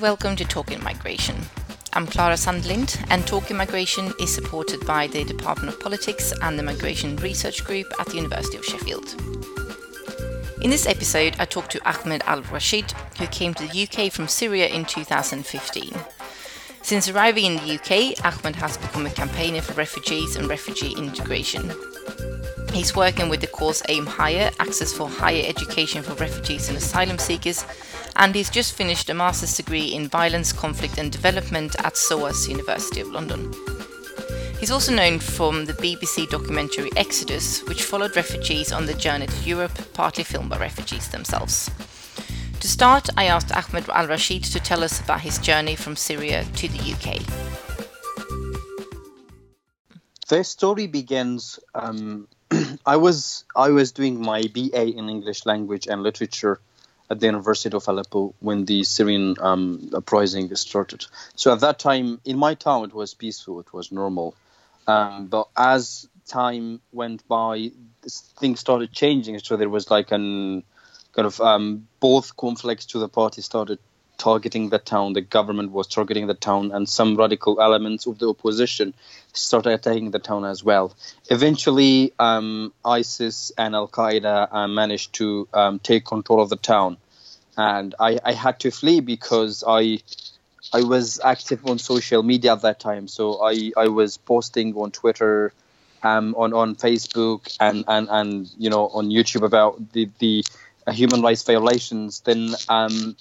welcome 0.00 0.34
to 0.34 0.46
Talking 0.46 0.82
Migration. 0.82 1.36
I'm 1.92 2.06
Clara 2.06 2.34
Sandelind, 2.34 3.04
and 3.10 3.26
Talking 3.26 3.58
Migration 3.58 4.10
is 4.18 4.34
supported 4.34 4.86
by 4.86 5.08
the 5.08 5.24
Department 5.24 5.74
of 5.74 5.78
Politics 5.78 6.32
and 6.40 6.58
the 6.58 6.62
Migration 6.62 7.16
Research 7.16 7.62
Group 7.64 7.86
at 8.00 8.06
the 8.06 8.16
University 8.16 8.56
of 8.56 8.64
Sheffield. 8.64 9.14
In 10.62 10.70
this 10.70 10.86
episode, 10.86 11.36
I 11.38 11.44
talked 11.44 11.72
to 11.72 11.86
Ahmed 11.86 12.22
Al 12.24 12.40
Rashid, 12.44 12.92
who 13.18 13.26
came 13.26 13.52
to 13.52 13.66
the 13.66 13.82
UK 13.82 14.10
from 14.10 14.26
Syria 14.26 14.68
in 14.68 14.86
2015. 14.86 15.92
Since 16.80 17.10
arriving 17.10 17.44
in 17.44 17.56
the 17.56 17.74
UK, 17.74 18.24
Ahmed 18.24 18.56
has 18.56 18.78
become 18.78 19.04
a 19.04 19.10
campaigner 19.10 19.60
for 19.60 19.74
refugees 19.74 20.34
and 20.34 20.48
refugee 20.48 20.94
integration. 20.96 21.74
He's 22.72 22.96
working 22.96 23.28
with 23.28 23.42
the 23.42 23.48
cause 23.48 23.82
Aim 23.90 24.06
Higher, 24.06 24.50
Access 24.60 24.94
for 24.94 25.10
Higher 25.10 25.44
Education 25.46 26.02
for 26.02 26.14
Refugees 26.14 26.68
and 26.68 26.78
Asylum 26.78 27.18
Seekers, 27.18 27.66
and 28.16 28.34
he's 28.34 28.50
just 28.50 28.74
finished 28.74 29.10
a 29.10 29.14
master's 29.14 29.56
degree 29.56 29.94
in 29.94 30.08
violence, 30.08 30.52
conflict 30.52 30.98
and 30.98 31.10
development 31.10 31.76
at 31.84 31.96
SOAS 31.96 32.48
University 32.48 33.00
of 33.00 33.08
London. 33.08 33.52
He's 34.60 34.70
also 34.70 34.92
known 34.92 35.18
from 35.18 35.64
the 35.64 35.72
BBC 35.72 36.28
documentary 36.28 36.90
Exodus, 36.96 37.62
which 37.64 37.82
followed 37.82 38.14
refugees 38.14 38.72
on 38.72 38.84
the 38.84 38.92
journey 38.92 39.26
to 39.26 39.48
Europe, 39.48 39.72
partly 39.94 40.22
filmed 40.22 40.50
by 40.50 40.58
refugees 40.58 41.08
themselves. 41.08 41.70
To 42.60 42.68
start, 42.68 43.08
I 43.16 43.24
asked 43.24 43.50
Ahmed 43.56 43.88
Al 43.88 44.06
Rashid 44.06 44.44
to 44.44 44.60
tell 44.60 44.84
us 44.84 45.00
about 45.00 45.22
his 45.22 45.38
journey 45.38 45.76
from 45.76 45.96
Syria 45.96 46.44
to 46.56 46.68
the 46.68 46.92
UK. 46.92 47.22
The 50.28 50.44
story 50.44 50.86
begins. 50.86 51.58
Um, 51.74 52.28
I 52.86 52.96
was 52.96 53.44
I 53.56 53.70
was 53.70 53.92
doing 53.92 54.20
my 54.20 54.42
BA 54.42 54.94
in 54.94 55.08
English 55.08 55.46
language 55.46 55.86
and 55.86 56.02
literature 56.02 56.60
at 57.10 57.18
the 57.18 57.26
University 57.26 57.76
of 57.76 57.86
Aleppo 57.88 58.34
when 58.38 58.64
the 58.64 58.84
Syrian 58.84 59.36
um, 59.40 59.90
uprising 59.92 60.54
started. 60.54 61.04
So 61.34 61.52
at 61.52 61.60
that 61.60 61.78
time, 61.78 62.20
in 62.24 62.38
my 62.38 62.54
town, 62.54 62.84
it 62.84 62.94
was 62.94 63.14
peaceful, 63.14 63.60
it 63.60 63.72
was 63.72 63.90
normal. 63.90 64.34
Um, 64.86 65.26
but 65.26 65.48
as 65.56 66.08
time 66.26 66.80
went 66.92 67.26
by, 67.26 67.72
things 68.38 68.60
started 68.60 68.92
changing. 68.92 69.38
So 69.40 69.56
there 69.56 69.68
was 69.68 69.90
like 69.90 70.12
an 70.12 70.62
kind 71.12 71.26
of 71.26 71.40
um, 71.40 71.88
both 71.98 72.36
conflicts 72.36 72.86
to 72.86 72.98
the 72.98 73.08
party 73.08 73.42
started 73.42 73.80
targeting 74.16 74.68
the 74.68 74.78
town. 74.78 75.14
The 75.14 75.20
government 75.22 75.72
was 75.72 75.88
targeting 75.88 76.28
the 76.28 76.34
town, 76.34 76.70
and 76.72 76.88
some 76.88 77.16
radical 77.16 77.60
elements 77.60 78.06
of 78.06 78.18
the 78.18 78.28
opposition 78.28 78.94
started 79.32 79.72
attacking 79.72 80.10
the 80.10 80.18
town 80.18 80.44
as 80.44 80.62
well. 80.64 80.94
Eventually, 81.30 82.12
um, 82.18 82.72
ISIS 82.84 83.52
and 83.56 83.74
Al 83.74 83.88
Qaeda 83.88 84.48
uh, 84.50 84.68
managed 84.68 85.14
to 85.14 85.48
um, 85.52 85.78
take 85.78 86.04
control 86.04 86.40
of 86.40 86.48
the 86.48 86.56
town, 86.56 86.96
and 87.56 87.94
I, 87.98 88.18
I, 88.24 88.32
had 88.32 88.60
to 88.60 88.70
flee 88.70 89.00
because 89.00 89.64
I. 89.66 90.00
I 90.72 90.84
was 90.84 91.18
active 91.24 91.66
on 91.66 91.80
social 91.80 92.22
media 92.22 92.52
at 92.52 92.62
that 92.62 92.78
time, 92.78 93.08
so 93.08 93.44
I, 93.44 93.72
I 93.76 93.88
was 93.88 94.18
posting 94.18 94.72
on 94.76 94.92
Twitter, 94.92 95.52
um, 96.04 96.34
on 96.36 96.52
on 96.52 96.76
Facebook, 96.76 97.56
and, 97.58 97.84
and, 97.88 98.08
and 98.08 98.50
you 98.56 98.70
know 98.70 98.86
on 98.88 99.08
YouTube 99.08 99.42
about 99.42 99.92
the 99.92 100.08
the 100.20 100.44
uh, 100.86 100.92
human 100.92 101.22
rights 101.22 101.42
violations. 101.42 102.20
Then 102.20 102.54
um, 102.68 103.16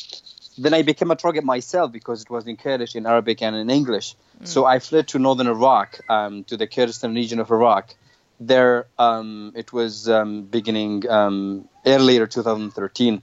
then 0.58 0.74
I 0.74 0.82
became 0.82 1.12
a 1.12 1.16
target 1.16 1.44
myself 1.44 1.92
because 1.92 2.22
it 2.22 2.30
was 2.30 2.48
in 2.48 2.58
Kurdish, 2.58 2.96
in 2.96 3.06
Arabic, 3.06 3.42
and 3.42 3.56
in 3.56 3.70
English. 3.70 4.16
Mm. 4.42 4.48
So 4.48 4.66
I 4.66 4.80
fled 4.80 5.08
to 5.09 5.20
northern 5.20 5.48
Iraq, 5.48 6.00
um, 6.09 6.44
to 6.45 6.58
the 6.58 6.68
Kurdistan 6.68 7.14
region 7.16 7.40
of 7.40 7.52
Iraq. 7.52 7.95
There, 8.40 8.88
um, 8.98 9.52
it 9.56 9.74
was 9.74 10.08
um, 10.08 10.44
beginning 10.44 11.09
um, 11.09 11.68
earlier 11.86 12.25
2013. 12.25 13.22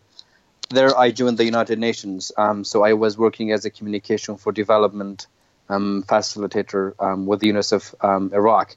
There, 0.69 0.99
I 0.99 1.11
joined 1.11 1.39
the 1.39 1.45
United 1.45 1.79
Nations. 1.79 2.33
Um, 2.37 2.65
so 2.65 2.85
I 2.85 2.93
was 2.93 3.17
working 3.17 3.53
as 3.53 3.65
a 3.65 3.71
communication 3.71 4.37
for 4.37 4.53
development 4.53 5.27
um, 5.69 6.03
facilitator 6.07 6.95
with 7.25 7.41
the 7.41 7.49
UNICEF 7.51 8.33
Iraq. 8.33 8.77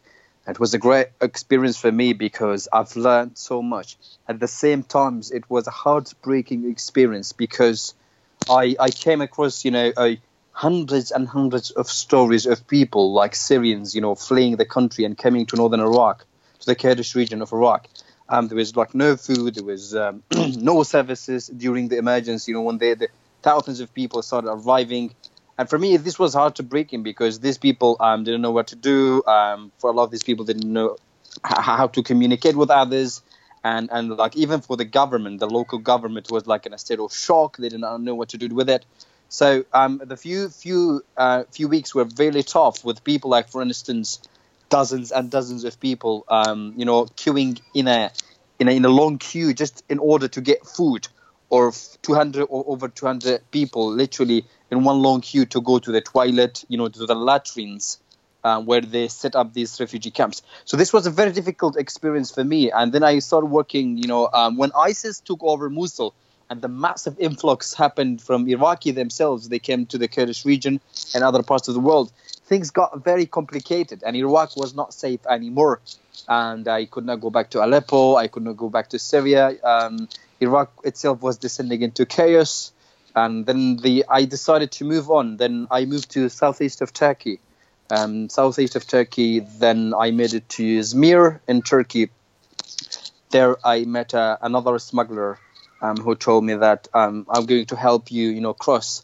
It 0.50 0.60
was 0.60 0.74
a 0.74 0.80
great 0.80 1.10
experience 1.22 1.78
for 1.78 1.92
me 1.92 2.14
because 2.14 2.68
I've 2.74 2.96
learned 2.96 3.38
so 3.38 3.62
much. 3.62 3.98
At 4.28 4.40
the 4.40 4.48
same 4.48 4.82
time, 4.82 5.22
it 5.32 5.48
was 5.48 5.68
a 5.68 5.72
heartbreaking 5.72 6.70
experience 6.70 7.34
because 7.34 7.94
I, 8.50 8.76
I 8.80 8.90
came 8.90 9.22
across, 9.22 9.64
you 9.64 9.70
know, 9.70 9.92
a 9.96 10.20
hundreds 10.52 11.12
and 11.12 11.28
hundreds 11.28 11.72
of 11.72 11.88
stories 11.88 12.46
of 12.46 12.68
people 12.68 13.14
like 13.14 13.36
Syrians, 13.36 13.96
you 13.96 14.02
know, 14.02 14.16
fleeing 14.16 14.58
the 14.58 14.66
country 14.66 15.06
and 15.06 15.18
coming 15.18 15.46
to 15.48 15.56
northern 15.56 15.80
Iraq, 15.80 16.26
to 16.60 16.66
the 16.66 16.76
Kurdish 16.76 17.16
region 17.16 17.42
of 17.42 17.54
Iraq. 17.54 17.88
Um, 18.28 18.48
there 18.48 18.58
was 18.58 18.76
like 18.76 18.94
no 18.94 19.16
food, 19.16 19.56
there 19.56 19.64
was 19.64 19.96
um, 19.96 20.24
no 20.32 20.84
services 20.84 21.48
during 21.48 21.88
the 21.88 21.98
emergency. 21.98 22.52
You 22.52 22.58
know, 22.58 22.62
when 22.62 22.78
they, 22.78 22.94
the 22.94 23.10
thousands 23.42 23.80
of 23.80 23.94
people 23.94 24.22
started 24.22 24.52
arriving, 24.52 25.16
and 25.58 25.70
for 25.70 25.80
me, 25.80 25.98
this 25.98 26.20
was 26.20 26.34
hard 26.34 26.56
to 26.56 26.64
break 26.64 26.94
in 26.94 27.04
because 27.04 27.40
these 27.40 27.58
people 27.58 27.98
um, 28.00 28.24
didn't 28.24 28.42
know 28.42 28.52
what 28.52 28.68
to 28.68 28.76
do. 28.76 29.24
Um, 29.26 29.72
for 29.80 29.90
a 29.90 29.94
lot 29.94 30.04
of 30.04 30.12
these 30.12 30.24
people, 30.24 30.46
didn't 30.46 30.72
know 30.72 30.98
how 31.44 31.88
to 31.88 32.04
communicate 32.04 32.56
with 32.56 32.70
others 32.70 33.22
and 33.64 33.90
and 33.92 34.10
like 34.12 34.36
even 34.36 34.62
for 34.62 34.78
the 34.78 34.86
government, 34.86 35.40
the 35.40 35.50
local 35.50 35.80
government 35.80 36.32
was 36.32 36.48
like 36.48 36.66
in 36.66 36.74
a 36.74 36.78
state 36.78 37.00
of 37.00 37.14
shock. 37.14 37.58
They 37.58 37.70
didn't 37.70 38.04
know 38.04 38.16
what 38.16 38.30
to 38.30 38.38
do 38.38 38.48
with 38.54 38.70
it. 38.70 38.86
So 39.30 39.64
um, 39.74 40.02
the 40.04 40.18
few 40.18 40.50
few 40.50 41.04
uh, 41.16 41.44
few 41.52 41.68
weeks 41.68 41.94
were 41.96 42.08
really 42.18 42.44
tough 42.44 42.84
with 42.84 43.04
people 43.04 43.30
like, 43.30 43.50
for 43.50 43.62
instance, 43.62 44.20
dozens 44.70 45.12
and 45.12 45.30
dozens 45.30 45.64
of 45.64 45.80
people, 45.80 46.26
um, 46.28 46.74
you 46.76 46.86
know, 46.86 47.06
queuing 47.06 47.62
in 47.74 47.88
a 47.88 48.12
in 48.60 48.68
a 48.68 48.72
in 48.72 48.86
a 48.86 48.90
long 48.90 49.20
queue 49.20 49.54
just 49.54 49.84
in 49.88 50.00
order 50.00 50.28
to 50.28 50.42
get 50.42 50.66
food, 50.66 51.08
or 51.50 51.72
200 52.02 52.44
or 52.44 52.64
over 52.68 52.88
200 52.88 53.52
people 53.52 53.92
literally 53.92 54.46
in 54.72 54.84
one 54.84 55.00
long 55.00 55.22
queue 55.22 55.46
to 55.46 55.62
go 55.62 55.80
to 55.80 55.92
the 55.92 56.02
toilet, 56.02 56.64
you 56.68 56.78
know, 56.78 56.88
to 56.88 57.06
the 57.06 57.16
latrines 57.16 58.00
um, 58.44 58.66
where 58.66 58.82
they 58.82 59.08
set 59.08 59.36
up 59.36 59.54
these 59.54 59.80
refugee 59.80 60.12
camps. 60.12 60.42
So 60.66 60.78
this 60.78 60.94
was 60.94 61.08
a 61.08 61.12
very 61.12 61.32
difficult 61.32 61.78
experience 61.78 62.32
for 62.32 62.44
me. 62.44 62.72
And 62.72 62.92
then 62.92 63.04
I 63.04 63.20
started 63.20 63.48
working, 63.48 63.98
you 63.98 64.08
know, 64.08 64.30
um, 64.32 64.58
when 64.58 64.72
ISIS 64.78 65.20
took 65.20 65.44
over 65.44 65.70
Mosul 65.70 66.14
and 66.50 66.62
the 66.62 66.68
massive 66.68 67.16
influx 67.20 67.74
happened 67.74 68.22
from 68.22 68.48
Iraqi 68.48 68.92
themselves, 68.92 69.50
they 69.50 69.60
came 69.60 69.86
to 69.88 69.98
the 69.98 70.08
Kurdish 70.08 70.46
region 70.46 70.80
and 71.14 71.24
other 71.24 71.44
parts 71.44 71.68
of 71.68 71.74
the 71.74 71.80
world. 71.80 72.12
Things 72.46 72.72
got 72.72 73.04
very 73.04 73.26
complicated, 73.26 74.04
and 74.06 74.16
Iraq 74.16 74.58
was 74.58 74.74
not 74.74 74.94
safe 74.94 75.20
anymore. 75.28 75.82
And 76.28 76.68
I 76.68 76.86
could 76.86 77.06
not 77.06 77.22
go 77.22 77.30
back 77.30 77.52
to 77.52 77.64
Aleppo. 77.64 78.16
I 78.16 78.28
could 78.28 78.44
not 78.44 78.58
go 78.58 78.70
back 78.70 78.90
to 78.90 79.00
Syria. 79.00 79.56
Um, 79.64 80.10
Iraq 80.40 80.72
itself 80.84 81.22
was 81.22 81.38
descending 81.38 81.82
into 81.82 82.06
chaos. 82.06 82.72
And 83.16 83.46
then 83.46 83.78
the 83.78 84.06
I 84.10 84.26
decided 84.26 84.72
to 84.74 84.86
move 84.86 85.10
on. 85.10 85.38
Then 85.38 85.68
I 85.72 85.86
moved 85.86 86.12
to 86.12 86.30
southeast 86.30 86.82
of 86.82 86.94
Turkey 86.94 87.40
um, 87.90 88.30
southeast 88.30 88.76
of 88.76 88.88
Turkey. 88.88 89.40
Then 89.40 89.94
I 89.94 90.12
made 90.12 90.34
it 90.34 90.48
to 90.50 90.64
Izmir 90.64 91.40
in 91.48 91.62
Turkey. 91.62 92.10
There 93.32 93.58
I 93.66 93.86
met 93.86 94.14
uh, 94.14 94.38
another 94.42 94.80
smuggler 94.80 95.40
um, 95.82 95.98
who 95.98 96.16
told 96.16 96.44
me 96.44 96.56
that 96.56 96.88
um, 96.94 97.26
I'm 97.30 97.46
going 97.46 97.66
to 97.68 97.76
help 97.76 98.12
you, 98.12 98.30
you 98.30 98.42
know, 98.42 98.54
cross. 98.54 99.04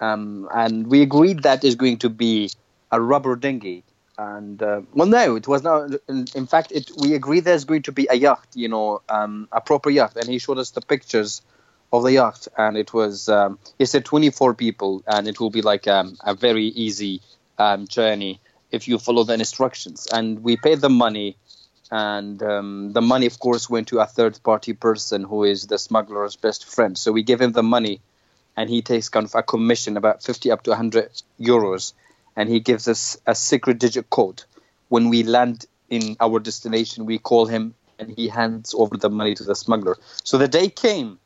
Um, 0.00 0.48
and 0.54 0.86
we 0.86 1.02
agreed 1.02 1.42
that 1.42 1.64
is 1.64 1.74
going 1.74 1.98
to 1.98 2.10
be 2.10 2.50
a 2.90 3.00
rubber 3.00 3.36
dinghy. 3.36 3.84
And 4.18 4.62
uh, 4.62 4.82
well, 4.94 5.06
no, 5.06 5.36
it 5.36 5.46
was 5.46 5.62
not. 5.62 5.90
In, 6.08 6.46
fact, 6.46 6.72
it 6.72 6.90
we 6.98 7.14
agreed 7.14 7.40
there's 7.40 7.64
going 7.64 7.82
to 7.82 7.92
be 7.92 8.06
a 8.10 8.14
yacht, 8.14 8.46
you 8.54 8.68
know, 8.68 9.02
um, 9.08 9.48
a 9.52 9.60
proper 9.60 9.90
yacht. 9.90 10.16
And 10.16 10.28
he 10.28 10.38
showed 10.38 10.58
us 10.58 10.70
the 10.70 10.80
pictures 10.80 11.42
of 11.92 12.02
the 12.02 12.12
yacht, 12.12 12.48
and 12.56 12.76
it 12.76 12.94
was 12.94 13.28
um, 13.28 13.58
he 13.78 13.84
said 13.84 14.04
24 14.04 14.54
people, 14.54 15.02
and 15.06 15.28
it 15.28 15.38
will 15.38 15.50
be 15.50 15.62
like 15.62 15.86
um, 15.86 16.16
a 16.24 16.34
very 16.34 16.64
easy 16.64 17.20
um, 17.58 17.86
journey 17.86 18.40
if 18.70 18.88
you 18.88 18.98
follow 18.98 19.24
the 19.24 19.34
instructions. 19.34 20.06
And 20.10 20.42
we 20.42 20.56
paid 20.56 20.80
the 20.80 20.88
money, 20.90 21.36
and 21.90 22.42
um, 22.42 22.92
the 22.92 23.02
money, 23.02 23.26
of 23.26 23.38
course, 23.38 23.70
went 23.70 23.88
to 23.88 24.00
a 24.00 24.06
third 24.06 24.38
party 24.42 24.72
person 24.72 25.24
who 25.24 25.44
is 25.44 25.66
the 25.66 25.78
smuggler's 25.78 26.36
best 26.36 26.64
friend. 26.66 26.96
So 26.98 27.12
we 27.12 27.22
give 27.22 27.40
him 27.40 27.52
the 27.52 27.62
money, 27.62 28.00
and 28.56 28.68
he 28.68 28.82
takes 28.82 29.08
kind 29.08 29.26
of 29.26 29.34
a 29.34 29.42
commission, 29.42 29.96
about 29.96 30.22
50 30.22 30.50
up 30.50 30.62
to 30.64 30.70
100 30.70 31.10
euros, 31.40 31.92
and 32.34 32.48
he 32.48 32.60
gives 32.60 32.88
us 32.88 33.16
a 33.26 33.34
secret 33.34 33.78
digit 33.78 34.10
code. 34.10 34.42
When 34.88 35.08
we 35.08 35.22
land 35.22 35.66
in 35.88 36.16
our 36.20 36.38
destination, 36.40 37.06
we 37.06 37.18
call 37.18 37.46
him, 37.46 37.74
and 37.98 38.10
he 38.16 38.28
hands 38.28 38.74
over 38.76 38.96
the 38.96 39.10
money 39.10 39.34
to 39.34 39.44
the 39.44 39.54
smuggler. 39.54 39.96
So 40.24 40.38
the 40.38 40.48
day 40.48 40.68
came 40.68 41.18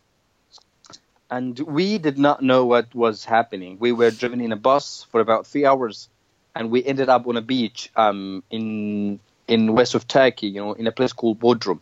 and 1.31 1.59
we 1.61 1.99
did 1.99 2.19
not 2.19 2.43
know 2.43 2.65
what 2.67 2.95
was 2.95 3.25
happening. 3.25 3.77
We 3.79 3.93
were 3.93 4.11
driven 4.11 4.41
in 4.41 4.53
a 4.53 4.57
bus 4.57 5.07
for 5.11 5.21
about 5.21 5.47
three 5.47 5.65
hours 5.65 6.09
and 6.55 6.71
we 6.71 6.85
ended 6.85 7.09
up 7.09 7.27
on 7.27 7.37
a 7.37 7.41
beach 7.41 7.91
um, 7.97 8.43
in 8.51 9.21
in 9.51 9.75
west 9.75 9.95
of 9.95 10.07
Turkey, 10.07 10.47
you 10.47 10.61
know, 10.61 10.73
in 10.75 10.87
a 10.87 10.93
place 10.93 11.13
called 11.13 11.41
Bodrum, 11.41 11.81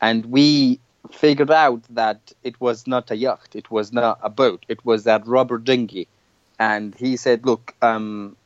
and 0.00 0.26
we 0.26 0.80
figured 1.12 1.50
out 1.50 1.82
that 1.90 2.32
it 2.42 2.60
was 2.60 2.86
not 2.86 3.10
a 3.10 3.16
yacht, 3.16 3.50
it 3.54 3.70
was 3.70 3.92
not 3.92 4.18
a 4.22 4.30
boat, 4.30 4.64
it 4.68 4.84
was 4.84 5.04
that 5.04 5.26
rubber 5.26 5.58
dinghy, 5.58 6.08
and 6.58 6.94
he 6.94 7.16
said, 7.16 7.44
"Look, 7.44 7.74
um, 7.82 8.36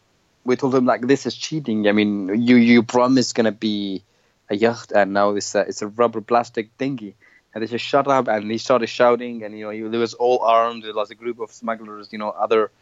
we 0.45 0.57
told 0.57 0.75
him 0.75 0.87
like 0.87 1.03
this 1.07 1.25
is 1.27 1.37
cheating. 1.37 1.89
I 1.89 1.93
mean, 1.93 2.43
you 2.43 2.57
you 2.57 2.83
promised 2.83 3.35
gonna 3.35 3.53
be 3.53 4.03
a 4.51 4.57
yacht, 4.57 4.91
and 4.93 5.13
now 5.13 5.31
it's 5.31 5.55
a, 5.55 5.61
it's 5.61 5.83
a 5.83 5.89
rubber 5.89 6.21
plastic 6.21 6.77
dinghy." 6.79 7.15
And 7.55 7.63
they 7.63 7.69
just 7.69 7.85
shut 7.85 8.09
up, 8.09 8.27
and 8.27 8.51
he 8.51 8.59
started 8.59 8.89
shouting, 8.89 9.45
and 9.45 9.57
you 9.57 9.65
know, 9.65 9.71
he 9.71 9.83
was 10.07 10.15
all 10.15 10.41
armed. 10.41 10.83
There 10.83 10.93
was 10.93 11.13
a 11.13 11.15
group 11.15 11.39
of 11.39 11.53
smugglers, 11.53 12.09
you 12.13 12.19
know, 12.19 12.31
other 12.31 12.73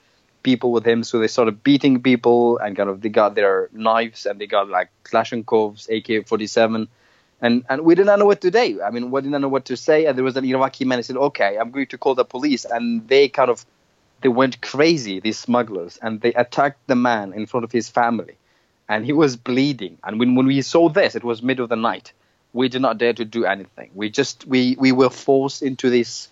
people 0.42 0.72
with 0.72 0.86
him, 0.86 1.02
so 1.04 1.18
they 1.18 1.28
started 1.28 1.62
beating 1.62 2.02
people 2.02 2.58
and 2.58 2.76
kind 2.76 2.90
of 2.90 3.00
they 3.00 3.08
got 3.08 3.34
their 3.34 3.68
knives 3.72 4.26
and 4.26 4.40
they 4.40 4.46
got 4.46 4.68
like 4.68 4.90
Kalashnikovs, 5.04 5.88
AK-47, 5.88 6.88
and 7.40 7.64
and 7.68 7.82
we 7.82 7.94
didn't 7.94 8.18
know 8.18 8.26
what 8.26 8.40
to 8.42 8.50
do. 8.50 8.80
I 8.82 8.90
mean, 8.90 9.10
we 9.10 9.20
didn't 9.20 9.40
know 9.40 9.48
what 9.48 9.64
to 9.66 9.76
say. 9.76 10.06
And 10.06 10.16
there 10.16 10.24
was 10.24 10.36
an 10.36 10.44
Iraqi 10.44 10.84
man 10.84 10.98
who 10.98 11.02
said, 11.02 11.16
"Okay, 11.16 11.56
I'm 11.58 11.70
going 11.70 11.86
to 11.88 11.98
call 11.98 12.14
the 12.14 12.24
police," 12.24 12.64
and 12.64 13.06
they 13.08 13.28
kind 13.28 13.50
of 13.50 13.64
they 14.20 14.28
went 14.28 14.60
crazy, 14.60 15.20
these 15.20 15.38
smugglers, 15.38 15.98
and 16.00 16.20
they 16.20 16.32
attacked 16.34 16.86
the 16.86 16.94
man 16.94 17.32
in 17.32 17.46
front 17.46 17.64
of 17.64 17.72
his 17.72 17.88
family, 17.88 18.36
and 18.88 19.04
he 19.04 19.12
was 19.12 19.36
bleeding. 19.36 19.98
And 20.04 20.18
when 20.18 20.34
when 20.34 20.46
we 20.46 20.62
saw 20.62 20.88
this, 20.88 21.14
it 21.14 21.24
was 21.24 21.42
mid 21.42 21.60
of 21.60 21.68
the 21.68 21.76
night. 21.76 22.12
We 22.52 22.68
did 22.68 22.82
not 22.82 22.98
dare 22.98 23.14
to 23.14 23.24
do 23.24 23.44
anything. 23.44 23.90
We 23.94 24.10
just 24.10 24.46
we 24.46 24.76
we 24.78 24.92
were 24.92 25.10
forced 25.10 25.62
into 25.62 25.90
this 25.90 26.28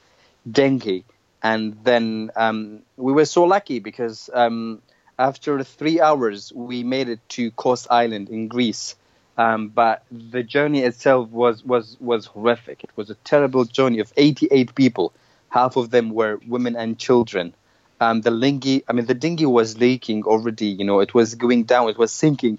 dinghy 0.50 1.04
and 1.42 1.76
then 1.84 2.30
um, 2.36 2.82
we 2.96 3.12
were 3.12 3.24
so 3.24 3.44
lucky 3.44 3.78
because 3.78 4.28
um, 4.32 4.82
after 5.18 5.62
three 5.64 6.00
hours 6.00 6.52
we 6.54 6.82
made 6.82 7.08
it 7.08 7.20
to 7.30 7.50
Kos 7.52 7.86
Island 7.90 8.28
in 8.28 8.48
Greece. 8.48 8.96
Um, 9.38 9.68
but 9.68 10.04
the 10.10 10.42
journey 10.42 10.80
itself 10.80 11.30
was, 11.30 11.64
was, 11.64 11.96
was 12.00 12.26
horrific. 12.26 12.84
It 12.84 12.90
was 12.94 13.08
a 13.08 13.14
terrible 13.14 13.64
journey 13.64 14.00
of 14.00 14.12
88 14.16 14.74
people. 14.74 15.14
Half 15.48 15.76
of 15.76 15.90
them 15.90 16.10
were 16.10 16.38
women 16.46 16.76
and 16.76 16.98
children. 16.98 17.54
Um, 18.00 18.20
the 18.20 18.30
lingy, 18.30 18.82
I 18.88 18.92
mean, 18.92 19.06
the 19.06 19.14
dinghy 19.14 19.46
was 19.46 19.78
leaking 19.78 20.24
already. 20.24 20.66
You 20.66 20.84
know, 20.84 21.00
it 21.00 21.14
was 21.14 21.34
going 21.34 21.64
down. 21.64 21.88
It 21.88 21.98
was 21.98 22.12
sinking, 22.12 22.58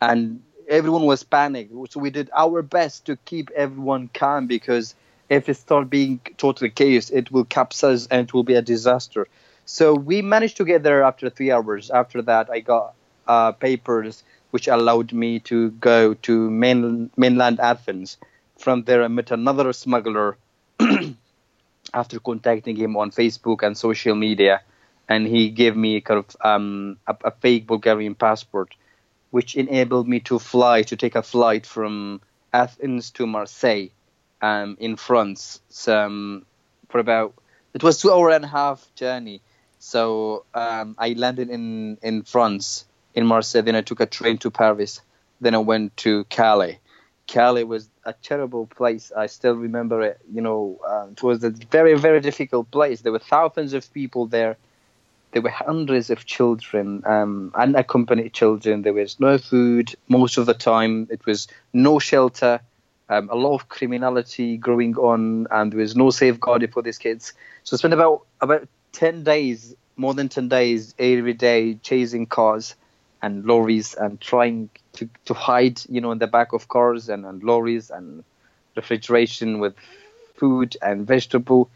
and 0.00 0.42
everyone 0.68 1.04
was 1.04 1.22
panicked. 1.22 1.72
So 1.92 2.00
we 2.00 2.10
did 2.10 2.30
our 2.36 2.62
best 2.62 3.06
to 3.06 3.16
keep 3.16 3.50
everyone 3.50 4.08
calm 4.12 4.46
because 4.46 4.94
if 5.32 5.48
it 5.48 5.54
starts 5.54 5.88
being 5.88 6.20
totally 6.36 6.68
chaos, 6.68 7.08
it 7.08 7.32
will 7.32 7.44
capsize 7.44 8.06
and 8.08 8.28
it 8.28 8.34
will 8.34 8.44
be 8.44 8.54
a 8.54 8.62
disaster. 8.62 9.26
So 9.64 9.94
we 9.94 10.20
managed 10.20 10.58
to 10.58 10.64
get 10.64 10.82
there 10.82 11.02
after 11.02 11.30
three 11.30 11.50
hours. 11.50 11.90
After 11.90 12.20
that, 12.22 12.50
I 12.50 12.60
got 12.60 12.94
uh, 13.26 13.52
papers 13.52 14.24
which 14.50 14.68
allowed 14.68 15.12
me 15.14 15.40
to 15.40 15.70
go 15.70 16.12
to 16.12 16.50
main, 16.50 17.10
mainland 17.16 17.60
Athens. 17.60 18.18
From 18.58 18.84
there, 18.84 19.02
I 19.02 19.08
met 19.08 19.30
another 19.30 19.72
smuggler 19.72 20.36
after 21.94 22.20
contacting 22.20 22.76
him 22.76 22.96
on 22.98 23.10
Facebook 23.10 23.62
and 23.62 23.76
social 23.76 24.14
media, 24.14 24.60
and 25.08 25.26
he 25.26 25.48
gave 25.48 25.74
me 25.74 26.02
kind 26.02 26.18
of 26.18 26.36
um, 26.42 26.98
a, 27.06 27.16
a 27.24 27.30
fake 27.30 27.66
Bulgarian 27.66 28.14
passport, 28.14 28.74
which 29.30 29.56
enabled 29.56 30.06
me 30.06 30.20
to 30.20 30.38
fly 30.38 30.82
to 30.82 30.96
take 30.96 31.14
a 31.14 31.22
flight 31.22 31.64
from 31.64 32.20
Athens 32.52 33.10
to 33.12 33.26
Marseille 33.26 33.88
um, 34.42 34.76
in 34.80 34.96
France 34.96 35.60
um, 35.86 36.44
for 36.88 36.98
about 36.98 37.32
it 37.72 37.82
was 37.82 37.98
two 38.00 38.12
hour 38.12 38.30
and 38.30 38.44
a 38.44 38.48
half 38.48 38.86
journey. 38.96 39.40
So 39.78 40.44
um, 40.52 40.96
I 40.98 41.14
landed 41.14 41.48
in 41.48 41.96
in 42.02 42.22
France 42.22 42.84
in 43.14 43.24
Marseille. 43.24 43.62
Then 43.62 43.76
I 43.76 43.80
took 43.80 44.00
a 44.00 44.06
train 44.06 44.38
to 44.38 44.50
Paris. 44.50 45.00
Then 45.40 45.54
I 45.54 45.58
went 45.58 45.96
to 45.98 46.24
Calais. 46.24 46.80
Calais 47.26 47.64
was 47.64 47.88
a 48.04 48.12
terrible 48.12 48.66
place. 48.66 49.12
I 49.16 49.26
still 49.26 49.54
remember 49.54 50.02
it. 50.02 50.20
You 50.30 50.42
know, 50.42 50.80
uh, 50.86 51.06
it 51.10 51.22
was 51.22 51.42
a 51.44 51.50
very 51.50 51.94
very 51.94 52.20
difficult 52.20 52.70
place. 52.70 53.00
There 53.00 53.12
were 53.12 53.20
thousands 53.20 53.72
of 53.72 53.90
people 53.92 54.26
there. 54.26 54.56
There 55.30 55.40
were 55.40 55.48
hundreds 55.48 56.10
of 56.10 56.26
children, 56.26 57.02
um, 57.06 57.52
unaccompanied 57.54 58.34
children. 58.34 58.82
There 58.82 58.92
was 58.92 59.18
no 59.18 59.38
food 59.38 59.94
most 60.06 60.36
of 60.36 60.44
the 60.44 60.52
time. 60.52 61.08
It 61.10 61.24
was 61.24 61.48
no 61.72 61.98
shelter 61.98 62.60
um, 63.12 63.28
a 63.30 63.34
lot 63.34 63.54
of 63.54 63.68
criminality 63.68 64.56
growing 64.56 64.96
on, 64.96 65.46
and 65.50 65.72
there 65.72 65.80
was 65.80 65.94
no 65.94 66.10
safeguarding 66.10 66.70
for 66.70 66.82
these 66.82 66.98
kids. 66.98 67.34
So 67.64 67.76
I 67.76 67.78
spent 67.78 67.94
about 67.94 68.26
about 68.40 68.68
ten 68.92 69.22
days, 69.22 69.74
more 69.96 70.14
than 70.14 70.28
ten 70.28 70.48
days, 70.48 70.94
every 70.98 71.34
day 71.34 71.74
chasing 71.74 72.26
cars 72.26 72.74
and 73.20 73.44
lorries 73.44 73.94
and 73.94 74.20
trying 74.20 74.70
to, 74.94 75.08
to 75.26 75.34
hide, 75.34 75.80
you 75.88 76.00
know, 76.00 76.10
in 76.10 76.18
the 76.18 76.26
back 76.26 76.52
of 76.52 76.68
cars 76.68 77.08
and, 77.08 77.24
and 77.24 77.42
lorries 77.42 77.90
and 77.90 78.24
refrigeration 78.76 79.60
with 79.60 79.74
food 80.36 80.76
and 80.80 81.06
vegetable. 81.06 81.70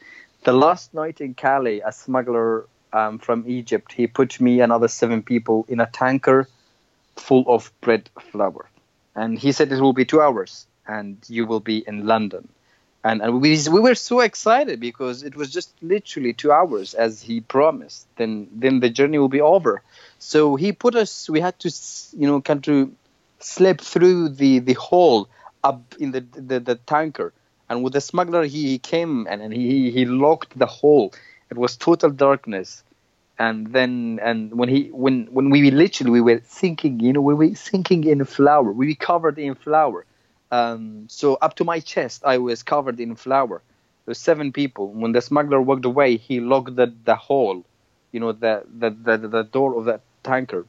The 0.44 0.52
last 0.52 0.94
night 0.94 1.20
in 1.20 1.34
Calais, 1.34 1.82
a 1.84 1.92
smuggler 1.92 2.66
um, 2.92 3.18
from 3.18 3.44
Egypt, 3.46 3.92
he 3.92 4.06
put 4.06 4.40
me 4.40 4.60
and 4.60 4.72
other 4.72 4.88
seven 4.88 5.22
people 5.22 5.66
in 5.68 5.80
a 5.80 5.86
tanker 5.86 6.48
full 7.16 7.44
of 7.46 7.70
bread 7.80 8.08
flour. 8.32 8.68
And 9.14 9.38
he 9.38 9.52
said 9.52 9.70
it 9.70 9.80
will 9.80 9.92
be 9.92 10.04
two 10.04 10.20
hours 10.20 10.66
and 10.88 11.18
you 11.28 11.46
will 11.46 11.60
be 11.60 11.84
in 11.86 12.06
London. 12.06 12.48
And, 13.04 13.22
and 13.22 13.40
we, 13.40 13.56
we 13.70 13.80
were 13.80 13.94
so 13.94 14.20
excited 14.20 14.80
because 14.80 15.22
it 15.22 15.36
was 15.36 15.52
just 15.52 15.70
literally 15.80 16.32
two 16.32 16.50
hours 16.50 16.94
as 16.94 17.22
he 17.22 17.40
promised. 17.40 18.06
Then 18.16 18.48
then 18.52 18.80
the 18.80 18.90
journey 18.90 19.18
will 19.18 19.28
be 19.28 19.40
over. 19.40 19.82
So 20.18 20.56
he 20.56 20.72
put 20.72 20.96
us. 20.96 21.28
We 21.30 21.40
had 21.40 21.58
to 21.60 21.70
you 22.16 22.26
know 22.26 22.40
kind 22.40 22.66
of 22.68 22.90
slip 23.38 23.80
through 23.80 24.30
the 24.30 24.58
the 24.58 24.74
hole 24.74 25.28
up 25.62 25.94
in 26.00 26.10
the 26.10 26.20
the, 26.20 26.58
the 26.58 26.74
tanker. 26.74 27.32
And 27.68 27.82
with 27.82 27.92
the 27.94 28.00
smuggler, 28.00 28.44
he, 28.44 28.68
he 28.68 28.78
came 28.78 29.26
and, 29.30 29.40
and 29.42 29.52
he 29.52 29.90
he 29.92 30.04
locked 30.04 30.58
the 30.58 30.66
hole. 30.66 31.14
It 31.50 31.56
was 31.56 31.76
total 31.76 32.10
darkness 32.10 32.82
and 33.38 33.72
then 33.72 34.18
and 34.22 34.54
when 34.54 34.68
he 34.68 34.88
when 34.92 35.26
when 35.26 35.50
we 35.50 35.70
literally 35.70 36.10
we 36.10 36.20
were 36.20 36.40
sinking 36.46 37.00
you 37.00 37.12
know 37.12 37.20
we 37.20 37.34
were 37.34 37.54
sinking 37.54 38.04
in 38.04 38.24
flour 38.24 38.72
we 38.72 38.88
were 38.88 38.94
covered 38.94 39.38
in 39.38 39.54
flour 39.54 40.04
um, 40.50 41.06
so 41.08 41.34
up 41.34 41.54
to 41.56 41.64
my 41.64 41.80
chest, 41.80 42.22
I 42.24 42.38
was 42.38 42.62
covered 42.62 43.00
in 43.00 43.16
flour. 43.16 43.62
There 44.04 44.10
were 44.10 44.14
seven 44.14 44.52
people. 44.52 44.88
When 44.88 45.12
the 45.12 45.20
smuggler 45.20 45.60
walked 45.60 45.84
away, 45.84 46.16
he 46.16 46.40
locked 46.40 46.76
the, 46.76 46.92
the 47.04 47.16
hole, 47.16 47.64
you 48.12 48.20
know, 48.20 48.32
the, 48.32 48.64
the, 48.78 48.90
the, 48.90 49.28
the 49.28 49.42
door 49.42 49.76
of 49.78 49.86
that 49.86 50.02
tanker. 50.22 50.66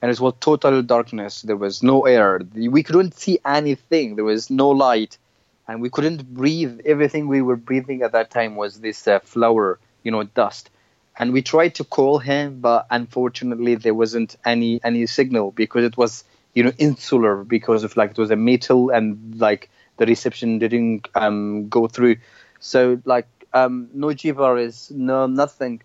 And 0.00 0.10
it 0.10 0.20
was 0.20 0.34
total 0.40 0.82
darkness. 0.82 1.42
There 1.42 1.56
was 1.56 1.82
no 1.82 2.06
air. 2.06 2.40
We 2.54 2.82
couldn't 2.82 3.18
see 3.18 3.38
anything. 3.44 4.16
There 4.16 4.24
was 4.24 4.48
no 4.50 4.70
light. 4.70 5.18
And 5.66 5.82
we 5.82 5.90
couldn't 5.90 6.32
breathe. 6.32 6.80
Everything 6.86 7.28
we 7.28 7.42
were 7.42 7.56
breathing 7.56 8.02
at 8.02 8.12
that 8.12 8.30
time 8.30 8.56
was 8.56 8.80
this 8.80 9.06
uh, 9.06 9.18
flour, 9.18 9.78
you 10.02 10.10
know, 10.10 10.22
dust. 10.22 10.70
And 11.18 11.32
we 11.32 11.42
tried 11.42 11.74
to 11.74 11.84
call 11.84 12.18
him, 12.18 12.60
but 12.60 12.86
unfortunately 12.90 13.74
there 13.74 13.92
wasn't 13.92 14.36
any 14.44 14.80
any 14.84 15.04
signal 15.06 15.50
because 15.50 15.84
it 15.84 15.96
was 15.96 16.22
you 16.54 16.62
know 16.62 16.72
insular 16.78 17.44
because 17.44 17.84
of 17.84 17.96
like 17.96 18.10
it 18.12 18.18
was 18.18 18.30
a 18.30 18.36
metal 18.36 18.90
and 18.90 19.38
like 19.38 19.70
the 19.98 20.06
reception 20.06 20.58
didn't 20.58 21.08
um, 21.14 21.68
go 21.68 21.86
through. 21.86 22.16
So 22.60 23.00
like 23.04 23.28
um, 23.52 23.88
no 23.92 24.08
GPRS, 24.08 24.90
no 24.90 25.26
nothing, 25.26 25.82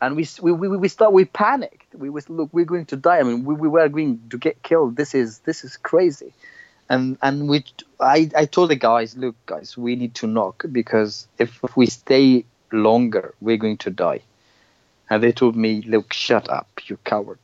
and 0.00 0.16
we 0.16 0.26
we 0.42 0.52
we, 0.52 0.68
we 0.76 0.88
start 0.88 1.12
we 1.12 1.24
panicked. 1.24 1.94
We 1.94 2.10
was 2.10 2.28
look 2.28 2.50
we're 2.52 2.64
going 2.64 2.86
to 2.86 2.96
die. 2.96 3.18
I 3.18 3.22
mean 3.22 3.44
we, 3.44 3.54
we 3.54 3.68
were 3.68 3.88
going 3.88 4.20
to 4.30 4.38
get 4.38 4.62
killed. 4.62 4.96
This 4.96 5.14
is 5.14 5.40
this 5.40 5.64
is 5.64 5.76
crazy, 5.76 6.32
and 6.88 7.16
and 7.22 7.48
we 7.48 7.64
I 8.00 8.30
I 8.36 8.46
told 8.46 8.70
the 8.70 8.76
guys 8.76 9.16
look 9.16 9.36
guys 9.46 9.76
we 9.76 9.96
need 9.96 10.14
to 10.16 10.26
knock 10.26 10.64
because 10.70 11.28
if, 11.38 11.62
if 11.62 11.76
we 11.76 11.86
stay 11.86 12.44
longer 12.72 13.34
we're 13.40 13.56
going 13.56 13.78
to 13.78 13.90
die. 13.90 14.20
And 15.10 15.20
they 15.20 15.32
told 15.32 15.56
me, 15.56 15.82
look, 15.82 16.12
shut 16.12 16.48
up, 16.48 16.68
you 16.86 16.96
coward. 17.04 17.40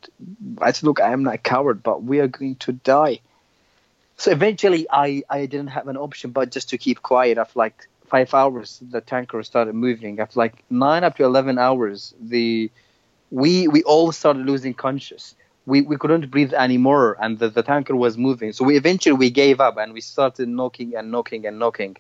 I 0.61 0.71
said, 0.71 0.85
look, 0.85 1.01
I 1.01 1.13
am 1.13 1.25
not 1.25 1.35
a 1.35 1.39
coward, 1.39 1.83
but 1.83 2.05
we 2.05 2.21
are 2.21 2.29
going 2.29 2.55
to 2.57 2.73
die. 2.73 3.19
So 4.17 4.31
eventually 4.31 4.87
I, 4.91 5.25
I 5.29 5.47
didn't 5.47 5.69
have 5.69 5.89
an 5.89 5.97
option 5.97 6.31
but 6.31 6.53
just 6.53 6.71
to 6.71 6.79
keep 6.79 7.03
quiet. 7.03 7.39
After 7.39 7.59
like 7.59 7.89
five 8.07 8.33
hours, 8.33 8.81
the 8.89 9.01
tanker 9.01 9.43
started 9.43 9.75
moving. 9.75 10.21
After 10.21 10.39
like 10.39 10.65
nine 10.71 11.03
up 11.03 11.17
to 11.17 11.25
11 11.25 11.59
hours, 11.59 12.15
the 12.21 12.71
we 13.33 13.67
we 13.67 13.83
all 13.83 14.13
started 14.13 14.47
losing 14.47 14.73
conscious. 14.73 15.35
We, 15.67 15.83
we 15.83 15.97
couldn't 15.97 16.31
breathe 16.31 16.55
anymore 16.55 17.17
and 17.21 17.41
the, 17.41 17.49
the 17.49 17.65
tanker 17.65 17.97
was 17.97 18.17
moving. 18.17 18.53
So 18.53 18.65
we 18.65 18.77
eventually 18.77 19.15
we 19.15 19.31
gave 19.31 19.61
up 19.61 19.77
and 19.77 19.93
we 19.93 20.01
started 20.01 20.49
knocking 20.49 20.95
and 20.95 21.11
knocking 21.11 21.45
and 21.45 21.59
knocking. 21.59 21.97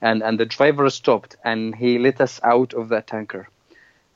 And, 0.00 0.22
and 0.22 0.40
the 0.40 0.46
driver 0.46 0.88
stopped 0.88 1.36
and 1.44 1.74
he 1.74 1.98
let 1.98 2.22
us 2.22 2.40
out 2.42 2.72
of 2.72 2.88
that 2.88 3.06
tanker 3.06 3.48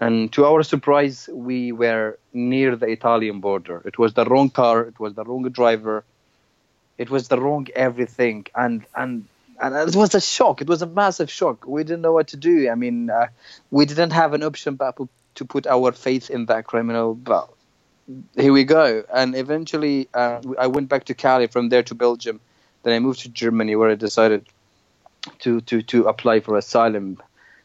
and 0.01 0.33
to 0.35 0.45
our 0.47 0.63
surprise, 0.63 1.29
we 1.33 1.73
were 1.73 2.19
near 2.33 2.77
the 2.77 2.87
Italian 2.87 3.41
border. 3.41 3.83
It 3.85 3.99
was 3.99 4.15
the 4.15 4.25
wrong 4.25 4.51
car. 4.51 4.83
It 4.83 5.01
was 5.01 5.15
the 5.15 5.25
wrong 5.25 5.49
driver. 5.51 6.05
It 6.99 7.11
was 7.11 7.29
the 7.29 7.41
wrong 7.41 7.67
everything. 7.75 8.47
And 8.55 8.85
and 8.95 9.25
and 9.61 9.75
it 9.75 9.97
was 9.97 10.15
a 10.15 10.21
shock. 10.21 10.61
It 10.61 10.69
was 10.69 10.83
a 10.83 10.87
massive 10.87 11.31
shock. 11.31 11.67
We 11.67 11.83
didn't 11.83 12.03
know 12.03 12.13
what 12.13 12.29
to 12.29 12.37
do. 12.37 12.71
I 12.71 12.77
mean, 12.77 13.11
uh, 13.11 13.27
we 13.73 13.87
didn't 13.87 14.13
have 14.13 14.35
an 14.35 14.45
option 14.45 14.77
but 14.77 14.97
to 15.35 15.45
put 15.45 15.67
our 15.67 15.91
faith 15.91 16.31
in 16.31 16.47
that 16.47 16.65
criminal. 16.65 17.15
But 17.15 17.49
here 18.37 18.53
we 18.53 18.63
go. 18.63 19.03
And 19.13 19.35
eventually, 19.35 20.09
uh, 20.15 20.41
I 20.59 20.69
went 20.69 20.89
back 20.89 21.05
to 21.07 21.15
Calais, 21.15 21.49
From 21.49 21.71
there 21.71 21.83
to 21.83 21.95
Belgium. 21.97 22.41
Then 22.85 22.93
I 22.95 23.01
moved 23.01 23.21
to 23.21 23.29
Germany, 23.29 23.75
where 23.75 23.91
I 23.91 23.97
decided 23.97 24.47
to 25.41 25.61
to 25.63 25.83
to 25.83 26.07
apply 26.07 26.39
for 26.39 26.57
asylum. 26.57 27.21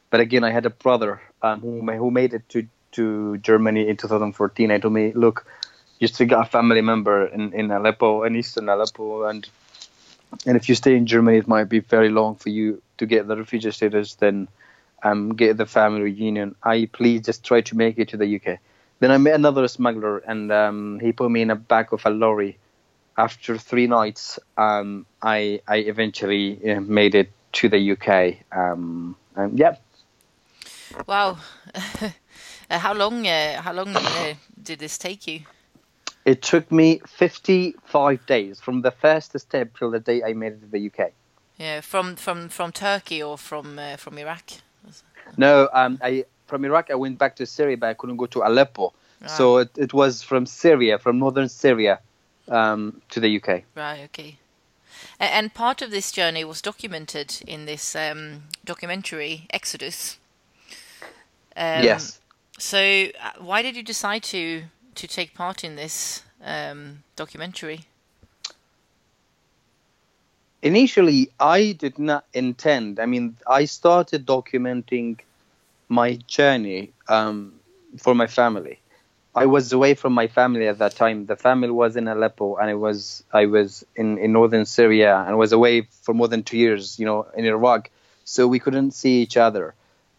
But 0.09 0.19
again, 0.19 0.43
I 0.43 0.49
had 0.49 0.65
a 0.65 0.71
brother 0.71 1.21
um, 1.43 1.59
who, 1.59 1.81
who 1.91 2.09
made 2.11 2.33
it 2.33 2.47
to, 2.49 2.67
to 2.93 3.37
Germany 3.37 3.87
in 3.87 3.97
2014, 3.97 4.71
I 4.71 4.79
told 4.79 4.93
me, 4.93 5.11
look, 5.13 5.45
you 5.99 6.07
still 6.07 6.27
got 6.27 6.47
a 6.47 6.49
family 6.49 6.81
member 6.81 7.27
in, 7.27 7.53
in 7.53 7.71
Aleppo, 7.71 8.23
in 8.23 8.35
eastern 8.35 8.69
Aleppo, 8.69 9.25
and 9.25 9.47
and 10.45 10.57
if 10.57 10.67
you 10.67 10.73
stay 10.75 10.95
in 10.95 11.05
Germany, 11.05 11.37
it 11.37 11.47
might 11.47 11.69
be 11.69 11.79
very 11.79 12.09
long 12.09 12.35
for 12.35 12.49
you 12.49 12.81
to 12.97 13.05
get 13.05 13.27
the 13.27 13.37
refugee 13.37 13.71
status, 13.71 14.15
then 14.15 14.47
um, 15.03 15.35
get 15.35 15.57
the 15.57 15.65
family 15.67 16.01
reunion. 16.01 16.55
I 16.63 16.89
please 16.91 17.21
just 17.21 17.43
try 17.43 17.61
to 17.61 17.77
make 17.77 17.99
it 17.99 18.09
to 18.09 18.17
the 18.17 18.35
UK. 18.35 18.59
Then 18.99 19.11
I 19.11 19.17
met 19.17 19.35
another 19.35 19.67
smuggler, 19.67 20.17
and 20.17 20.51
um, 20.51 20.99
he 20.99 21.11
put 21.11 21.29
me 21.29 21.41
in 21.41 21.49
the 21.49 21.55
back 21.55 21.91
of 21.91 22.05
a 22.05 22.09
lorry. 22.09 22.57
After 23.15 23.59
three 23.59 23.85
nights, 23.85 24.39
um, 24.57 25.05
I 25.21 25.61
I 25.67 25.77
eventually 25.77 26.71
uh, 26.71 26.81
made 26.81 27.13
it 27.13 27.31
to 27.53 27.69
the 27.69 27.91
UK. 27.91 28.37
Um, 28.51 29.15
and 29.35 29.57
yeah. 29.57 29.75
Wow. 31.07 31.37
uh, 32.69 32.79
how 32.79 32.93
long? 32.93 33.27
Uh, 33.27 33.61
how 33.61 33.73
long 33.73 33.95
uh, 33.95 34.33
did 34.61 34.79
this 34.79 34.97
take 34.97 35.27
you? 35.27 35.41
It 36.25 36.41
took 36.41 36.71
me 36.71 37.01
55 37.07 38.25
days 38.25 38.61
from 38.61 38.81
the 38.81 38.91
first 38.91 39.37
step 39.37 39.77
till 39.77 39.91
the 39.91 39.99
day 39.99 40.23
I 40.23 40.33
made 40.33 40.53
it 40.53 40.61
to 40.61 40.67
the 40.67 40.87
UK. 40.87 41.11
Yeah, 41.57 41.81
from 41.81 42.15
from 42.15 42.49
from 42.49 42.71
Turkey 42.71 43.21
or 43.21 43.37
from 43.37 43.77
uh, 43.77 43.97
from 43.97 44.17
Iraq. 44.17 44.43
No, 45.37 45.69
um, 45.73 45.99
I 46.01 46.25
from 46.47 46.65
Iraq 46.65 46.89
I 46.91 46.95
went 46.95 47.17
back 47.17 47.35
to 47.37 47.45
Syria, 47.45 47.77
but 47.77 47.89
I 47.89 47.93
couldn't 47.93 48.17
go 48.17 48.25
to 48.27 48.41
Aleppo. 48.41 48.93
Ah. 49.23 49.27
So 49.27 49.57
it, 49.57 49.69
it 49.77 49.93
was 49.93 50.21
from 50.21 50.45
Syria, 50.45 50.97
from 50.97 51.19
northern 51.19 51.49
Syria, 51.49 51.99
um, 52.47 53.01
to 53.09 53.19
the 53.19 53.37
UK. 53.37 53.63
Right. 53.75 54.01
Okay. 54.05 54.37
And 55.19 55.53
part 55.53 55.81
of 55.81 55.91
this 55.91 56.11
journey 56.11 56.43
was 56.43 56.61
documented 56.61 57.41
in 57.47 57.65
this 57.65 57.95
um, 57.95 58.43
documentary 58.65 59.47
Exodus. 59.51 60.17
Um, 61.55 61.83
yes. 61.83 62.19
So, 62.59 62.77
uh, 62.79 63.31
why 63.39 63.61
did 63.61 63.75
you 63.75 63.83
decide 63.83 64.23
to 64.23 64.63
to 64.95 65.07
take 65.07 65.33
part 65.33 65.63
in 65.63 65.75
this 65.75 66.23
um, 66.43 67.03
documentary? 67.15 67.85
Initially, 70.61 71.29
I 71.39 71.73
did 71.73 71.99
not 71.99 72.25
intend. 72.33 72.99
I 72.99 73.05
mean, 73.05 73.35
I 73.45 73.65
started 73.65 74.25
documenting 74.25 75.19
my 75.89 76.15
journey 76.27 76.91
um, 77.09 77.53
for 77.97 78.15
my 78.15 78.27
family. 78.27 78.79
I 79.35 79.47
was 79.47 79.73
away 79.73 79.95
from 79.95 80.13
my 80.13 80.27
family 80.27 80.67
at 80.67 80.77
that 80.77 80.95
time. 80.95 81.25
The 81.25 81.35
family 81.35 81.71
was 81.71 81.95
in 81.95 82.07
Aleppo, 82.07 82.55
and 82.57 82.69
I 82.69 82.75
was 82.75 83.23
I 83.33 83.47
was 83.47 83.83
in, 83.95 84.17
in 84.19 84.31
northern 84.31 84.65
Syria, 84.65 85.23
and 85.27 85.37
was 85.37 85.51
away 85.51 85.87
for 86.03 86.13
more 86.13 86.27
than 86.27 86.43
two 86.43 86.57
years, 86.57 86.99
you 86.99 87.05
know, 87.05 87.25
in 87.35 87.45
Iraq. 87.45 87.89
So 88.25 88.47
we 88.47 88.59
couldn't 88.59 88.91
see 88.91 89.21
each 89.21 89.35
other, 89.35 89.73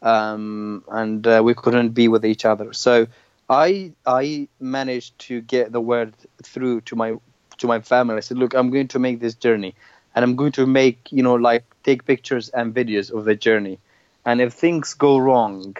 um, 0.04 0.84
and 0.88 1.26
uh, 1.26 1.40
we 1.44 1.54
couldn't 1.54 1.90
be 1.90 2.06
with 2.08 2.24
each 2.24 2.44
other. 2.44 2.72
So 2.72 3.06
I 3.48 3.92
I 4.06 4.48
managed 4.60 5.18
to 5.30 5.40
get 5.40 5.72
the 5.72 5.80
word 5.80 6.14
through 6.42 6.82
to 6.82 6.96
my 6.96 7.16
to 7.58 7.66
my 7.66 7.80
family. 7.80 8.16
I 8.16 8.20
said, 8.20 8.38
look, 8.38 8.54
I'm 8.54 8.70
going 8.70 8.88
to 8.88 8.98
make 8.98 9.20
this 9.20 9.34
journey, 9.34 9.74
and 10.14 10.22
I'm 10.22 10.36
going 10.36 10.52
to 10.52 10.66
make 10.66 11.10
you 11.10 11.22
know 11.22 11.34
like 11.34 11.64
take 11.82 12.04
pictures 12.04 12.50
and 12.50 12.74
videos 12.74 13.10
of 13.10 13.24
the 13.24 13.34
journey, 13.34 13.78
and 14.24 14.40
if 14.40 14.52
things 14.52 14.94
go 14.94 15.18
wrong, 15.18 15.76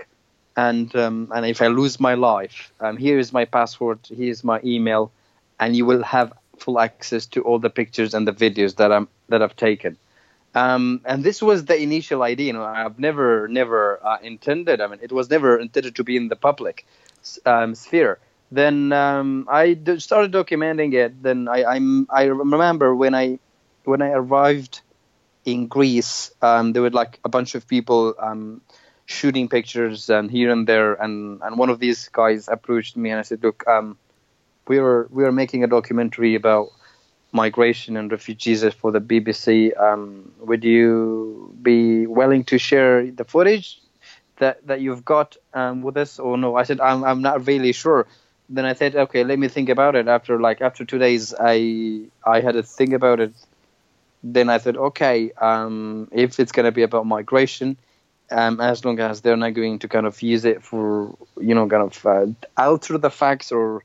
and 0.57 0.95
um, 0.97 1.31
and 1.35 1.47
if 1.47 1.63
I 1.63 1.69
lose 1.69 2.01
my 2.01 2.15
life, 2.15 2.73
um, 2.81 2.97
here 2.97 3.19
is 3.19 3.33
my 3.33 3.45
password, 3.45 3.99
here's 4.09 4.43
my 4.43 4.61
email, 4.65 5.13
and 5.61 5.77
you 5.77 5.85
will 5.85 6.03
have 6.03 6.33
full 6.59 6.81
access 6.81 7.27
to 7.27 7.43
all 7.43 7.59
the 7.59 7.71
pictures 7.71 8.15
and 8.15 8.27
the 8.27 8.33
videos 8.33 8.77
that 8.77 8.91
I'm 8.91 9.09
that 9.29 9.43
I've 9.43 9.57
taken. 9.57 9.99
Um, 10.55 11.01
and 11.05 11.25
this 11.25 11.43
was 11.43 11.65
the 11.65 11.77
initial 11.81 12.23
idea. 12.23 12.47
You 12.47 12.53
know, 12.55 12.65
I've 12.65 12.99
never 12.99 13.49
never 13.49 13.99
uh, 14.05 14.19
intended. 14.23 14.81
I 14.81 14.87
mean, 14.87 15.01
it 15.03 15.13
was 15.13 15.29
never 15.29 15.59
intended 15.59 15.97
to 15.97 16.05
be 16.05 16.17
in 16.17 16.29
the 16.29 16.37
public 16.37 16.87
um, 17.45 17.75
sphere. 17.75 18.19
Then 18.53 18.93
um, 18.93 19.49
I 19.51 19.77
started 19.99 20.31
documenting 20.31 20.95
it. 20.95 21.23
Then 21.23 21.49
I 21.49 21.65
I'm, 21.65 22.07
I 22.09 22.25
remember 22.25 22.95
when 22.95 23.15
I 23.15 23.39
when 23.85 24.01
I 24.01 24.11
arrived 24.11 24.81
in 25.45 25.67
Greece, 25.67 26.31
um, 26.41 26.73
there 26.73 26.83
were 26.83 26.91
like 26.91 27.19
a 27.25 27.29
bunch 27.29 27.55
of 27.55 27.67
people 27.67 28.15
um, 28.19 28.61
shooting 29.07 29.49
pictures 29.49 30.09
and 30.09 30.31
here 30.31 30.51
and 30.51 30.67
there, 30.67 30.95
and, 30.95 31.43
and 31.43 31.59
one 31.59 31.69
of 31.69 31.79
these 31.81 32.09
guys 32.09 32.49
approached 32.49 32.97
me 32.97 33.11
and 33.11 33.19
I 33.19 33.23
said, 33.23 33.43
look, 33.43 33.67
um, 33.69 33.99
we 34.67 34.79
are 34.79 35.07
we 35.11 35.25
are 35.25 35.33
making 35.33 35.65
a 35.65 35.67
documentary 35.67 36.35
about 36.35 36.69
migration 37.35 37.97
and 37.97 38.11
refugees 38.11 38.65
for 38.75 38.93
the 38.93 39.01
BBC. 39.01 39.79
Um, 39.79 40.33
would 40.39 40.65
you 40.65 41.53
be 41.61 42.07
willing 42.07 42.45
to 42.45 42.59
share 42.59 43.11
the 43.11 43.25
footage 43.25 43.81
that 44.39 44.67
that 44.67 44.81
you've 44.81 45.05
got 45.05 45.37
um, 45.53 45.83
with 45.83 45.97
us 45.97 46.19
or 46.19 46.39
no? 46.39 46.57
I 46.57 46.63
said 46.63 46.81
I'm 46.81 47.05
I'm 47.05 47.21
not 47.21 47.47
really 47.47 47.73
sure. 47.73 48.07
Then 48.49 48.65
I 48.65 48.75
said 48.75 48.95
okay, 48.95 49.25
let 49.25 49.39
me 49.39 49.49
think 49.49 49.69
about 49.69 49.97
it. 49.97 50.07
After 50.07 50.41
like 50.41 50.63
after 50.63 50.85
two 50.85 50.99
days, 50.99 51.35
I 51.39 52.07
I 52.25 52.41
had 52.41 52.53
to 52.53 52.63
think 52.63 52.93
about 52.93 53.21
it. 53.21 53.35
Then 54.23 54.49
I 54.49 54.59
said 54.59 54.77
okay, 54.77 55.33
um, 55.33 56.09
if 56.13 56.39
it's 56.39 56.53
gonna 56.53 56.73
be 56.73 56.83
about 56.83 57.05
migration, 57.05 57.77
um, 58.31 58.61
as 58.61 58.85
long 58.85 59.01
as 59.01 59.21
they're 59.21 59.37
not 59.37 59.55
going 59.55 59.81
to 59.81 59.89
kind 59.89 60.07
of 60.07 60.23
use 60.23 60.45
it 60.45 60.63
for 60.63 61.17
you 61.41 61.55
know 61.55 61.69
kind 61.69 61.83
of 61.83 62.07
uh, 62.07 62.27
alter 62.57 62.97
the 62.97 63.11
facts 63.11 63.51
or 63.51 63.83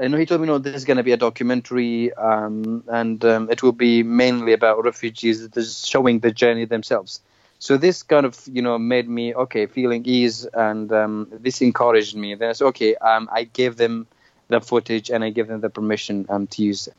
I 0.00 0.06
know 0.06 0.16
he 0.16 0.26
told 0.26 0.40
me, 0.40 0.46
no, 0.46 0.58
this 0.58 0.76
is 0.76 0.84
going 0.84 0.98
to 0.98 1.02
be 1.02 1.10
a 1.10 1.16
documentary, 1.16 2.12
um, 2.14 2.84
and 2.86 3.24
um, 3.24 3.50
it 3.50 3.64
will 3.64 3.72
be 3.72 4.04
mainly 4.04 4.52
about 4.52 4.84
refugees, 4.84 5.48
showing 5.84 6.20
the 6.20 6.30
journey 6.30 6.66
themselves. 6.66 7.20
So 7.58 7.76
this 7.76 8.04
kind 8.04 8.24
of, 8.24 8.40
you 8.46 8.62
know, 8.62 8.78
made 8.78 9.08
me 9.08 9.34
okay, 9.34 9.66
feeling 9.66 10.06
ease, 10.06 10.44
and 10.44 10.92
um, 10.92 11.28
this 11.32 11.60
encouraged 11.60 12.14
me. 12.14 12.36
Then 12.36 12.50
I 12.50 12.52
said, 12.52 12.66
okay, 12.66 12.94
um, 12.96 13.28
I 13.32 13.44
gave 13.44 13.76
them 13.76 14.06
the 14.46 14.60
footage 14.60 15.10
and 15.10 15.24
I 15.24 15.30
gave 15.30 15.48
them 15.48 15.60
the 15.60 15.68
permission 15.68 16.26
um, 16.28 16.46
to 16.46 16.62
use 16.62 16.86
it. 16.86 16.94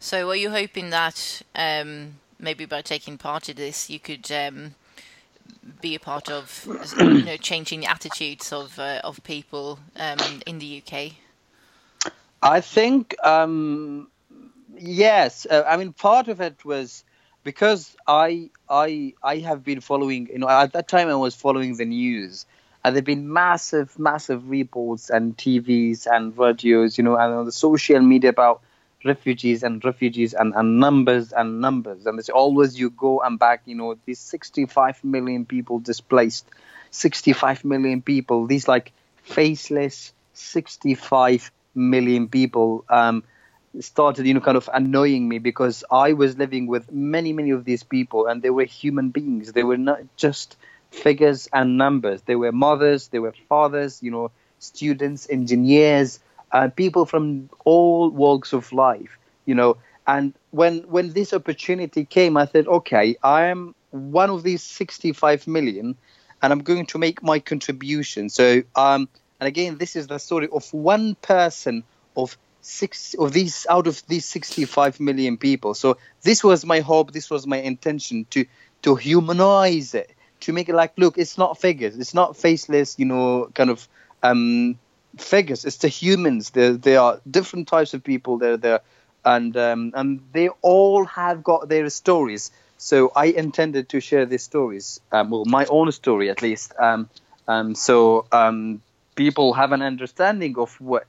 So, 0.00 0.28
are 0.28 0.36
you 0.36 0.50
hoping 0.50 0.90
that 0.90 1.42
um, 1.54 2.16
maybe 2.40 2.64
by 2.64 2.82
taking 2.82 3.16
part 3.16 3.48
in 3.48 3.56
this, 3.56 3.88
you 3.88 4.00
could 4.00 4.28
be 5.80 5.94
a 5.94 6.00
part 6.00 6.28
of, 6.28 6.66
you 6.98 7.22
know, 7.22 7.36
changing 7.36 7.80
the 7.80 7.86
attitudes 7.86 8.52
of 8.52 8.76
uh, 8.80 9.00
of 9.04 9.22
people 9.22 9.78
in 10.44 10.58
the 10.58 10.82
UK? 10.82 11.12
I 12.42 12.60
think 12.60 13.14
yes. 14.76 15.46
Uh, 15.46 15.64
I 15.66 15.76
mean, 15.76 15.92
part 15.92 16.28
of 16.28 16.40
it 16.40 16.64
was 16.64 17.04
because 17.44 17.96
I 18.06 18.50
I 18.68 19.14
I 19.22 19.38
have 19.38 19.64
been 19.64 19.80
following 19.80 20.28
you 20.28 20.38
know 20.38 20.48
at 20.48 20.72
that 20.72 20.88
time 20.88 21.08
I 21.08 21.14
was 21.14 21.34
following 21.34 21.76
the 21.76 21.84
news 21.84 22.46
and 22.84 22.94
there've 22.94 23.04
been 23.04 23.32
massive 23.32 23.98
massive 23.98 24.48
reports 24.50 25.10
and 25.10 25.36
TVs 25.36 26.06
and 26.06 26.36
radios 26.36 26.98
you 26.98 27.04
know 27.04 27.16
and 27.16 27.32
on 27.34 27.44
the 27.46 27.52
social 27.52 28.00
media 28.00 28.30
about 28.30 28.62
refugees 29.04 29.62
and 29.62 29.84
refugees 29.84 30.34
and, 30.34 30.52
and 30.54 30.80
numbers 30.80 31.32
and 31.32 31.60
numbers 31.60 32.04
and 32.06 32.18
it's 32.18 32.28
always 32.28 32.78
you 32.78 32.90
go 32.90 33.20
and 33.20 33.38
back 33.38 33.62
you 33.64 33.74
know 33.74 33.96
these 34.06 34.18
65 34.18 35.02
million 35.04 35.44
people 35.46 35.78
displaced 35.78 36.46
65 36.90 37.64
million 37.64 38.02
people 38.02 38.46
these 38.46 38.66
like 38.66 38.92
faceless 39.22 40.12
65 40.34 41.50
million 41.78 42.28
people 42.28 42.84
um, 42.90 43.24
started, 43.80 44.26
you 44.26 44.34
know, 44.34 44.40
kind 44.40 44.56
of 44.56 44.68
annoying 44.72 45.28
me 45.28 45.38
because 45.38 45.84
I 45.90 46.12
was 46.14 46.36
living 46.38 46.66
with 46.66 46.90
many, 46.92 47.32
many 47.32 47.50
of 47.50 47.64
these 47.64 47.82
people, 47.84 48.26
and 48.26 48.42
they 48.42 48.50
were 48.50 48.64
human 48.64 49.10
beings. 49.10 49.52
They 49.52 49.64
were 49.64 49.78
not 49.78 50.00
just 50.16 50.56
figures 50.90 51.48
and 51.52 51.78
numbers. 51.78 52.22
They 52.22 52.36
were 52.36 52.52
mothers, 52.52 53.08
they 53.08 53.18
were 53.20 53.34
fathers, 53.48 54.02
you 54.02 54.10
know, 54.10 54.30
students, 54.58 55.28
engineers, 55.30 56.20
uh, 56.52 56.68
people 56.68 57.06
from 57.06 57.50
all 57.64 58.10
walks 58.10 58.52
of 58.52 58.72
life, 58.72 59.18
you 59.46 59.54
know. 59.54 59.78
And 60.06 60.34
when 60.50 60.80
when 60.88 61.12
this 61.12 61.32
opportunity 61.34 62.04
came, 62.04 62.36
I 62.36 62.46
said, 62.46 62.66
okay, 62.66 63.16
I 63.22 63.46
am 63.46 63.74
one 63.90 64.30
of 64.30 64.42
these 64.42 64.62
65 64.62 65.46
million, 65.46 65.96
and 66.42 66.52
I'm 66.52 66.60
going 66.62 66.86
to 66.86 66.98
make 66.98 67.22
my 67.22 67.38
contribution. 67.40 68.30
So, 68.30 68.62
um, 68.74 69.08
and 69.40 69.48
again, 69.48 69.78
this 69.78 69.96
is 69.96 70.06
the 70.06 70.18
story 70.18 70.48
of 70.52 70.72
one 70.72 71.14
person 71.16 71.84
of 72.16 72.36
six 72.60 73.14
of 73.14 73.32
these 73.32 73.66
out 73.70 73.86
of 73.86 74.02
these 74.08 74.24
65 74.26 75.00
million 75.00 75.36
people. 75.38 75.74
So 75.74 75.98
this 76.22 76.42
was 76.42 76.64
my 76.64 76.80
hope. 76.80 77.12
This 77.12 77.30
was 77.30 77.46
my 77.46 77.58
intention 77.58 78.26
to 78.30 78.44
to 78.82 78.94
humanize 78.96 79.94
it, 79.94 80.10
to 80.40 80.52
make 80.52 80.68
it 80.68 80.74
like, 80.74 80.92
look, 80.96 81.18
it's 81.18 81.38
not 81.38 81.60
figures, 81.60 81.96
it's 81.98 82.14
not 82.14 82.36
faceless, 82.36 82.98
you 82.98 83.04
know, 83.04 83.50
kind 83.54 83.70
of 83.70 83.88
um, 84.22 84.78
figures. 85.16 85.64
It's 85.64 85.78
the 85.78 85.88
humans. 85.88 86.50
There 86.50 86.72
there 86.72 87.00
are 87.00 87.20
different 87.28 87.68
types 87.68 87.94
of 87.94 88.02
people. 88.02 88.38
There 88.38 88.56
there, 88.56 88.80
and 89.24 89.56
um, 89.56 89.92
and 89.94 90.20
they 90.32 90.48
all 90.62 91.04
have 91.06 91.42
got 91.44 91.68
their 91.68 91.88
stories. 91.90 92.50
So 92.76 93.10
I 93.14 93.26
intended 93.26 93.88
to 93.90 94.00
share 94.00 94.24
these 94.24 94.44
stories, 94.44 95.00
um, 95.10 95.30
well, 95.30 95.44
my 95.44 95.66
own 95.66 95.90
story 95.90 96.30
at 96.30 96.42
least. 96.42 96.72
Um, 96.78 97.08
um, 97.48 97.74
so 97.74 98.26
um, 98.30 98.82
people 99.18 99.52
have 99.52 99.72
an 99.72 99.82
understanding 99.82 100.54
of 100.56 100.80
what 100.80 101.04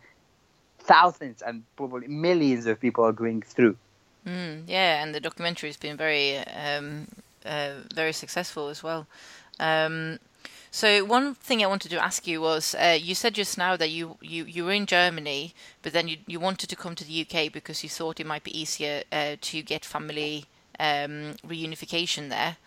thousands 0.80 1.44
and 1.44 1.64
probably 1.78 2.08
millions 2.08 2.66
of 2.66 2.80
people 2.80 3.04
are 3.04 3.14
going 3.14 3.44
through. 3.44 3.78
Mm, 4.26 4.64
yeah, 4.68 5.04
and 5.04 5.14
the 5.14 5.20
documentary 5.20 5.70
has 5.70 5.78
been 5.78 5.96
very, 5.96 6.38
um, 6.38 7.08
uh, 7.46 7.74
very 7.94 8.12
successful 8.12 8.68
as 8.70 8.82
well. 8.82 9.06
Um, 9.60 10.18
so 10.72 11.06
one 11.06 11.36
thing 11.36 11.64
I 11.64 11.68
wanted 11.68 11.92
to 11.92 12.04
ask 12.04 12.26
you 12.26 12.42
was, 12.42 12.76
uh, 12.76 12.98
you 13.00 13.14
said 13.14 13.36
just 13.36 13.58
now 13.58 13.78
that 13.78 13.92
you, 13.92 14.18
you, 14.22 14.44
you 14.46 14.66
were 14.66 14.72
in 14.72 14.88
Germany, 14.88 15.54
but 15.84 15.94
then 15.94 16.08
you, 16.08 16.18
you 16.26 16.40
wanted 16.40 16.68
to 16.70 16.76
come 16.76 16.96
to 16.96 17.06
the 17.06 17.22
UK 17.22 17.52
because 17.52 17.84
you 17.84 17.90
thought 17.90 18.20
it 18.20 18.26
might 18.26 18.44
be 18.44 18.60
easier 18.60 19.04
uh, 19.12 19.36
to 19.42 19.62
get 19.62 19.86
family 19.86 20.46
um, 20.80 21.36
reunification 21.46 22.30
there. 22.30 22.58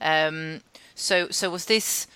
Um, 0.00 0.60
so 0.94 1.28
so 1.30 1.50
was 1.50 1.64
this 1.66 2.06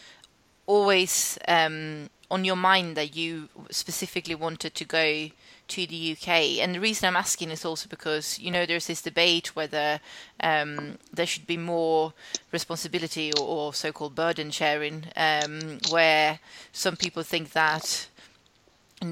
always 0.67 1.39
um, 1.49 2.11
on 2.31 2.45
your 2.45 2.57
mind 2.57 2.97
that 2.97 3.17
you 3.17 3.49
specifically 3.71 4.35
wanted 4.35 4.75
to 4.75 4.85
go 4.85 5.29
to 5.69 5.87
the 5.87 6.13
UK. 6.13 6.29
And 6.61 6.75
the 6.75 6.81
reason 6.81 7.07
I'm 7.07 7.17
asking 7.17 7.51
is 7.51 7.65
also 7.65 7.89
because 7.89 8.39
you 8.39 8.51
know 8.51 8.67
there's 8.67 8.87
this 8.87 9.03
debate 9.03 9.55
whether 9.57 10.01
um, 10.41 10.99
there 11.13 11.27
should 11.27 11.47
be 11.47 11.57
more 11.57 12.13
responsibility 12.53 13.33
or, 13.33 13.47
or 13.47 13.75
so-called 13.75 14.15
burden 14.15 14.51
sharing, 14.51 15.07
um, 15.17 15.79
where 15.91 16.41
some 16.73 16.97
people 16.97 17.23
think 17.23 17.53
that 17.53 18.09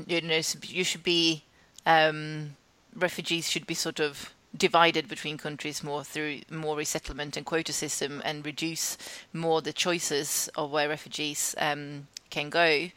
you 0.06 0.21
know 0.21 0.40
you 0.62 0.85
should 0.85 1.02
be 1.02 1.44
um, 1.87 2.56
refugees 2.94 3.50
should 3.50 3.66
be 3.66 3.75
sort 3.75 4.00
of 4.00 4.33
divided 4.56 5.09
between 5.09 5.37
countries 5.37 5.83
more 5.83 6.04
through 6.04 6.40
more 6.49 6.76
resettlement 6.76 7.37
and 7.37 7.44
quota 7.44 7.73
system 7.73 8.23
and 8.25 8.47
reduce 8.47 8.97
more 9.33 9.61
the 9.61 9.73
choices 9.73 10.49
of 10.54 10.71
where 10.71 10.88
refugees 10.88 11.56
um, 11.59 12.06
can 12.34 12.50
go. 12.50 12.88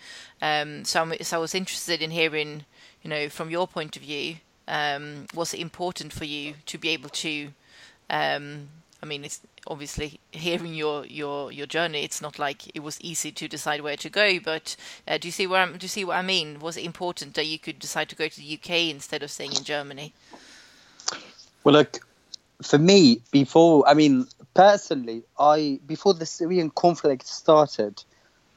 Um, 0.42 0.86
so, 0.86 1.02
I'm, 1.02 1.14
so 1.22 1.38
I 1.38 1.40
was 1.40 1.56
interested 1.56 2.02
in 2.02 2.12
hearing 2.12 2.66
you 3.08 3.10
know, 3.10 3.30
from 3.30 3.50
your 3.50 3.68
point 3.68 3.96
of 3.96 4.02
view, 4.02 4.36
um, 4.68 5.28
was 5.34 5.54
it 5.54 5.62
important 5.62 6.12
for 6.12 6.26
you 6.26 6.56
to 6.66 6.78
be 6.78 6.90
able 6.90 7.08
to? 7.10 7.50
Um, 8.10 8.68
I 9.02 9.06
mean, 9.06 9.24
it's 9.24 9.40
obviously 9.66 10.20
hearing 10.32 10.74
your 10.74 11.06
your 11.06 11.52
your 11.52 11.68
journey. 11.68 12.04
It's 12.04 12.22
not 12.22 12.38
like 12.38 12.76
it 12.76 12.82
was 12.82 13.00
easy 13.00 13.32
to 13.32 13.48
decide 13.48 13.82
where 13.82 13.96
to 13.96 14.10
go. 14.10 14.40
But 14.42 14.76
uh, 15.08 15.18
do 15.18 15.28
you 15.30 15.32
see 15.32 15.48
where 15.48 15.62
I'm, 15.62 15.78
do 15.78 15.86
you 15.86 15.88
see 15.88 16.04
what 16.04 16.18
I 16.18 16.22
mean? 16.22 16.60
Was 16.60 16.76
it 16.76 16.84
important 16.84 17.36
that 17.36 17.46
you 17.46 17.60
could 17.60 17.80
decide 17.80 18.10
to 18.10 18.16
go 18.16 18.28
to 18.28 18.38
the 18.38 18.60
UK 18.62 18.90
instead 18.90 19.24
of 19.24 19.32
staying 19.32 19.56
in 19.56 19.64
Germany? 19.64 20.14
Well, 21.64 21.74
look, 21.74 22.00
for 22.62 22.78
me, 22.78 23.22
before 23.32 23.88
I 23.88 23.94
mean, 23.94 24.26
personally, 24.54 25.24
I 25.40 25.80
before 25.86 26.14
the 26.14 26.26
Syrian 26.26 26.72
conflict 26.72 27.26
started, 27.26 28.04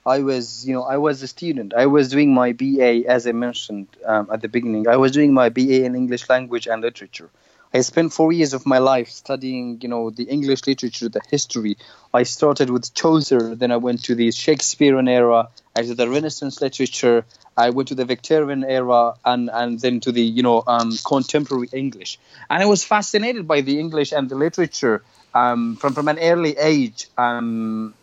I 0.07 0.21
was, 0.21 0.67
you 0.67 0.73
know, 0.73 0.83
I 0.83 0.97
was 0.97 1.23
a 1.23 1.29
student. 1.29 1.75
I 1.75 1.87
was 1.87 2.09
doing 2.09 2.33
my 2.33 2.53
BA, 2.53 3.05
as 3.07 3.27
I 3.27 3.33
mentioned 3.33 3.89
um, 4.05 4.29
at 4.33 4.41
the 4.41 4.49
beginning. 4.49 4.89
I 4.89 4.97
was 4.97 5.13
doing 5.13 5.35
my 5.35 5.49
BA 5.49 5.85
in 5.85 5.95
English 5.95 6.29
language 6.29 6.67
and 6.67 6.81
literature. 6.83 7.31
I 7.73 7.83
spent 7.83 8.13
four 8.13 8.33
years 8.33 8.53
of 8.53 8.67
my 8.67 8.79
life 8.79 9.11
studying, 9.11 9.79
you 9.81 9.89
know, 9.89 10.11
the 10.11 10.25
English 10.25 10.67
literature, 10.67 11.09
the 11.09 11.21
history. 11.31 11.77
I 12.13 12.25
started 12.25 12.69
with 12.69 12.93
Chaucer, 12.95 13.55
then 13.55 13.71
I 13.71 13.77
went 13.77 14.05
to 14.05 14.17
the 14.17 14.33
Shakespearean 14.33 15.07
era, 15.07 15.49
I 15.77 15.83
did 15.83 15.97
the 15.97 16.09
Renaissance 16.09 16.61
literature. 16.61 17.25
I 17.57 17.71
went 17.71 17.89
to 17.89 17.95
the 17.95 18.05
Victorian 18.05 18.65
era, 18.65 19.15
and 19.25 19.51
and 19.53 19.79
then 19.79 20.01
to 20.01 20.13
the, 20.13 20.23
you 20.23 20.43
know, 20.43 20.63
um, 20.67 20.93
contemporary 21.07 21.69
English. 21.73 22.19
And 22.49 22.63
I 22.63 22.67
was 22.67 22.85
fascinated 22.85 23.47
by 23.47 23.61
the 23.61 23.79
English 23.79 24.13
and 24.13 24.29
the 24.29 24.35
literature 24.35 25.03
um, 25.35 25.77
from 25.77 25.95
from 25.95 26.09
an 26.09 26.19
early 26.19 26.57
age. 26.57 27.09
Um, 27.17 27.95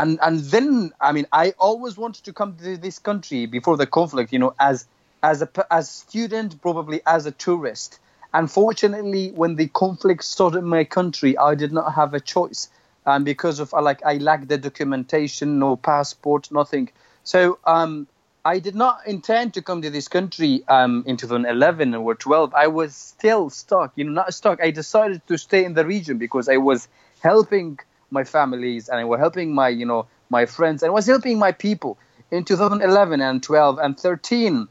and 0.00 0.18
and 0.22 0.40
then 0.40 0.92
I 1.00 1.12
mean 1.12 1.26
I 1.32 1.52
always 1.58 1.96
wanted 1.96 2.24
to 2.24 2.32
come 2.32 2.56
to 2.56 2.76
this 2.76 2.98
country 2.98 3.46
before 3.46 3.76
the 3.76 3.86
conflict, 3.86 4.32
you 4.32 4.38
know, 4.38 4.54
as 4.58 4.86
as 5.22 5.42
a 5.42 5.48
as 5.70 5.90
student, 5.90 6.60
probably 6.62 7.00
as 7.06 7.26
a 7.26 7.32
tourist. 7.32 7.98
Unfortunately, 8.32 9.32
when 9.32 9.56
the 9.56 9.66
conflict 9.68 10.24
started 10.24 10.58
in 10.58 10.64
my 10.64 10.84
country, 10.84 11.36
I 11.36 11.54
did 11.54 11.72
not 11.72 11.94
have 11.94 12.14
a 12.14 12.20
choice, 12.20 12.68
and 13.04 13.24
because 13.24 13.60
of 13.60 13.72
like 13.72 14.00
I 14.04 14.14
lacked 14.14 14.48
the 14.48 14.56
documentation, 14.56 15.58
no 15.58 15.76
passport, 15.76 16.50
nothing. 16.50 16.90
So 17.24 17.58
um, 17.66 18.06
I 18.44 18.58
did 18.58 18.74
not 18.74 19.06
intend 19.06 19.52
to 19.54 19.62
come 19.62 19.82
to 19.82 19.90
this 19.90 20.08
country 20.08 20.64
um, 20.68 21.04
in 21.06 21.18
2011 21.18 21.94
or 21.94 22.14
12. 22.14 22.54
I 22.54 22.68
was 22.68 22.94
still 22.96 23.50
stuck, 23.50 23.92
you 23.96 24.04
know, 24.04 24.12
not 24.12 24.32
stuck. 24.32 24.62
I 24.62 24.70
decided 24.70 25.26
to 25.26 25.36
stay 25.36 25.64
in 25.64 25.74
the 25.74 25.84
region 25.84 26.16
because 26.16 26.48
I 26.48 26.56
was 26.56 26.88
helping 27.22 27.78
my 28.10 28.24
families 28.24 28.88
and 28.88 28.98
I 28.98 29.04
was 29.04 29.20
helping 29.20 29.54
my 29.54 29.68
you 29.68 29.86
know 29.86 30.06
my 30.28 30.46
friends 30.46 30.82
and 30.82 30.92
was 30.92 31.06
helping 31.06 31.38
my 31.38 31.52
people 31.52 31.98
in 32.30 32.44
2011 32.44 33.20
and 33.20 33.42
12 33.42 33.78
and 33.78 33.98
13 33.98 34.68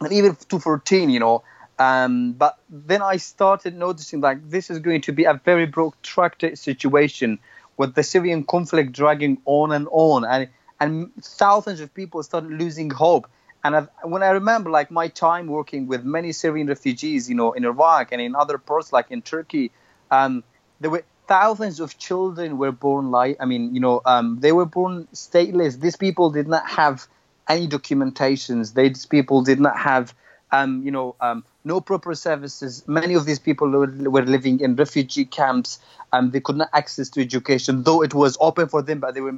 and 0.00 0.12
even 0.12 0.36
to 0.48 0.58
14 0.58 1.10
you 1.10 1.20
know. 1.20 1.42
Um, 1.76 2.34
but 2.34 2.58
then 2.70 3.02
I 3.02 3.16
started 3.16 3.76
noticing 3.76 4.20
like 4.20 4.48
this 4.48 4.70
is 4.70 4.78
going 4.78 5.00
to 5.02 5.12
be 5.12 5.24
a 5.24 5.34
very 5.34 5.66
protracted 5.66 6.56
situation 6.56 7.40
with 7.76 7.96
the 7.96 8.04
Syrian 8.04 8.44
conflict 8.44 8.92
dragging 8.92 9.38
on 9.44 9.72
and 9.72 9.88
on 9.90 10.24
and 10.24 10.48
and 10.80 11.10
thousands 11.22 11.80
of 11.80 11.92
people 11.94 12.22
started 12.22 12.50
losing 12.50 12.90
hope. 12.90 13.28
And 13.64 13.74
I've, 13.74 13.88
when 14.02 14.22
I 14.22 14.28
remember 14.28 14.70
like 14.70 14.90
my 14.90 15.08
time 15.08 15.46
working 15.46 15.86
with 15.86 16.04
many 16.04 16.32
Syrian 16.32 16.68
refugees 16.68 17.28
you 17.28 17.34
know 17.34 17.52
in 17.52 17.64
Iraq 17.64 18.12
and 18.12 18.20
in 18.20 18.36
other 18.36 18.58
parts 18.58 18.92
like 18.92 19.10
in 19.10 19.22
Turkey 19.22 19.72
um, 20.10 20.44
there 20.80 20.90
were 20.90 21.04
thousands 21.26 21.80
of 21.80 21.98
children 21.98 22.58
were 22.58 22.72
born 22.72 23.10
like 23.10 23.36
I 23.40 23.44
mean, 23.46 23.74
you 23.74 23.80
know, 23.80 24.00
um, 24.04 24.38
they 24.40 24.52
were 24.52 24.66
born 24.66 25.08
stateless. 25.14 25.80
These 25.80 25.96
people 25.96 26.30
did 26.30 26.48
not 26.48 26.68
have 26.68 27.06
any 27.48 27.68
documentations. 27.68 28.74
These 28.74 29.06
people 29.06 29.42
did 29.42 29.60
not 29.60 29.76
have, 29.78 30.14
um, 30.52 30.82
you 30.84 30.90
know, 30.90 31.14
um, 31.20 31.44
no 31.64 31.80
proper 31.80 32.14
services. 32.14 32.84
Many 32.86 33.14
of 33.14 33.26
these 33.26 33.38
people 33.38 33.68
were, 33.70 34.22
living 34.22 34.60
in 34.60 34.76
refugee 34.76 35.24
camps. 35.24 35.78
and 36.12 36.32
they 36.32 36.40
could 36.40 36.56
not 36.56 36.68
access 36.72 37.08
to 37.10 37.20
education, 37.20 37.82
though 37.82 38.02
it 38.02 38.14
was 38.14 38.36
open 38.40 38.68
for 38.68 38.82
them, 38.82 39.00
but 39.00 39.14
there 39.14 39.22
were 39.22 39.36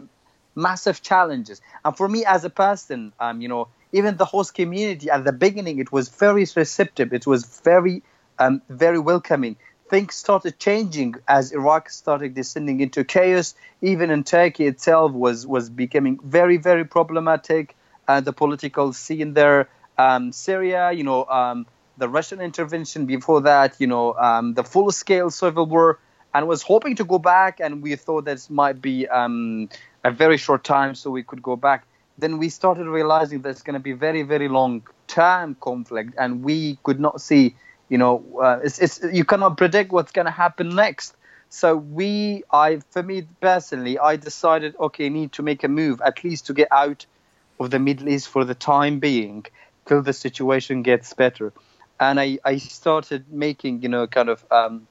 massive 0.55 1.03
challenges. 1.03 1.61
And 1.85 1.96
for 1.96 2.09
me 2.09 2.25
as 2.25 2.44
a 2.44 2.51
person, 2.51 3.12
um, 3.18 3.40
you 3.40 3.49
know, 3.49 3.68
even 3.92 4.16
the 4.16 4.25
host 4.27 4.55
community 4.55 5.09
at 5.11 5.25
the 5.25 5.33
beginning, 5.33 5.79
it 5.79 5.90
was 5.92 6.09
very 6.09 6.46
receptive. 6.55 7.12
It 7.12 7.27
was 7.27 7.61
very, 7.64 8.03
um, 8.38 8.61
very 8.68 8.99
welcoming 8.99 9.57
things 9.88 10.14
started 10.14 10.59
changing 10.59 11.14
as 11.29 11.53
Iraq 11.53 11.90
started 11.90 12.35
descending 12.35 12.81
into 12.81 13.05
chaos. 13.05 13.55
Even 13.83 14.11
in 14.11 14.25
Turkey 14.25 14.66
itself 14.66 15.12
was 15.12 15.46
was 15.46 15.70
becoming 15.70 16.18
very 16.22 16.57
very 16.57 16.85
problematic. 16.85 17.77
Uh, 18.09 18.20
the 18.20 18.33
political 18.33 18.92
scene 18.92 19.35
there, 19.35 19.68
um, 19.99 20.31
Syria, 20.31 20.92
you 20.92 21.03
know, 21.03 21.25
um, 21.25 21.66
the 21.99 22.09
Russian 22.09 22.40
intervention 22.40 23.05
before 23.07 23.40
that, 23.40 23.75
you 23.81 23.88
know, 23.88 24.14
um, 24.14 24.55
the 24.55 24.62
full 24.62 24.92
scale 24.92 25.29
civil 25.29 25.66
war, 25.66 25.99
and 26.33 26.46
was 26.46 26.62
hoping 26.62 26.94
to 26.96 27.05
go 27.05 27.18
back, 27.18 27.59
and 27.59 27.83
we 27.83 27.96
thought 27.96 28.25
this 28.25 28.49
might 28.49 28.81
be 28.81 29.09
um, 29.09 29.68
a 30.05 30.12
very 30.12 30.37
short 30.37 30.62
time, 30.62 30.94
so 30.94 31.11
we 31.11 31.25
could 31.25 31.42
go 31.42 31.57
back. 31.57 31.85
Then 32.18 32.38
we 32.38 32.49
started 32.49 32.87
realizing 32.87 33.42
it's 33.44 33.62
going 33.62 33.75
to 33.75 33.81
be 33.81 33.92
very 33.92 34.22
very 34.22 34.49
long 34.49 34.83
term 35.09 35.57
conflict, 35.61 36.14
and 36.16 36.44
we 36.44 36.79
could 36.85 37.01
not 37.01 37.20
see 37.20 37.57
you 37.88 37.99
know, 37.99 38.25
uh, 38.40 38.61
it's, 38.62 38.79
it's 38.79 39.01
you 39.12 39.25
cannot 39.25 39.57
predict 39.57 39.92
what's 39.92 40.12
going 40.12 40.27
to 40.27 40.31
happen 40.31 40.75
next. 40.75 41.14
So 41.49 41.77
we, 41.77 42.42
I, 42.51 42.81
for 42.90 43.03
me 43.03 43.27
personally, 43.40 43.99
I 43.99 44.16
decided, 44.16 44.75
okay, 44.79 45.09
need 45.09 45.33
to 45.33 45.42
make 45.42 45.62
a 45.62 45.68
move 45.68 46.01
at 46.05 46.25
least 46.25 46.46
to 46.46 46.55
get 46.55 46.68
out 46.72 47.07
of 47.61 47.70
the 47.70 47.79
Middle 47.79 48.09
East 48.09 48.29
for 48.29 48.44
the 48.44 48.55
time 48.55 48.99
being, 48.99 49.46
till 49.87 50.03
the 50.03 50.12
situation 50.12 50.83
gets 50.83 51.12
better. 51.14 51.53
And 51.99 52.20
I, 52.20 52.38
I 52.44 52.59
started 52.59 53.33
making, 53.33 53.83
you 53.83 53.88
know, 53.88 54.07
kind 54.07 54.29
of 54.29 54.44
um, 54.51 54.87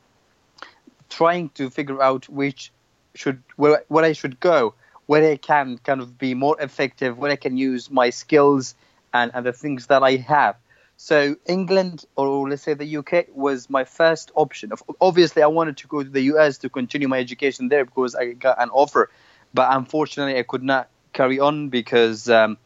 trying 1.10 1.49
to 1.49 1.69
figure 1.69 2.01
out 2.01 2.27
which 2.29 2.71
should 3.13 3.43
where, 3.58 3.84
where 3.88 4.05
I 4.05 4.13
should 4.13 4.39
go, 4.39 4.73
where 5.05 5.29
I 5.29 5.36
can 5.36 5.77
kind 5.77 6.01
of 6.01 6.17
be 6.17 6.34
more 6.34 6.60
effective, 6.60 7.17
where 7.17 7.31
I 7.31 7.36
can 7.36 7.58
use 7.58 7.91
my 7.91 8.10
skills 8.10 8.75
and, 9.13 9.31
and 9.34 9.45
the 9.45 9.53
things 9.53 9.88
that 9.88 10.03
I 10.03 10.15
have. 10.15 10.55
So 10.97 11.36
England 11.45 12.05
or 12.15 12.49
let's 12.49 12.63
say 12.63 12.73
the 12.73 12.86
UK 12.86 13.27
was 13.34 13.69
my 13.69 13.84
first 13.84 14.31
option. 14.36 14.71
Obviously, 15.01 15.43
I 15.43 15.47
wanted 15.47 15.77
to 15.77 15.88
go 15.88 16.03
to 16.03 16.10
the 16.10 16.21
US 16.34 16.58
to 16.60 16.69
continue 16.69 17.08
my 17.08 17.19
education 17.19 17.67
there 17.69 17.86
because 17.86 18.15
I 18.15 18.34
got 18.34 18.62
an 18.62 18.69
offer, 18.69 19.10
but 19.53 19.67
unfortunately, 19.75 20.39
I 20.39 20.43
could 20.43 20.63
not 20.63 20.89
carry 21.13 21.39
on 21.39 21.69
because 21.69 22.29
um, 22.29 22.58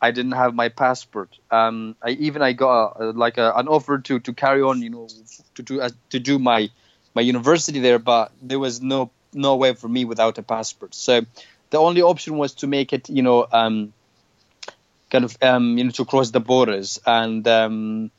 I 0.00 0.10
didn't 0.10 0.32
have 0.32 0.54
my 0.54 0.68
passport. 0.68 1.38
Um, 1.50 1.96
I 2.02 2.10
even 2.10 2.42
I 2.42 2.52
got 2.52 3.00
a, 3.00 3.10
like 3.10 3.38
a, 3.38 3.52
an 3.56 3.68
offer 3.68 3.98
to, 3.98 4.20
to 4.20 4.32
carry 4.32 4.62
on, 4.62 4.82
you 4.82 4.90
know, 4.90 5.08
to 5.54 5.62
do 5.62 5.80
uh, 5.80 5.90
to 6.10 6.20
do 6.20 6.38
my 6.38 6.70
my 7.14 7.22
university 7.22 7.80
there, 7.80 7.98
but 7.98 8.32
there 8.42 8.58
was 8.58 8.82
no 8.82 9.10
no 9.32 9.56
way 9.56 9.74
for 9.74 9.88
me 9.88 10.04
without 10.04 10.38
a 10.38 10.42
passport. 10.42 10.94
So 10.94 11.22
the 11.70 11.78
only 11.78 12.02
option 12.02 12.38
was 12.38 12.54
to 12.54 12.66
make 12.66 12.92
it, 12.92 13.08
you 13.08 13.22
know, 13.22 13.46
um, 13.52 13.92
kind 15.10 15.24
of 15.24 15.36
um, 15.42 15.78
you 15.78 15.84
know 15.84 15.90
to 15.90 16.04
cross 16.04 16.30
the 16.30 16.40
borders. 16.40 17.00
And 17.06 17.46
um, 17.48 18.10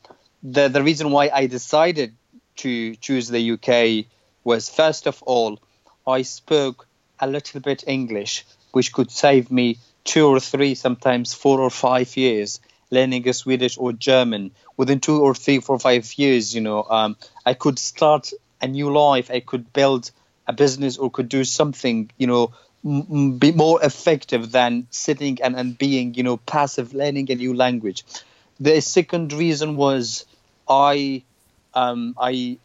the 0.42 0.68
the 0.68 0.82
reason 0.82 1.10
why 1.10 1.30
I 1.32 1.46
decided 1.46 2.14
to 2.56 2.94
choose 2.96 3.28
the 3.28 3.52
UK 3.52 4.06
was 4.44 4.68
first 4.68 5.06
of 5.06 5.22
all 5.22 5.60
I 6.06 6.22
spoke 6.22 6.86
a 7.18 7.26
little 7.26 7.60
bit 7.60 7.84
English, 7.86 8.44
which 8.72 8.92
could 8.92 9.10
save 9.10 9.50
me 9.50 9.78
two 10.04 10.26
or 10.26 10.40
three, 10.40 10.74
sometimes 10.74 11.34
four 11.34 11.60
or 11.60 11.70
five 11.70 12.16
years 12.16 12.60
learning 12.90 13.28
a 13.28 13.32
Swedish 13.32 13.78
or 13.78 13.92
German. 13.92 14.50
Within 14.76 15.00
two 15.00 15.20
or 15.22 15.34
three, 15.34 15.60
four, 15.60 15.78
five 15.78 16.12
years, 16.18 16.54
you 16.54 16.60
know, 16.60 16.82
um, 16.84 17.16
I 17.46 17.54
could 17.54 17.78
start 17.78 18.32
a 18.60 18.66
new 18.66 18.92
life. 18.92 19.30
I 19.30 19.40
could 19.40 19.72
build 19.72 20.10
a 20.46 20.52
business 20.52 20.98
or 20.98 21.10
could 21.10 21.28
do 21.28 21.44
something, 21.44 22.10
you 22.18 22.26
know, 22.26 22.52
be 22.82 23.52
more 23.52 23.82
effective 23.82 24.52
than 24.52 24.86
sitting 24.90 25.38
and, 25.42 25.54
and 25.54 25.76
being, 25.76 26.14
you 26.14 26.22
know, 26.22 26.38
passive 26.38 26.94
learning 26.94 27.30
a 27.30 27.34
new 27.34 27.54
language. 27.54 28.04
The 28.58 28.80
second 28.80 29.32
reason 29.32 29.76
was 29.76 30.24
I, 30.68 31.24
um, 31.74 32.14
I 32.18 32.58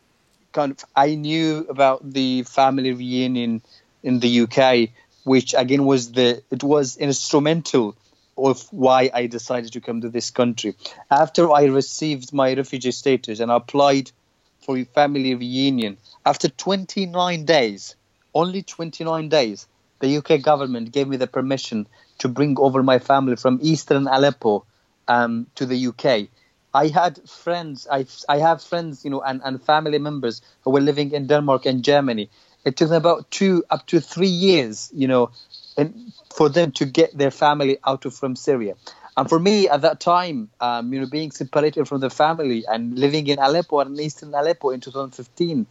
kind 0.55 0.71
of 0.71 0.85
I 0.95 1.15
knew 1.15 1.65
about 1.69 2.09
the 2.09 2.43
family 2.43 2.93
reunion 2.93 3.61
in 4.03 4.19
the 4.19 4.41
UK, 4.41 4.89
which 5.23 5.53
again 5.57 5.85
was 5.85 6.13
the 6.13 6.41
it 6.49 6.63
was 6.63 6.97
instrumental 6.97 7.95
of 8.37 8.67
why 8.71 9.09
I 9.13 9.27
decided 9.27 9.73
to 9.73 9.81
come 9.81 10.01
to 10.01 10.09
this 10.09 10.31
country. 10.31 10.75
After 11.11 11.51
I 11.51 11.65
received 11.65 12.33
my 12.33 12.53
refugee 12.53 12.91
status 12.91 13.39
and 13.39 13.51
applied 13.51 14.11
for 14.59 14.77
a 14.77 14.83
family 14.83 15.35
reunion, 15.35 15.97
after 16.25 16.49
29 16.49 17.45
days, 17.45 17.95
only 18.33 18.61
29 18.63 19.29
days, 19.29 19.67
the 19.99 20.17
UK 20.17 20.41
government 20.41 20.91
gave 20.91 21.07
me 21.07 21.17
the 21.17 21.27
permission 21.27 21.87
to 22.19 22.27
bring 22.27 22.57
over 22.59 22.83
my 22.83 22.99
family 22.99 23.35
from 23.35 23.59
eastern 23.61 24.07
Aleppo 24.07 24.65
um, 25.07 25.47
to 25.55 25.65
the 25.65 25.87
UK. 25.87 26.29
I 26.73 26.87
had 26.87 27.29
friends, 27.29 27.87
I, 27.89 28.05
I 28.27 28.39
have 28.39 28.61
friends, 28.61 29.05
you 29.05 29.11
know, 29.11 29.21
and, 29.21 29.41
and 29.45 29.63
family 29.63 29.97
members 29.97 30.41
who 30.63 30.71
were 30.71 30.81
living 30.81 31.11
in 31.11 31.27
Denmark 31.27 31.65
and 31.65 31.83
Germany. 31.83 32.29
It 32.65 32.75
took 32.75 32.89
them 32.89 32.97
about 32.97 33.31
two 33.31 33.63
up 33.69 33.85
to 33.87 34.01
three 34.01 34.27
years, 34.27 34.91
you 34.93 35.07
know, 35.07 35.31
and 35.77 36.11
for 36.35 36.49
them 36.49 36.71
to 36.73 36.85
get 36.85 37.17
their 37.17 37.31
family 37.31 37.77
out 37.85 38.05
of 38.05 38.13
from 38.13 38.35
Syria. 38.35 38.75
And 39.17 39.29
for 39.29 39.39
me 39.39 39.69
at 39.69 39.81
that 39.81 40.01
time, 40.01 40.49
um, 40.59 40.91
you 40.91 40.99
know, 40.99 41.05
being 41.07 41.31
separated 41.31 41.87
from 41.87 42.01
the 42.01 42.09
family 42.09 42.65
and 42.67 42.97
living 42.99 43.27
in 43.27 43.39
Aleppo 43.39 43.79
and 43.79 43.97
eastern 43.99 44.33
Aleppo 44.33 44.71
in 44.71 44.81
2015, 44.81 45.65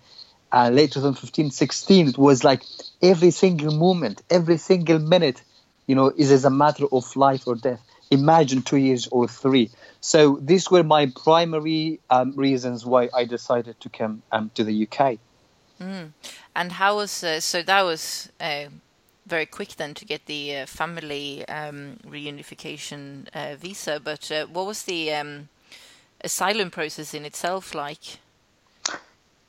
uh, 0.54 0.70
late 0.70 0.92
2015, 0.92 1.50
16, 1.50 2.08
it 2.08 2.18
was 2.18 2.44
like 2.44 2.62
every 3.02 3.32
single 3.32 3.74
moment, 3.74 4.22
every 4.30 4.56
single 4.56 5.00
minute, 5.00 5.42
you 5.88 5.96
know, 5.96 6.12
is 6.16 6.30
as 6.30 6.44
a 6.44 6.50
matter 6.50 6.86
of 6.92 7.16
life 7.16 7.48
or 7.48 7.56
death. 7.56 7.82
Imagine 8.12 8.62
two 8.62 8.76
years 8.76 9.08
or 9.08 9.26
three. 9.26 9.70
So 10.00 10.38
these 10.40 10.70
were 10.70 10.84
my 10.84 11.06
primary 11.24 11.98
um, 12.08 12.36
reasons 12.36 12.86
why 12.86 13.08
I 13.12 13.24
decided 13.24 13.80
to 13.80 13.88
come 13.88 14.22
um, 14.30 14.52
to 14.54 14.62
the 14.62 14.86
UK. 14.86 15.18
Mm. 15.80 16.12
And 16.54 16.72
how 16.72 16.96
was 16.96 17.24
uh, 17.24 17.40
so? 17.40 17.62
That 17.62 17.82
was 17.82 18.30
uh, 18.40 18.66
very 19.26 19.46
quick 19.46 19.70
then 19.74 19.92
to 19.94 20.04
get 20.04 20.26
the 20.26 20.58
uh, 20.58 20.66
family 20.66 21.44
um, 21.48 21.96
reunification 22.06 23.26
uh, 23.34 23.56
visa. 23.56 23.98
But 23.98 24.30
uh, 24.30 24.46
what 24.46 24.66
was 24.66 24.84
the 24.84 25.14
um, 25.14 25.48
asylum 26.20 26.70
process 26.70 27.12
in 27.12 27.24
itself 27.24 27.74
like? 27.74 28.18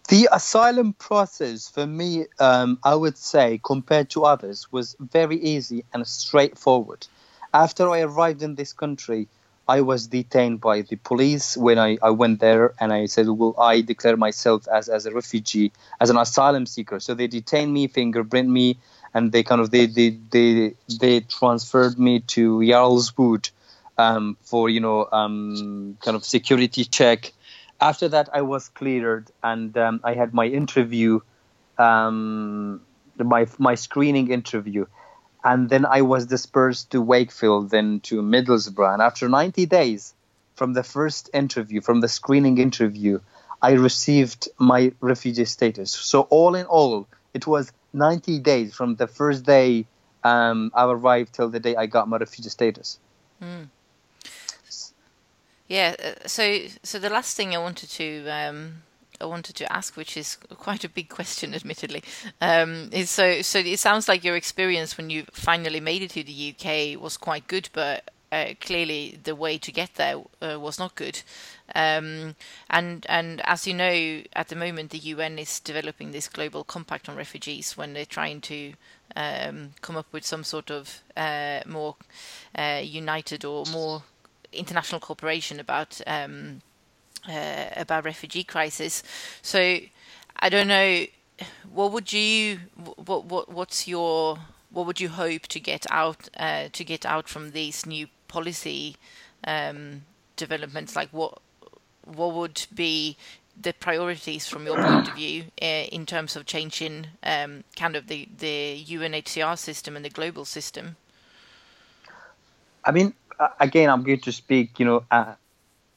The 0.07 0.29
asylum 0.31 0.93
process 0.93 1.67
for 1.67 1.87
me, 1.87 2.25
um, 2.39 2.77
I 2.83 2.93
would 2.93 3.17
say, 3.17 3.59
compared 3.63 4.11
to 4.11 4.25
others, 4.25 4.71
was 4.71 4.95
very 4.99 5.37
easy 5.37 5.83
and 5.93 6.05
straightforward. 6.05 7.07
After 7.53 7.89
I 7.89 8.01
arrived 8.01 8.43
in 8.43 8.53
this 8.53 8.71
country, 8.71 9.27
I 9.67 9.81
was 9.81 10.05
detained 10.05 10.61
by 10.61 10.81
the 10.81 10.97
police 10.97 11.57
when 11.57 11.79
I, 11.79 11.97
I 12.03 12.11
went 12.11 12.39
there 12.39 12.75
and 12.79 12.93
I 12.93 13.07
said, 13.07 13.27
Well, 13.27 13.55
I 13.57 13.81
declare 13.81 14.15
myself 14.15 14.67
as, 14.67 14.89
as 14.89 15.07
a 15.07 15.11
refugee, 15.11 15.71
as 15.99 16.11
an 16.11 16.17
asylum 16.17 16.67
seeker. 16.67 16.99
So 16.99 17.15
they 17.15 17.25
detained 17.25 17.73
me, 17.73 17.87
fingerprint 17.87 18.47
me, 18.47 18.77
and 19.15 19.31
they 19.31 19.41
kind 19.41 19.59
of 19.59 19.71
they 19.71 19.87
they 19.87 20.09
they, 20.09 20.75
they 20.99 21.21
transferred 21.21 21.97
me 21.97 22.19
to 22.35 22.61
Yarl's 22.61 23.17
Wood 23.17 23.49
um, 23.97 24.37
for 24.43 24.69
you 24.69 24.81
know 24.81 25.07
um, 25.11 25.97
kind 26.01 26.15
of 26.15 26.23
security 26.23 26.85
check. 26.85 27.31
After 27.79 28.07
that, 28.09 28.29
I 28.33 28.41
was 28.41 28.69
cleared 28.69 29.31
and 29.43 29.77
um, 29.77 29.99
I 30.03 30.13
had 30.13 30.33
my 30.33 30.45
interview, 30.45 31.19
um, 31.77 32.81
my 33.17 33.47
my 33.57 33.75
screening 33.75 34.31
interview, 34.31 34.85
and 35.43 35.69
then 35.69 35.85
I 35.85 36.01
was 36.01 36.25
dispersed 36.25 36.91
to 36.91 37.01
Wakefield, 37.01 37.69
then 37.69 37.99
to 38.01 38.21
Middlesbrough. 38.21 38.93
And 38.93 39.01
after 39.01 39.29
90 39.29 39.65
days 39.65 40.13
from 40.55 40.73
the 40.73 40.83
first 40.83 41.29
interview, 41.33 41.81
from 41.81 42.01
the 42.01 42.07
screening 42.07 42.57
interview, 42.57 43.19
I 43.61 43.71
received 43.73 44.49
my 44.57 44.93
refugee 45.01 45.45
status. 45.45 45.91
So 45.91 46.21
all 46.23 46.55
in 46.55 46.65
all, 46.65 47.07
it 47.33 47.45
was 47.45 47.71
90 47.93 48.39
days 48.39 48.73
from 48.73 48.95
the 48.95 49.07
first 49.07 49.45
day 49.45 49.85
um, 50.23 50.71
I 50.73 50.85
arrived 50.85 51.33
till 51.33 51.49
the 51.49 51.59
day 51.59 51.75
I 51.75 51.85
got 51.85 52.07
my 52.07 52.17
refugee 52.17 52.49
status. 52.49 52.99
Mm. 53.41 53.69
Yeah. 55.67 55.95
Uh, 56.03 56.27
so, 56.27 56.59
so 56.83 56.99
the 56.99 57.09
last 57.09 57.35
thing 57.35 57.55
I 57.55 57.59
wanted 57.59 57.89
to 57.91 58.27
um, 58.27 58.83
I 59.19 59.25
wanted 59.25 59.55
to 59.57 59.71
ask, 59.71 59.95
which 59.95 60.17
is 60.17 60.35
quite 60.35 60.83
a 60.83 60.89
big 60.89 61.09
question, 61.09 61.53
admittedly, 61.55 62.03
um, 62.41 62.89
is 62.91 63.09
so. 63.09 63.41
So 63.41 63.59
it 63.59 63.79
sounds 63.79 64.07
like 64.07 64.23
your 64.23 64.35
experience 64.35 64.97
when 64.97 65.09
you 65.09 65.25
finally 65.31 65.79
made 65.79 66.01
it 66.01 66.11
to 66.11 66.23
the 66.23 66.55
UK 66.55 67.01
was 67.01 67.17
quite 67.17 67.47
good, 67.47 67.69
but 67.73 68.11
uh, 68.31 68.53
clearly 68.59 69.19
the 69.23 69.35
way 69.35 69.57
to 69.57 69.71
get 69.71 69.95
there 69.95 70.17
uh, 70.41 70.59
was 70.59 70.79
not 70.79 70.95
good. 70.95 71.21
Um, 71.73 72.35
and 72.69 73.05
and 73.09 73.41
as 73.45 73.65
you 73.65 73.73
know, 73.73 74.21
at 74.33 74.49
the 74.49 74.55
moment 74.55 74.91
the 74.91 74.97
UN 74.99 75.39
is 75.39 75.59
developing 75.59 76.11
this 76.11 76.27
global 76.27 76.63
compact 76.63 77.09
on 77.09 77.15
refugees 77.15 77.77
when 77.77 77.93
they're 77.93 78.05
trying 78.05 78.41
to 78.41 78.73
um, 79.15 79.71
come 79.81 79.95
up 79.95 80.07
with 80.11 80.25
some 80.25 80.43
sort 80.43 80.69
of 80.69 81.01
uh, 81.15 81.61
more 81.65 81.95
uh, 82.57 82.81
united 82.83 83.45
or 83.45 83.65
more 83.71 84.03
international 84.51 84.99
cooperation 84.99 85.59
about 85.59 86.01
um, 86.07 86.61
uh, 87.27 87.65
about 87.75 88.05
refugee 88.05 88.43
crisis. 88.43 89.03
So 89.41 89.79
I 90.39 90.49
don't 90.49 90.67
know. 90.67 91.05
What 91.71 91.91
would 91.91 92.13
you? 92.13 92.59
What 92.75 93.25
what 93.25 93.51
what's 93.51 93.87
your? 93.87 94.39
What 94.71 94.85
would 94.85 94.99
you 94.99 95.09
hope 95.09 95.43
to 95.43 95.59
get 95.59 95.85
out 95.89 96.29
uh, 96.37 96.69
to 96.71 96.83
get 96.83 97.05
out 97.05 97.29
from 97.29 97.51
these 97.51 97.85
new 97.85 98.07
policy 98.27 98.97
um, 99.45 100.03
developments? 100.35 100.95
Like 100.95 101.09
what 101.11 101.39
what 102.03 102.33
would 102.33 102.67
be 102.73 103.17
the 103.59 103.73
priorities 103.73 104.47
from 104.47 104.65
your 104.65 104.75
point 104.75 105.07
of 105.07 105.15
view 105.15 105.45
uh, 105.61 105.65
in 105.65 106.05
terms 106.05 106.35
of 106.35 106.45
changing 106.45 107.07
um, 107.23 107.63
kind 107.75 107.95
of 107.95 108.07
the, 108.07 108.27
the 108.37 108.83
UNHCR 108.85 109.57
system 109.57 109.95
and 109.95 110.03
the 110.03 110.09
global 110.09 110.45
system? 110.45 110.97
I 112.83 112.91
mean, 112.91 113.13
again, 113.59 113.89
I'm 113.89 114.03
going 114.03 114.21
to 114.21 114.31
speak, 114.31 114.79
you 114.79 114.85
know, 114.85 115.05
uh, 115.11 115.35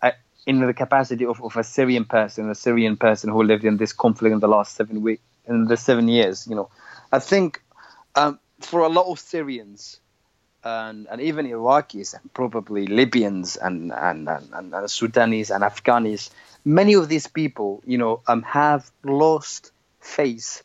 uh, 0.03 0.11
in 0.47 0.61
the 0.61 0.75
capacity 0.75 1.25
of, 1.27 1.43
of 1.43 1.57
a 1.57 1.65
Syrian 1.65 2.05
person, 2.05 2.51
a 2.51 2.55
Syrian 2.55 2.97
person 2.97 3.31
who 3.31 3.43
lived 3.43 3.65
in 3.65 3.77
this 3.77 3.93
conflict 3.93 4.33
in 4.33 4.41
the 4.41 4.49
last 4.49 4.75
seven 4.75 5.03
weeks, 5.03 5.23
in 5.47 5.67
the 5.67 5.77
seven 5.77 6.09
years. 6.09 6.47
You 6.47 6.57
know, 6.57 6.71
I 7.13 7.19
think 7.19 7.63
um, 8.15 8.39
for 8.61 8.81
a 8.81 8.89
lot 8.89 9.11
of 9.11 9.19
Syrians, 9.19 10.01
and, 10.65 11.07
and 11.11 11.21
even 11.21 11.47
Iraqis 11.47 12.15
and 12.15 12.33
probably 12.35 12.87
Libyans 12.87 13.57
and, 13.57 13.93
and, 13.93 14.29
and, 14.29 14.75
and, 14.75 14.91
Sudanese 14.91 15.51
and 15.51 15.63
Afghanis, 15.63 16.31
many 16.65 16.95
of 16.95 17.09
these 17.09 17.27
people, 17.27 17.83
you 17.87 17.99
know, 17.99 18.21
um, 18.27 18.43
have 18.43 18.91
lost 19.05 19.73
faith. 20.01 20.63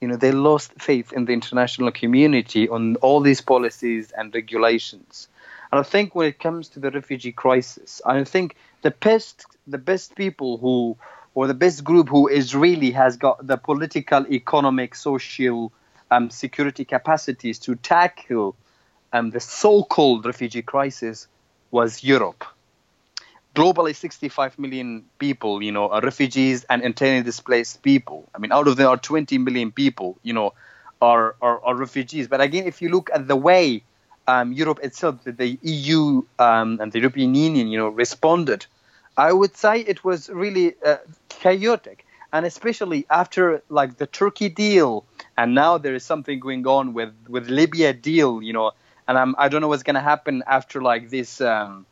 You 0.00 0.08
know, 0.08 0.16
they 0.16 0.32
lost 0.32 0.72
faith 0.78 1.12
in 1.12 1.24
the 1.24 1.32
international 1.32 1.90
community 1.92 2.68
on 2.68 2.96
all 2.96 3.20
these 3.20 3.40
policies 3.40 4.12
and 4.12 4.34
regulations. 4.34 5.28
And 5.76 5.84
I 5.84 5.88
think 5.90 6.14
when 6.14 6.26
it 6.26 6.38
comes 6.38 6.70
to 6.70 6.80
the 6.80 6.90
refugee 6.90 7.32
crisis, 7.32 8.00
I 8.06 8.24
think 8.24 8.56
the 8.80 8.92
best 8.92 9.44
the 9.66 9.76
best 9.76 10.14
people 10.14 10.56
who 10.56 10.96
or 11.34 11.46
the 11.46 11.52
best 11.52 11.84
group 11.84 12.08
who 12.08 12.28
is 12.28 12.54
really 12.54 12.92
has 12.92 13.18
got 13.18 13.46
the 13.46 13.58
political, 13.58 14.26
economic, 14.32 14.94
social, 14.94 15.70
um, 16.10 16.30
security 16.30 16.86
capacities 16.86 17.58
to 17.58 17.74
tackle 17.74 18.56
um, 19.12 19.32
the 19.32 19.40
so-called 19.40 20.24
refugee 20.24 20.62
crisis 20.62 21.28
was 21.70 22.02
Europe. 22.02 22.46
Globally, 23.54 23.94
65 23.94 24.58
million 24.58 25.04
people, 25.18 25.62
you 25.62 25.72
know, 25.72 25.90
are 25.90 26.00
refugees 26.00 26.64
and 26.70 26.80
internally 26.80 27.22
displaced 27.22 27.82
people. 27.82 28.26
I 28.34 28.38
mean, 28.38 28.50
out 28.50 28.66
of 28.66 28.78
them 28.78 28.88
are 28.88 28.96
20 28.96 29.36
million 29.36 29.72
people, 29.72 30.16
you 30.22 30.32
know, 30.32 30.54
are, 31.02 31.36
are, 31.42 31.62
are 31.62 31.74
refugees. 31.74 32.28
But 32.28 32.40
again, 32.40 32.66
if 32.66 32.80
you 32.80 32.88
look 32.88 33.10
at 33.12 33.28
the 33.28 33.36
way 33.36 33.82
um, 34.26 34.52
Europe 34.52 34.80
itself, 34.82 35.16
the 35.24 35.58
EU 35.62 36.22
um, 36.38 36.78
and 36.80 36.92
the 36.92 36.98
European 36.98 37.34
Union, 37.34 37.68
you 37.68 37.78
know, 37.78 37.88
responded, 37.88 38.66
I 39.16 39.32
would 39.32 39.56
say 39.56 39.80
it 39.80 40.04
was 40.04 40.28
really 40.28 40.74
uh, 40.84 40.96
chaotic. 41.28 42.04
And 42.32 42.44
especially 42.44 43.06
after 43.08 43.62
like 43.68 43.96
the 43.96 44.06
Turkey 44.06 44.48
deal, 44.48 45.04
and 45.38 45.54
now 45.54 45.78
there 45.78 45.94
is 45.94 46.04
something 46.04 46.40
going 46.40 46.66
on 46.66 46.92
with 46.92 47.14
with 47.28 47.48
Libya 47.48 47.92
deal, 47.92 48.42
you 48.42 48.52
know, 48.52 48.72
and 49.08 49.16
I'm, 49.16 49.34
I 49.38 49.48
don't 49.48 49.60
know 49.60 49.68
what's 49.68 49.84
gonna 49.84 50.00
happen 50.00 50.42
after 50.46 50.82
like 50.82 51.08
this 51.08 51.40
um, 51.40 51.86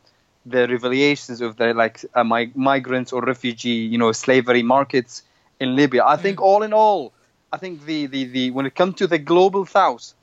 the 0.45 0.67
revelations 0.67 1.41
of 1.41 1.55
the 1.55 1.73
like 1.73 2.05
uh, 2.13 2.23
migrants 2.23 3.13
or 3.13 3.21
refugee 3.21 3.87
you 3.93 3.97
know 3.97 4.11
slavery 4.11 4.61
markets 4.61 5.23
in 5.59 5.75
Libya. 5.75 6.05
I 6.05 6.17
think 6.17 6.37
mm. 6.37 6.43
all 6.43 6.63
in 6.63 6.73
all, 6.73 7.13
I 7.51 7.57
think 7.57 7.85
the, 7.85 8.07
the, 8.07 8.25
the 8.25 8.51
when 8.51 8.65
it 8.65 8.75
comes 8.75 8.95
to 8.95 9.07
the 9.07 9.17
global 9.17 9.65
south, 9.65 10.13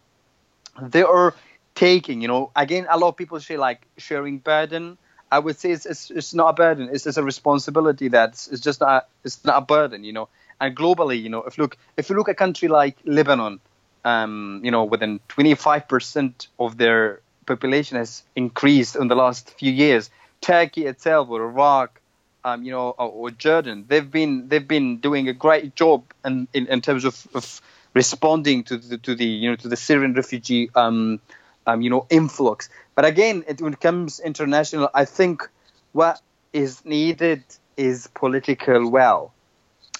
there 0.81 1.09
are 1.09 1.35
taking 1.75 2.21
you 2.21 2.29
know 2.29 2.51
again 2.55 2.87
a 2.91 2.99
lot 2.99 3.09
of 3.09 3.17
people 3.17 3.41
say 3.41 3.57
like 3.57 3.87
sharing 3.97 4.39
burden. 4.39 4.99
I 5.31 5.39
would 5.39 5.59
say 5.59 5.71
it's, 5.71 5.87
it's, 5.87 6.11
it's 6.11 6.35
not 6.35 6.49
a 6.49 6.53
burden. 6.53 6.91
It's 6.93 7.05
just 7.05 7.17
a 7.17 7.23
responsibility 7.23 8.09
that's 8.09 8.49
it's 8.49 8.61
just 8.61 8.83
not 8.83 9.09
it's 9.25 9.43
not 9.45 9.63
a 9.63 9.65
burden, 9.65 10.05
you 10.05 10.13
know. 10.13 10.29
And 10.61 10.77
globally, 10.77 11.23
you 11.23 11.31
know, 11.31 11.43
if 11.45 11.57
look 11.57 11.79
if 11.97 12.11
you 12.11 12.17
look 12.17 12.29
at 12.29 12.33
a 12.33 12.35
country 12.35 12.69
like 12.69 12.99
Lebanon, 13.07 13.59
um, 14.05 14.61
you 14.63 14.71
know, 14.71 14.85
within 14.85 15.21
25% 15.31 16.49
of 16.59 16.77
their 16.77 17.21
population 17.47 17.97
has 17.97 18.23
increased 18.37 18.97
in 18.97 19.09
the 19.09 19.17
last 19.17 19.51
few 19.59 19.73
years. 19.73 20.11
Turkey 20.41 20.87
itself, 20.87 21.29
or 21.31 21.43
Iraq, 21.45 22.01
um, 22.45 22.65
you 22.65 22.73
know, 22.73 22.91
or, 22.91 23.09
or, 23.09 23.31
Jordan, 23.31 23.85
they've 23.87 24.11
been 24.11 24.49
they've 24.49 24.67
been 24.67 24.99
doing 24.99 25.29
a 25.29 25.33
great 25.33 25.77
job 25.77 26.03
in, 26.25 26.49
in, 26.53 26.67
in 26.67 26.81
terms 26.81 27.05
of, 27.05 27.27
of 27.35 27.61
responding 27.95 28.65
to 28.65 28.77
the, 28.77 28.99
to 28.99 29.15
the 29.15 29.25
you 29.25 29.51
know 29.51 29.57
to 29.57 29.69
the 29.69 29.77
Syrian 29.77 30.15
refugee 30.15 30.71
um, 30.75 31.21
um, 31.67 31.81
you 31.83 31.91
know, 31.91 32.07
influx. 32.11 32.69
But 32.95 33.05
again, 33.05 33.45
it, 33.47 33.61
when 33.61 33.73
it 33.73 33.81
comes 33.81 34.21
international, 34.21 34.89
I 34.95 35.05
think 35.05 35.49
what 35.93 36.21
is 36.53 36.85
needed 36.85 37.45
is 37.77 38.09
political 38.15 38.91
will. 38.91 39.33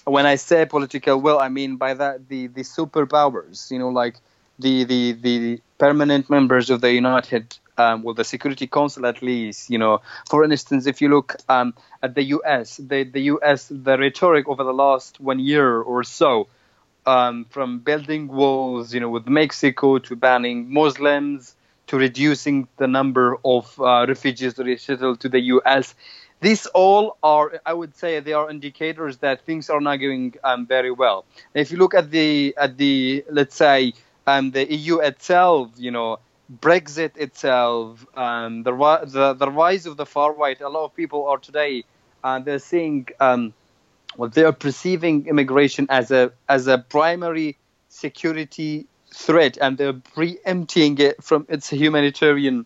When 0.05 0.25
I 0.25 0.35
say 0.35 0.65
political 0.65 1.19
will, 1.19 1.39
I 1.39 1.49
mean 1.49 1.77
by 1.77 1.93
that 1.93 2.27
the 2.27 2.47
the 2.47 2.61
superpowers. 2.61 3.71
You 3.71 3.79
know, 3.79 3.89
like 3.89 4.17
the 4.59 4.83
the 4.83 5.13
the 5.13 5.61
permanent 5.77 6.29
members 6.29 6.69
of 6.69 6.81
the 6.81 6.91
United, 6.91 7.57
um, 7.77 8.03
well, 8.03 8.13
the 8.13 8.23
Security 8.23 8.67
Council 8.67 9.05
at 9.05 9.21
least. 9.21 9.69
You 9.69 9.77
know, 9.77 10.01
for 10.29 10.43
instance, 10.43 10.87
if 10.87 11.01
you 11.01 11.09
look 11.09 11.35
um, 11.47 11.73
at 12.01 12.15
the 12.15 12.23
U.S., 12.37 12.77
the 12.77 13.03
the 13.03 13.21
U.S. 13.33 13.69
the 13.71 13.97
rhetoric 13.97 14.47
over 14.47 14.63
the 14.63 14.73
last 14.73 15.19
one 15.21 15.39
year 15.39 15.81
or 15.81 16.03
so, 16.03 16.47
um, 17.05 17.45
from 17.49 17.79
building 17.79 18.27
walls, 18.27 18.93
you 18.93 18.99
know, 18.99 19.09
with 19.09 19.27
Mexico 19.27 19.97
to 19.99 20.15
banning 20.15 20.71
Muslims 20.73 21.55
to 21.87 21.97
reducing 21.97 22.67
the 22.77 22.87
number 22.87 23.37
of 23.43 23.79
uh, 23.79 24.05
refugees 24.07 24.57
resettled 24.57 25.19
to 25.19 25.29
the 25.29 25.39
U.S. 25.55 25.95
These 26.41 26.65
all 26.67 27.17
are, 27.23 27.61
I 27.65 27.73
would 27.73 27.95
say, 27.95 28.19
they 28.19 28.33
are 28.33 28.49
indicators 28.49 29.17
that 29.17 29.45
things 29.45 29.69
are 29.69 29.81
not 29.81 29.97
going 29.97 30.35
um, 30.43 30.65
very 30.65 30.91
well. 30.91 31.25
If 31.53 31.71
you 31.71 31.77
look 31.77 31.93
at 31.93 32.11
the 32.11 32.53
at 32.57 32.77
the 32.77 33.23
let's 33.29 33.55
say 33.55 33.93
um, 34.27 34.51
the 34.51 34.71
EU 34.73 34.99
itself, 34.99 35.71
you 35.77 35.91
know, 35.91 36.19
Brexit 36.51 37.17
itself, 37.17 38.05
um, 38.17 38.63
the, 38.63 38.71
the, 39.05 39.33
the 39.33 39.49
rise 39.51 39.85
of 39.85 39.97
the 39.97 40.05
far 40.05 40.33
right. 40.33 40.59
A 40.59 40.69
lot 40.69 40.85
of 40.85 40.95
people 40.95 41.27
are 41.27 41.37
today 41.37 41.85
uh, 42.23 42.39
they're 42.39 42.59
seeing 42.59 43.07
um, 43.19 43.53
well, 44.17 44.29
they 44.29 44.43
are 44.43 44.53
perceiving 44.53 45.27
immigration 45.27 45.87
as 45.89 46.11
a 46.11 46.31
as 46.47 46.67
a 46.67 46.77
primary 46.77 47.57
security 47.89 48.85
threat, 49.13 49.57
and 49.61 49.77
they're 49.77 49.93
preempting 49.93 50.97
it 50.99 51.23
from 51.23 51.45
its 51.49 51.69
humanitarian, 51.69 52.65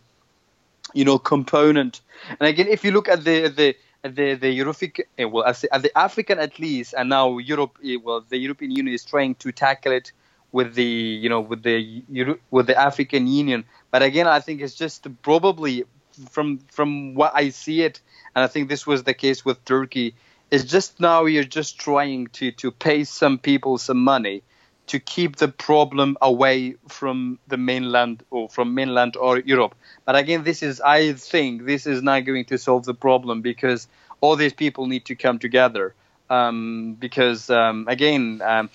you 0.94 1.04
know, 1.04 1.18
component. 1.18 2.00
And 2.40 2.48
again, 2.48 2.68
if 2.68 2.84
you 2.84 2.92
look 2.92 3.08
at 3.08 3.24
the 3.24 3.48
the 3.48 3.76
the 4.02 4.34
the 4.34 4.50
European, 4.50 4.92
eh, 5.18 5.24
well, 5.24 5.44
at 5.44 5.82
the 5.82 5.96
African 5.96 6.38
at 6.38 6.58
least, 6.58 6.94
and 6.96 7.08
now 7.08 7.38
Europe, 7.38 7.78
eh, 7.84 7.96
well, 8.02 8.24
the 8.28 8.38
European 8.38 8.70
Union 8.70 8.94
is 8.94 9.04
trying 9.04 9.34
to 9.36 9.52
tackle 9.52 9.92
it 9.92 10.12
with 10.52 10.74
the 10.74 10.84
you 10.84 11.28
know 11.28 11.40
with 11.40 11.62
the 11.62 12.02
with 12.50 12.66
the 12.66 12.78
African 12.78 13.26
Union. 13.26 13.64
But 13.90 14.02
again, 14.02 14.26
I 14.26 14.40
think 14.40 14.60
it's 14.60 14.74
just 14.74 15.06
probably 15.22 15.84
from 16.30 16.58
from 16.70 17.14
what 17.14 17.32
I 17.34 17.50
see 17.50 17.82
it, 17.82 18.00
and 18.34 18.44
I 18.44 18.48
think 18.48 18.68
this 18.68 18.86
was 18.86 19.04
the 19.04 19.14
case 19.14 19.44
with 19.44 19.64
Turkey. 19.64 20.14
Is 20.50 20.64
just 20.64 20.98
now 20.98 21.26
you're 21.26 21.44
just 21.44 21.78
trying 21.78 22.28
to 22.28 22.52
to 22.52 22.70
pay 22.70 23.04
some 23.04 23.38
people 23.38 23.78
some 23.78 24.02
money 24.02 24.42
to 24.88 24.98
keep 24.98 25.36
the 25.36 25.48
problem 25.48 26.16
away 26.22 26.74
from 26.88 27.38
the 27.46 27.58
mainland 27.58 28.22
or 28.30 28.48
from 28.48 28.74
mainland 28.74 29.16
or 29.16 29.38
Europe. 29.38 29.74
But 30.06 30.16
again, 30.16 30.44
this 30.44 30.62
is 30.62 30.80
I 30.80 31.12
think 31.12 31.66
this 31.66 31.86
is 31.86 32.02
not 32.02 32.24
going 32.24 32.46
to 32.46 32.58
solve 32.58 32.84
the 32.86 32.94
problem 32.94 33.42
because 33.42 33.86
all 34.20 34.36
these 34.36 34.54
people 34.54 34.86
need 34.86 35.04
to 35.06 35.14
come 35.14 35.38
together. 35.38 35.94
Um, 36.30 36.96
because 36.98 37.48
um, 37.50 37.86
again, 37.88 38.42
um, 38.42 38.70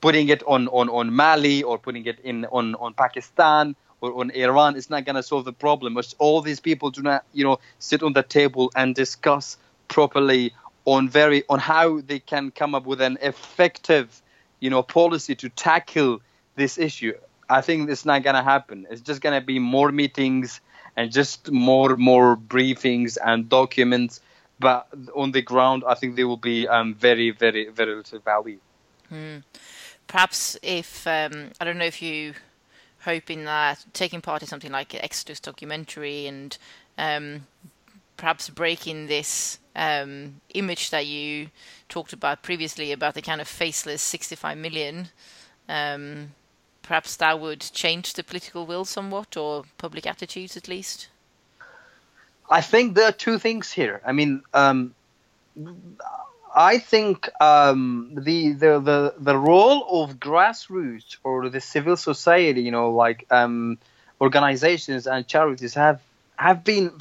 putting 0.00 0.28
it 0.28 0.42
on, 0.46 0.68
on, 0.68 0.88
on 0.88 1.12
Mali 1.12 1.62
or 1.62 1.78
putting 1.78 2.06
it 2.06 2.18
in 2.20 2.46
on, 2.46 2.74
on 2.76 2.94
Pakistan 2.94 3.76
or 4.00 4.20
on 4.20 4.30
Iran 4.30 4.76
is 4.76 4.90
not 4.90 5.04
going 5.04 5.16
to 5.16 5.22
solve 5.22 5.44
the 5.44 5.52
problem. 5.52 5.98
All 6.18 6.40
these 6.40 6.60
people 6.60 6.90
do 6.90 7.02
not, 7.02 7.24
you 7.32 7.44
know, 7.44 7.58
sit 7.78 8.02
on 8.02 8.12
the 8.12 8.22
table 8.22 8.70
and 8.74 8.94
discuss 8.94 9.56
properly 9.88 10.52
on 10.92 11.08
very 11.08 11.44
on 11.48 11.58
how 11.58 12.00
they 12.00 12.18
can 12.18 12.50
come 12.50 12.74
up 12.74 12.86
with 12.86 13.00
an 13.00 13.18
effective, 13.20 14.22
you 14.60 14.70
know, 14.70 14.82
policy 14.82 15.34
to 15.36 15.48
tackle 15.48 16.20
this 16.56 16.78
issue. 16.78 17.12
I 17.48 17.60
think 17.60 17.90
it's 17.90 18.04
not 18.04 18.22
going 18.22 18.36
to 18.36 18.42
happen. 18.42 18.86
It's 18.90 19.00
just 19.00 19.20
going 19.20 19.38
to 19.38 19.44
be 19.44 19.58
more 19.58 19.90
meetings 19.92 20.60
and 20.96 21.10
just 21.10 21.50
more 21.50 21.96
more 21.96 22.36
briefings 22.36 23.18
and 23.24 23.48
documents. 23.48 24.20
But 24.58 24.88
on 25.14 25.32
the 25.32 25.42
ground, 25.42 25.84
I 25.86 25.94
think 25.94 26.16
there 26.16 26.28
will 26.28 26.36
be 26.36 26.68
um, 26.68 26.94
very, 26.94 27.30
very, 27.30 27.70
very 27.70 27.94
little 27.94 28.18
value. 28.18 28.58
Mm 29.10 29.42
perhaps 30.10 30.58
if 30.60 31.06
um, 31.06 31.52
I 31.60 31.64
don't 31.64 31.78
know 31.78 31.84
if 31.84 32.02
you 32.02 32.34
hoping 33.02 33.44
that 33.44 33.84
taking 33.92 34.20
part 34.20 34.42
in 34.42 34.48
something 34.48 34.72
like 34.72 34.92
Exodus 34.94 35.38
documentary 35.38 36.26
and 36.26 36.58
um, 36.98 37.46
perhaps 38.16 38.50
breaking 38.50 39.06
this 39.06 39.60
um, 39.76 40.40
image 40.54 40.90
that 40.90 41.06
you 41.06 41.48
talked 41.88 42.12
about 42.12 42.42
previously 42.42 42.92
about 42.92 43.14
the 43.14 43.22
kind 43.22 43.40
of 43.40 43.48
faceless 43.48 44.02
65 44.02 44.58
million, 44.58 45.08
um, 45.68 46.32
perhaps 46.82 47.16
that 47.16 47.38
would 47.38 47.60
change 47.60 48.14
the 48.14 48.24
political 48.24 48.66
will 48.66 48.84
somewhat 48.84 49.36
or 49.36 49.64
public 49.78 50.06
attitudes 50.06 50.56
at 50.56 50.68
least. 50.68 51.08
I 52.48 52.60
think 52.60 52.94
there 52.94 53.08
are 53.08 53.12
two 53.12 53.38
things 53.38 53.70
here. 53.70 54.00
I 54.04 54.12
mean, 54.12 54.42
um, 54.52 54.94
I 56.54 56.78
think 56.78 57.28
um, 57.40 58.10
the, 58.14 58.52
the 58.52 58.80
the 58.80 59.14
the 59.18 59.38
role 59.38 60.02
of 60.02 60.18
grassroots 60.18 61.16
or 61.22 61.48
the 61.48 61.60
civil 61.60 61.96
society, 61.96 62.62
you 62.62 62.72
know, 62.72 62.90
like 62.90 63.26
um, 63.30 63.78
organizations 64.20 65.06
and 65.06 65.26
charities 65.26 65.74
have 65.74 66.00
have 66.36 66.64
been, 66.64 66.92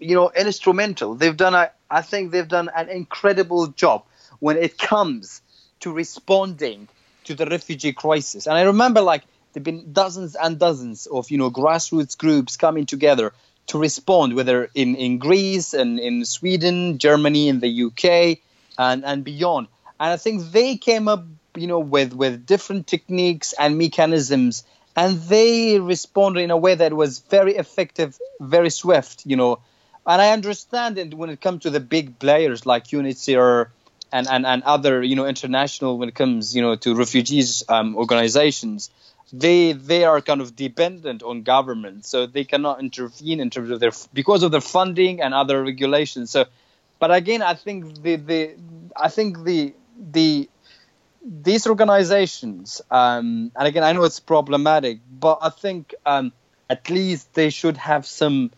you 0.00 0.14
know, 0.14 0.30
instrumental. 0.30 1.14
They've 1.14 1.36
done 1.36 1.54
a, 1.54 1.70
I 1.90 2.02
think 2.02 2.32
they've 2.32 2.48
done 2.48 2.70
an 2.74 2.88
incredible 2.88 3.68
job 3.68 4.04
when 4.40 4.56
it 4.56 4.78
comes 4.78 5.42
to 5.80 5.92
responding 5.92 6.88
to 7.24 7.34
the 7.34 7.46
refugee 7.46 7.92
crisis. 7.92 8.46
And 8.46 8.56
I 8.56 8.62
remember 8.62 9.00
like 9.00 9.22
there've 9.52 9.64
been 9.64 9.92
dozens 9.92 10.34
and 10.34 10.58
dozens 10.58 11.06
of 11.06 11.30
you 11.30 11.38
know 11.38 11.50
grassroots 11.50 12.16
groups 12.16 12.56
coming 12.56 12.86
together 12.86 13.32
to 13.68 13.78
respond, 13.78 14.34
whether 14.34 14.68
in 14.74 14.96
in 14.96 15.18
Greece 15.18 15.74
and 15.74 16.00
in 16.00 16.24
Sweden, 16.24 16.98
Germany, 16.98 17.48
in 17.48 17.60
the 17.60 17.84
UK 17.84 18.38
and 18.78 19.04
and 19.04 19.24
beyond. 19.24 19.68
And 19.98 20.12
I 20.12 20.16
think 20.16 20.50
they 20.50 20.76
came 20.76 21.08
up, 21.08 21.24
you 21.54 21.66
know, 21.66 21.80
with 21.80 22.12
with 22.14 22.46
different 22.46 22.86
techniques 22.86 23.52
and 23.58 23.76
mechanisms, 23.78 24.64
and 24.96 25.20
they 25.22 25.78
responded 25.78 26.40
in 26.40 26.50
a 26.50 26.56
way 26.56 26.74
that 26.74 26.92
was 26.92 27.20
very 27.20 27.56
effective, 27.56 28.18
very 28.40 28.70
swift, 28.70 29.26
you 29.26 29.36
know. 29.36 29.60
And 30.06 30.20
I 30.20 30.30
understand 30.30 30.98
it 30.98 31.14
when 31.14 31.30
it 31.30 31.40
comes 31.40 31.62
to 31.62 31.70
the 31.70 31.80
big 31.80 32.18
players 32.18 32.66
like 32.66 32.86
UNHCR 32.86 33.68
and, 34.12 34.26
and, 34.28 34.46
and 34.46 34.62
other, 34.62 35.02
you 35.02 35.16
know, 35.16 35.26
international 35.26 35.98
when 35.98 36.08
it 36.08 36.14
comes, 36.14 36.56
you 36.56 36.62
know, 36.62 36.74
to 36.76 36.94
refugees 36.94 37.62
um, 37.68 37.96
organizations 37.96 38.90
they 39.32 39.72
they 39.72 40.04
are 40.04 40.20
kind 40.20 40.40
of 40.40 40.56
dependent 40.56 41.22
on 41.22 41.42
government, 41.42 42.04
so 42.04 42.26
they 42.26 42.44
cannot 42.44 42.80
intervene 42.80 43.40
in 43.40 43.50
terms 43.50 43.70
of 43.70 43.80
their 43.80 43.92
because 44.12 44.42
of 44.42 44.50
their 44.50 44.60
funding 44.60 45.20
and 45.20 45.32
other 45.34 45.62
regulations. 45.62 46.30
So 46.30 46.46
but 46.98 47.12
again, 47.12 47.42
I 47.42 47.54
think 47.54 48.02
the 48.02 48.16
the 48.16 48.54
I 48.96 49.08
think 49.08 49.42
the 49.44 49.74
the 49.98 50.48
these 51.24 51.66
organizations, 51.66 52.82
um, 52.90 53.52
and 53.54 53.68
again, 53.68 53.84
I 53.84 53.92
know 53.92 54.04
it's 54.04 54.20
problematic, 54.20 55.00
but 55.10 55.38
I 55.42 55.50
think 55.50 55.94
um, 56.06 56.32
at 56.68 56.90
least 56.90 57.34
they 57.34 57.50
should 57.50 57.76
have 57.76 58.06
some 58.06 58.50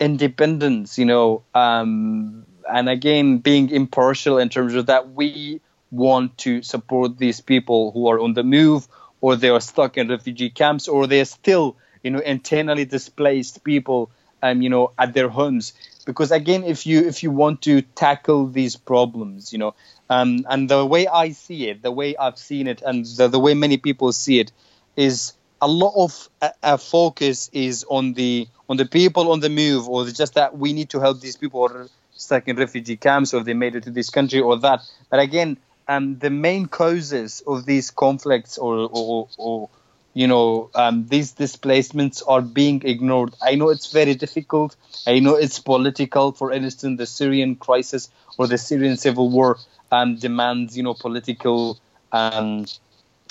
independence, 0.00 0.98
you 0.98 1.04
know, 1.04 1.42
um, 1.54 2.46
and 2.70 2.88
again, 2.88 3.38
being 3.38 3.70
impartial 3.70 4.38
in 4.38 4.48
terms 4.48 4.74
of 4.74 4.86
that 4.86 5.10
we 5.12 5.60
want 5.90 6.36
to 6.38 6.62
support 6.62 7.18
these 7.18 7.40
people 7.40 7.92
who 7.92 8.08
are 8.08 8.20
on 8.20 8.34
the 8.34 8.42
move 8.44 8.86
or 9.20 9.36
they 9.36 9.48
are 9.48 9.60
stuck 9.60 9.96
in 9.96 10.08
refugee 10.08 10.50
camps 10.50 10.86
or 10.86 11.06
they're 11.06 11.24
still, 11.24 11.76
you 12.02 12.10
know, 12.10 12.20
internally 12.20 12.84
displaced 12.84 13.64
people, 13.64 14.10
um, 14.42 14.60
you 14.62 14.68
know, 14.68 14.92
at 14.98 15.14
their 15.14 15.28
homes. 15.28 15.72
Because 16.04 16.32
again 16.32 16.64
if 16.64 16.86
you 16.86 17.00
if 17.06 17.22
you 17.22 17.30
want 17.30 17.62
to 17.62 17.82
tackle 17.82 18.46
these 18.46 18.76
problems 18.76 19.52
you 19.52 19.58
know 19.58 19.74
um, 20.08 20.46
and 20.48 20.66
the 20.66 20.86
way 20.86 21.06
i 21.06 21.32
see 21.32 21.68
it 21.68 21.82
the 21.82 21.90
way 21.90 22.16
i've 22.16 22.38
seen 22.38 22.66
it 22.66 22.80
and 22.80 23.04
the, 23.04 23.28
the 23.28 23.38
way 23.38 23.52
many 23.52 23.76
people 23.76 24.10
see 24.10 24.40
it 24.40 24.50
is 24.96 25.34
a 25.60 25.68
lot 25.68 25.92
of 25.96 26.28
a, 26.40 26.52
a 26.62 26.78
focus 26.78 27.50
is 27.52 27.84
on 27.88 28.12
the 28.14 28.48
on 28.68 28.76
the 28.76 28.86
people 28.86 29.32
on 29.32 29.40
the 29.40 29.48
move 29.48 29.88
or 29.88 30.06
just 30.06 30.34
that 30.34 30.56
we 30.56 30.72
need 30.72 30.90
to 30.90 31.00
help 31.00 31.20
these 31.20 31.36
people 31.36 31.62
are 31.64 31.88
stuck 32.12 32.48
in 32.48 32.56
refugee 32.56 32.96
camps 32.96 33.32
or 33.32 33.42
they 33.42 33.54
made 33.54 33.74
it 33.74 33.84
to 33.84 33.90
this 33.90 34.10
country 34.10 34.40
or 34.40 34.58
that. 34.58 34.80
But 35.10 35.20
again 35.20 35.58
um, 35.88 36.18
the 36.18 36.30
main 36.30 36.66
causes 36.66 37.42
of 37.46 37.64
these 37.64 37.90
conflicts 37.90 38.58
or, 38.58 38.88
or, 38.92 39.28
or 39.38 39.70
you 40.14 40.26
know 40.26 40.70
um, 40.74 41.06
these 41.06 41.32
displacements 41.32 42.22
are 42.22 42.42
being 42.42 42.82
ignored. 42.84 43.34
I 43.42 43.54
know 43.54 43.70
it's 43.70 43.92
very 43.92 44.14
difficult. 44.14 44.76
I 45.06 45.20
know 45.20 45.34
it's 45.34 45.58
political. 45.58 46.32
For 46.32 46.52
instance 46.52 46.98
the 46.98 47.06
syrian 47.06 47.56
crisis 47.56 48.10
or 48.36 48.46
the 48.46 48.58
syrian 48.58 48.96
civil 48.96 49.30
war 49.30 49.58
um, 49.90 50.16
demands 50.16 50.76
you 50.76 50.82
know 50.82 50.94
political 50.94 51.78
um, 52.12 52.66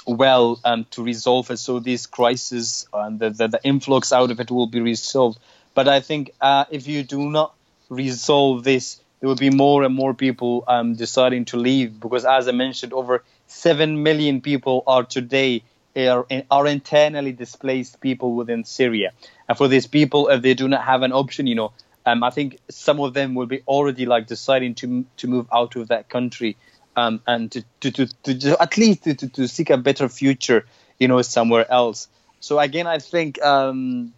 well 0.07 0.59
um, 0.63 0.85
to 0.91 1.03
resolve 1.03 1.51
it. 1.51 1.57
So 1.57 1.79
this 1.79 2.05
crisis 2.05 2.87
and 2.93 3.19
the, 3.19 3.29
the, 3.29 3.47
the, 3.47 3.59
influx 3.63 4.13
out 4.13 4.31
of 4.31 4.39
it 4.39 4.49
will 4.49 4.67
be 4.67 4.81
resolved. 4.81 5.39
But 5.73 5.87
i 5.87 5.99
think 5.99 6.31
uh, 6.41 6.65
if 6.71 6.87
you 6.87 7.03
do 7.03 7.29
not 7.29 7.53
resolve 7.89 8.63
this 8.63 8.99
there 9.19 9.27
will 9.27 9.35
be 9.35 9.49
more 9.49 9.83
and 9.83 9.95
more 9.95 10.13
people 10.13 10.63
um, 10.67 10.95
deciding 10.95 11.45
to 11.45 11.57
leave. 11.57 11.99
Because 11.99 12.25
as 12.25 12.47
i 12.47 12.51
mentioned 12.51 12.93
over 12.93 13.23
7 13.47 14.01
million 14.01 14.41
people 14.41 14.83
are 14.87 15.03
today 15.03 15.63
are, 15.95 16.27
are 16.51 16.67
internally 16.67 17.31
displaced 17.31 17.99
people 17.99 18.35
within 18.35 18.63
Syria. 18.63 19.13
And 19.49 19.57
for 19.57 19.67
these 19.67 19.87
people, 19.87 20.27
if 20.27 20.43
they 20.43 20.53
do 20.53 20.67
not 20.67 20.83
have 20.83 21.01
an 21.01 21.11
option, 21.11 21.47
you 21.47 21.55
know, 21.55 21.71
um, 22.05 22.23
I 22.23 22.29
think 22.29 22.59
some 22.69 22.99
of 22.99 23.13
them 23.13 23.33
will 23.33 23.47
be 23.47 23.63
already 23.67 24.05
like 24.05 24.27
deciding 24.27 24.75
to 24.75 25.05
to 25.17 25.27
move 25.27 25.47
out 25.51 25.75
of 25.75 25.89
that 25.89 26.07
country 26.07 26.55
um, 26.97 27.21
and 27.25 27.51
to, 27.51 27.63
to, 27.79 27.91
to, 27.91 28.39
to, 28.39 28.61
at 28.61 28.77
least 28.77 29.03
to, 29.03 29.15
to, 29.15 29.47
seek 29.47 29.69
a 29.69 29.77
better 29.77 30.09
future, 30.09 30.65
you 30.99 31.07
know, 31.07 31.21
somewhere 31.21 31.71
else. 31.71 32.09
So 32.41 32.59
again, 32.59 32.87
I 32.87 32.99
think 32.99 33.41
um, 33.41 34.13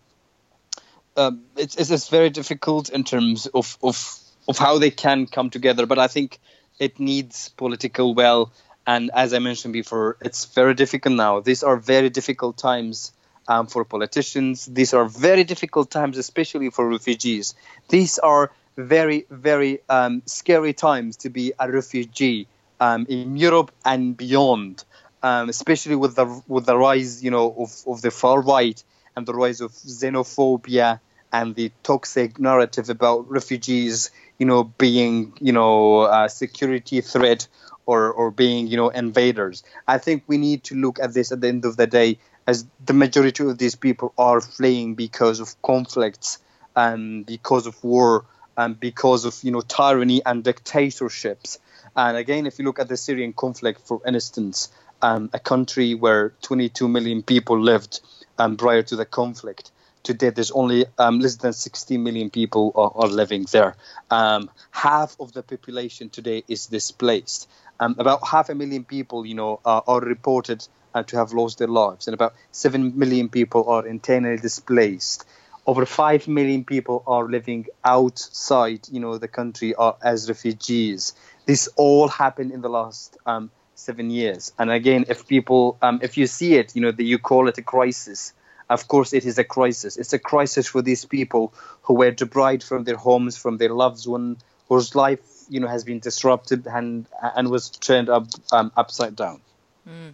um, 1.15 1.43
it's, 1.55 1.75
it's 1.75 2.09
very 2.09 2.31
difficult 2.31 2.89
in 2.89 3.03
terms 3.03 3.45
of, 3.45 3.77
of 3.83 4.19
of 4.49 4.57
how 4.57 4.79
they 4.79 4.89
can 4.89 5.27
come 5.27 5.49
together. 5.51 5.85
But 5.85 5.99
I 5.99 6.07
think 6.07 6.39
it 6.79 6.99
needs 6.99 7.49
political 7.49 8.15
will. 8.15 8.51
And 8.85 9.11
as 9.13 9.33
I 9.33 9.39
mentioned 9.39 9.73
before, 9.73 10.17
it's 10.21 10.45
very 10.45 10.73
difficult 10.73 11.15
now. 11.15 11.39
These 11.39 11.61
are 11.63 11.77
very 11.77 12.09
difficult 12.09 12.57
times 12.57 13.13
um, 13.47 13.67
for 13.67 13.85
politicians. 13.85 14.65
These 14.65 14.93
are 14.95 15.05
very 15.05 15.43
difficult 15.43 15.91
times, 15.91 16.17
especially 16.17 16.71
for 16.71 16.89
refugees. 16.89 17.53
These 17.89 18.17
are 18.17 18.51
very, 18.75 19.27
very 19.29 19.81
um, 19.87 20.23
scary 20.25 20.73
times 20.73 21.17
to 21.17 21.29
be 21.29 21.53
a 21.59 21.71
refugee 21.71 22.47
um, 22.79 23.05
in 23.09 23.37
Europe 23.37 23.71
and 23.85 24.15
beyond, 24.15 24.83
um, 25.23 25.49
especially 25.49 25.95
with 25.95 26.15
the 26.15 26.41
with 26.47 26.65
the 26.65 26.77
rise, 26.77 27.23
you 27.23 27.31
know, 27.31 27.53
of, 27.57 27.71
of 27.87 28.01
the 28.01 28.11
far 28.11 28.41
right 28.41 28.81
and 29.15 29.25
the 29.25 29.33
rise 29.33 29.61
of 29.61 29.71
xenophobia 29.71 30.99
and 31.31 31.55
the 31.55 31.71
toxic 31.83 32.39
narrative 32.39 32.89
about 32.89 33.29
refugees, 33.29 34.11
you 34.39 34.45
know, 34.45 34.63
being, 34.63 35.33
you 35.39 35.51
know, 35.51 36.03
a 36.03 36.29
security 36.29 37.01
threat 37.01 37.47
or, 37.85 38.11
or 38.11 38.31
being, 38.31 38.67
you 38.67 38.77
know, 38.77 38.89
invaders. 38.89 39.63
I 39.87 39.97
think 39.97 40.23
we 40.27 40.37
need 40.37 40.63
to 40.65 40.75
look 40.75 40.99
at 40.99 41.13
this 41.13 41.31
at 41.31 41.41
the 41.41 41.47
end 41.47 41.65
of 41.65 41.77
the 41.77 41.87
day 41.87 42.19
as 42.47 42.65
the 42.83 42.93
majority 42.93 43.43
of 43.43 43.57
these 43.57 43.75
people 43.75 44.13
are 44.17 44.41
fleeing 44.41 44.95
because 44.95 45.39
of 45.39 45.61
conflicts 45.61 46.39
and 46.75 47.25
because 47.25 47.67
of 47.67 47.83
war 47.83 48.25
and 48.57 48.79
because 48.79 49.25
of, 49.25 49.37
you 49.43 49.51
know, 49.51 49.61
tyranny 49.61 50.21
and 50.25 50.43
dictatorships. 50.43 51.59
And 51.95 52.17
again, 52.17 52.45
if 52.45 52.59
you 52.59 52.65
look 52.65 52.79
at 52.79 52.87
the 52.87 52.97
Syrian 52.97 53.33
conflict, 53.33 53.81
for 53.81 54.01
instance, 54.07 54.69
um, 55.01 55.29
a 55.33 55.39
country 55.39 55.95
where 55.95 56.33
22 56.41 56.87
million 56.87 57.23
people 57.23 57.59
lived 57.59 58.01
um, 58.37 58.57
prior 58.57 58.81
to 58.83 58.95
the 58.95 59.05
conflict, 59.05 59.71
today 60.03 60.29
there's 60.29 60.51
only 60.51 60.85
um, 60.97 61.19
less 61.19 61.35
than 61.37 61.53
60 61.53 61.97
million 61.97 62.29
people 62.29 62.71
are, 62.75 62.91
are 62.95 63.07
living 63.07 63.45
there. 63.51 63.75
Um, 64.09 64.49
half 64.71 65.15
of 65.19 65.33
the 65.33 65.43
population 65.43 66.09
today 66.09 66.43
is 66.47 66.67
displaced. 66.67 67.49
Um, 67.79 67.95
about 67.97 68.27
half 68.27 68.49
a 68.49 68.55
million 68.55 68.83
people, 68.83 69.25
you 69.25 69.35
know, 69.35 69.59
are, 69.63 70.01
reported 70.01 70.67
uh, 70.93 71.03
to 71.03 71.17
have 71.17 71.31
lost 71.31 71.59
their 71.59 71.67
lives, 71.67 72.07
and 72.07 72.13
about 72.13 72.33
seven 72.51 72.97
million 72.97 73.29
people 73.29 73.69
are 73.69 73.87
internally 73.87 74.37
displaced. 74.37 75.25
Over 75.69 75.85
five 75.85 76.27
million 76.27 76.65
people 76.65 77.03
are 77.05 77.25
living 77.29 77.67
outside, 77.83 78.87
you 78.91 78.99
know, 78.99 79.19
the 79.19 79.27
country 79.27 79.75
uh, 79.75 79.93
as 80.01 80.27
refugees. 80.27 81.13
This 81.45 81.69
all 81.75 82.07
happened 82.07 82.51
in 82.51 82.61
the 82.61 82.69
last 82.69 83.17
um, 83.25 83.51
seven 83.75 84.09
years. 84.09 84.51
And 84.57 84.71
again, 84.71 85.05
if 85.09 85.27
people, 85.27 85.77
um, 85.83 85.99
if 86.01 86.17
you 86.17 86.25
see 86.25 86.55
it, 86.55 86.75
you 86.75 86.81
know, 86.81 86.91
that 86.91 87.03
you 87.03 87.19
call 87.19 87.47
it 87.49 87.57
a 87.59 87.61
crisis 87.61 88.33
of 88.69 88.87
course, 88.87 89.13
it 89.13 89.25
is 89.25 89.37
a 89.39 89.43
crisis. 89.43 89.97
It's 89.97 90.13
a 90.13 90.19
crisis 90.19 90.67
for 90.67 90.81
these 90.81 91.03
people 91.03 91.53
who 91.81 91.95
were 91.95 92.11
deprived 92.11 92.63
from 92.63 92.83
their 92.83 92.97
homes, 92.97 93.35
from 93.35 93.57
their 93.57 93.73
loved 93.73 94.07
one, 94.07 94.37
whose 94.67 94.93
life, 94.93 95.19
you 95.49 95.59
know, 95.59 95.67
has 95.67 95.83
been 95.83 95.99
disrupted 95.99 96.67
and 96.67 97.07
and 97.35 97.49
was 97.49 97.69
turned 97.69 98.09
up 98.09 98.27
um, 98.51 98.71
upside 98.77 99.15
down. 99.15 99.41
Mm. 99.87 100.13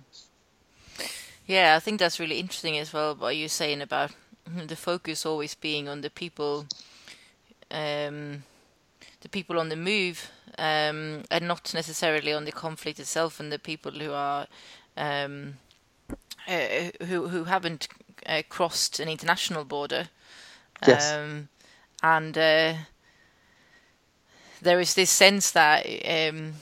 Yeah, 1.46 1.76
I 1.76 1.80
think 1.80 2.00
that's 2.00 2.20
really 2.20 2.40
interesting 2.40 2.78
as 2.78 2.94
well. 2.94 3.16
What 3.16 3.36
you're 3.36 3.50
saying 3.50 3.82
about 3.82 4.12
the 4.68 4.76
focus 4.76 5.26
always 5.26 5.56
being 5.56 5.88
on 5.88 6.02
the 6.02 6.10
people, 6.10 6.66
um, 7.72 8.44
the 9.22 9.30
people 9.30 9.60
on 9.60 9.70
the 9.70 9.76
move, 9.76 10.32
um, 10.58 11.24
and 11.32 11.48
not 11.48 11.74
necessarily 11.74 12.34
on 12.34 12.46
the 12.46 12.52
conflict 12.52 13.00
itself 13.00 13.40
and 13.40 13.52
the 13.52 13.60
people 13.60 13.92
who 13.92 14.12
are. 14.12 14.48
Um, 14.98 15.56
uh, 16.48 16.92
who 17.06 17.28
who 17.28 17.46
haven't 17.46 17.88
uh, 18.26 18.44
crossed 18.50 19.00
an 19.00 19.10
international 19.10 19.64
border. 19.66 20.10
Yes. 20.86 21.12
Um, 21.12 21.50
and 22.04 22.38
uh, 22.38 22.74
there 24.62 24.80
is 24.80 24.94
this 24.94 25.10
sense 25.10 25.52
that, 25.52 25.86
um, 26.06 26.54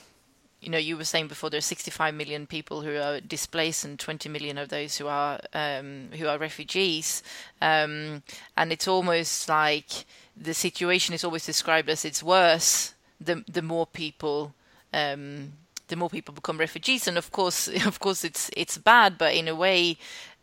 you 0.64 0.70
know, 0.70 0.78
you 0.78 0.96
were 0.96 1.04
saying 1.04 1.28
before 1.28 1.50
there 1.50 1.58
are 1.58 1.60
65 1.60 2.14
million 2.14 2.46
people 2.46 2.82
who 2.82 2.96
are 2.96 3.20
displaced 3.20 3.84
and 3.84 3.98
20 3.98 4.28
million 4.28 4.58
of 4.58 4.68
those 4.68 4.96
who 4.96 5.06
are 5.06 5.40
um, 5.52 6.08
who 6.18 6.26
are 6.26 6.38
refugees. 6.38 7.22
Um, 7.60 8.22
and 8.56 8.72
it's 8.72 8.88
almost 8.88 9.48
like 9.48 10.06
the 10.36 10.54
situation 10.54 11.14
is 11.14 11.24
always 11.24 11.46
described 11.46 11.88
as 11.88 12.04
it's 12.04 12.22
worse 12.22 12.94
the 13.20 13.44
the 13.48 13.62
more 13.62 13.86
people 13.86 14.54
um, 14.92 15.52
the 15.88 15.96
more 15.96 16.10
people 16.10 16.34
become 16.34 16.58
refugees 16.58 17.06
and 17.06 17.16
of 17.16 17.30
course 17.30 17.68
of 17.86 18.00
course 18.00 18.24
it's 18.24 18.50
it's 18.56 18.78
bad 18.78 19.16
but 19.18 19.34
in 19.34 19.48
a 19.48 19.54
way 19.54 19.96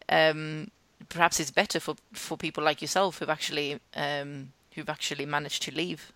um, 0.09 0.69
perhaps 1.09 1.39
it's 1.39 1.51
better 1.51 1.79
for 1.79 1.95
for 2.13 2.37
people 2.37 2.63
like 2.63 2.81
yourself 2.81 3.19
who've 3.19 3.29
actually 3.29 3.79
um, 3.95 4.53
who've 4.75 4.89
actually 4.89 5.25
managed 5.25 5.63
to 5.63 5.71
leave. 5.71 6.11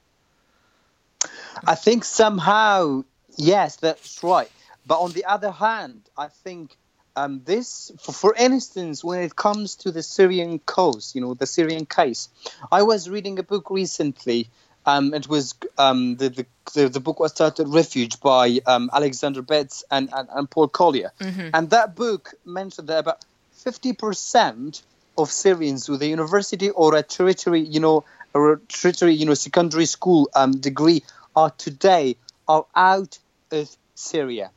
I 1.66 1.76
think 1.76 2.04
somehow, 2.04 3.04
yes, 3.38 3.78
that's 3.78 4.24
right. 4.24 4.50
But 4.86 5.00
on 5.00 5.12
the 5.12 5.26
other 5.26 5.52
hand, 5.52 6.02
I 6.18 6.28
think 6.28 6.76
um, 7.16 7.42
this, 7.46 7.92
for, 8.02 8.12
for, 8.12 8.36
instance, 8.36 9.04
when 9.04 9.22
it 9.22 9.36
comes 9.36 9.76
to 9.78 9.92
the 9.92 10.04
Syrian 10.04 10.60
cause, 10.60 11.14
you 11.16 11.22
know, 11.22 11.34
the 11.34 11.48
Syrian 11.48 11.86
case, 11.86 12.30
I 12.72 12.84
was 12.84 13.10
reading 13.10 13.40
a 13.40 13.44
book 13.44 13.70
recently. 13.70 14.50
Um, 14.86 15.14
it 15.14 15.28
was 15.28 15.56
um, 15.80 16.18
the, 16.18 16.30
the, 16.30 16.46
the, 16.76 16.90
the 16.90 17.00
book 17.00 17.20
was 17.20 17.34
titled 17.34 17.74
Refuge 17.74 18.20
by 18.20 18.60
um, 18.68 18.92
Alexander 18.94 19.42
Betts 19.42 19.84
and, 19.90 20.10
and, 20.14 20.28
and 20.32 20.50
Paul 20.50 20.68
Collier, 20.68 21.12
mm-hmm. 21.20 21.50
and 21.56 21.72
that 21.72 21.96
book 21.96 22.36
mentioned 22.46 22.90
that 22.90 23.00
about 23.00 23.26
50% 23.66 24.84
of 25.18 25.32
Syrians 25.32 25.90
with 25.90 26.04
a 26.04 26.08
university 26.08 26.70
or 26.70 26.96
a 26.96 27.02
tertiary, 27.02 27.62
you 27.62 27.80
know, 27.80 28.04
or 28.34 28.54
a 28.54 28.60
tertiary, 28.60 29.14
you 29.14 29.26
know, 29.26 29.34
secondary 29.34 29.86
school 29.86 30.30
um, 30.36 30.52
degree 30.52 31.02
are 31.36 31.50
today 31.52 32.16
are 32.48 32.66
out 32.76 33.18
of 33.56 33.76
Syria. 33.96 34.52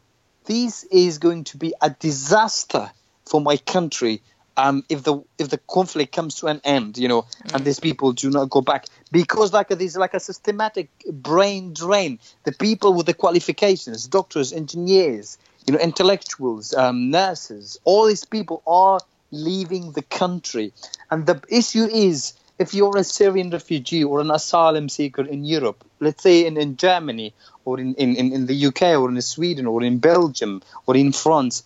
This 0.45 0.85
is 0.85 1.19
going 1.19 1.45
to 1.45 1.57
be 1.57 1.75
a 1.81 1.91
disaster 1.91 2.91
for 3.27 3.41
my 3.41 3.57
country 3.57 4.23
um, 4.59 4.83
if 4.89 5.05
the 5.05 5.23
if 5.39 5.49
the 5.49 5.59
conflict 5.59 6.13
comes 6.13 6.35
to 6.37 6.49
an 6.49 6.61
end, 6.65 6.99
you 6.99 7.07
know, 7.07 7.23
mm. 7.23 7.55
and 7.55 7.65
these 7.65 7.79
people 7.79 8.13
do 8.13 8.29
not 8.29 8.51
go 8.51 8.61
back 8.61 8.87
because 9.13 9.53
like 9.53 9.69
this 9.69 9.97
like 9.97 10.15
a 10.15 10.21
systematic 10.21 10.91
brain 11.11 11.73
drain. 11.73 12.19
The 12.43 12.53
people 12.53 12.93
with 12.93 13.07
the 13.07 13.15
qualifications, 13.15 14.09
doctors, 14.09 14.53
engineers, 14.53 15.39
you 15.67 15.75
know, 15.75 15.79
intellectuals, 15.79 16.75
um, 16.75 17.11
nurses, 17.11 17.79
all 17.85 18.07
these 18.07 18.25
people 18.25 18.63
are 18.67 18.99
leaving 19.31 19.93
the 19.93 20.03
country. 20.03 20.73
And 21.11 21.25
the 21.25 21.41
issue 21.49 21.85
is 21.85 22.33
if 22.59 22.75
you're 22.75 22.97
a 22.97 23.05
Syrian 23.05 23.51
refugee 23.51 24.05
or 24.05 24.21
an 24.21 24.31
asylum 24.31 24.88
seeker 24.88 25.23
in 25.23 25.44
Europe, 25.44 25.85
let's 26.01 26.23
say 26.23 26.47
in, 26.47 26.57
in 26.57 26.77
Germany 26.77 27.33
or 27.64 27.79
in, 27.79 27.94
in, 27.94 28.16
in 28.16 28.47
the 28.47 28.66
UK 28.66 28.83
or 28.99 29.09
in 29.09 29.21
Sweden 29.23 29.66
or 29.66 29.83
in 29.83 29.99
Belgium 29.99 30.62
or 30.87 30.97
in 30.97 31.12
France, 31.12 31.62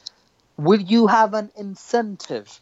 will 0.57 0.81
you 0.81 1.07
have 1.07 1.33
an 1.35 1.51
incentive 1.57 2.61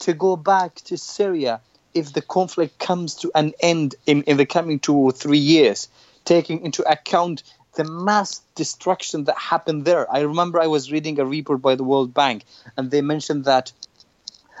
to 0.00 0.12
go 0.12 0.36
back 0.36 0.76
to 0.76 0.96
Syria 0.96 1.60
if 1.94 2.12
the 2.12 2.22
conflict 2.22 2.78
comes 2.78 3.16
to 3.16 3.30
an 3.34 3.52
end 3.60 3.96
in, 4.06 4.22
in 4.22 4.36
the 4.36 4.46
coming 4.46 4.78
two 4.78 4.94
or 4.94 5.12
three 5.12 5.38
years, 5.38 5.88
taking 6.24 6.64
into 6.64 6.82
account 6.90 7.42
the 7.74 7.84
mass 7.84 8.40
destruction 8.54 9.24
that 9.24 9.36
happened 9.36 9.84
there. 9.84 10.10
I 10.12 10.20
remember 10.20 10.60
I 10.60 10.66
was 10.66 10.92
reading 10.92 11.18
a 11.18 11.24
report 11.24 11.62
by 11.62 11.74
the 11.74 11.84
World 11.84 12.14
Bank, 12.14 12.44
and 12.76 12.90
they 12.90 13.00
mentioned 13.00 13.46
that 13.46 13.72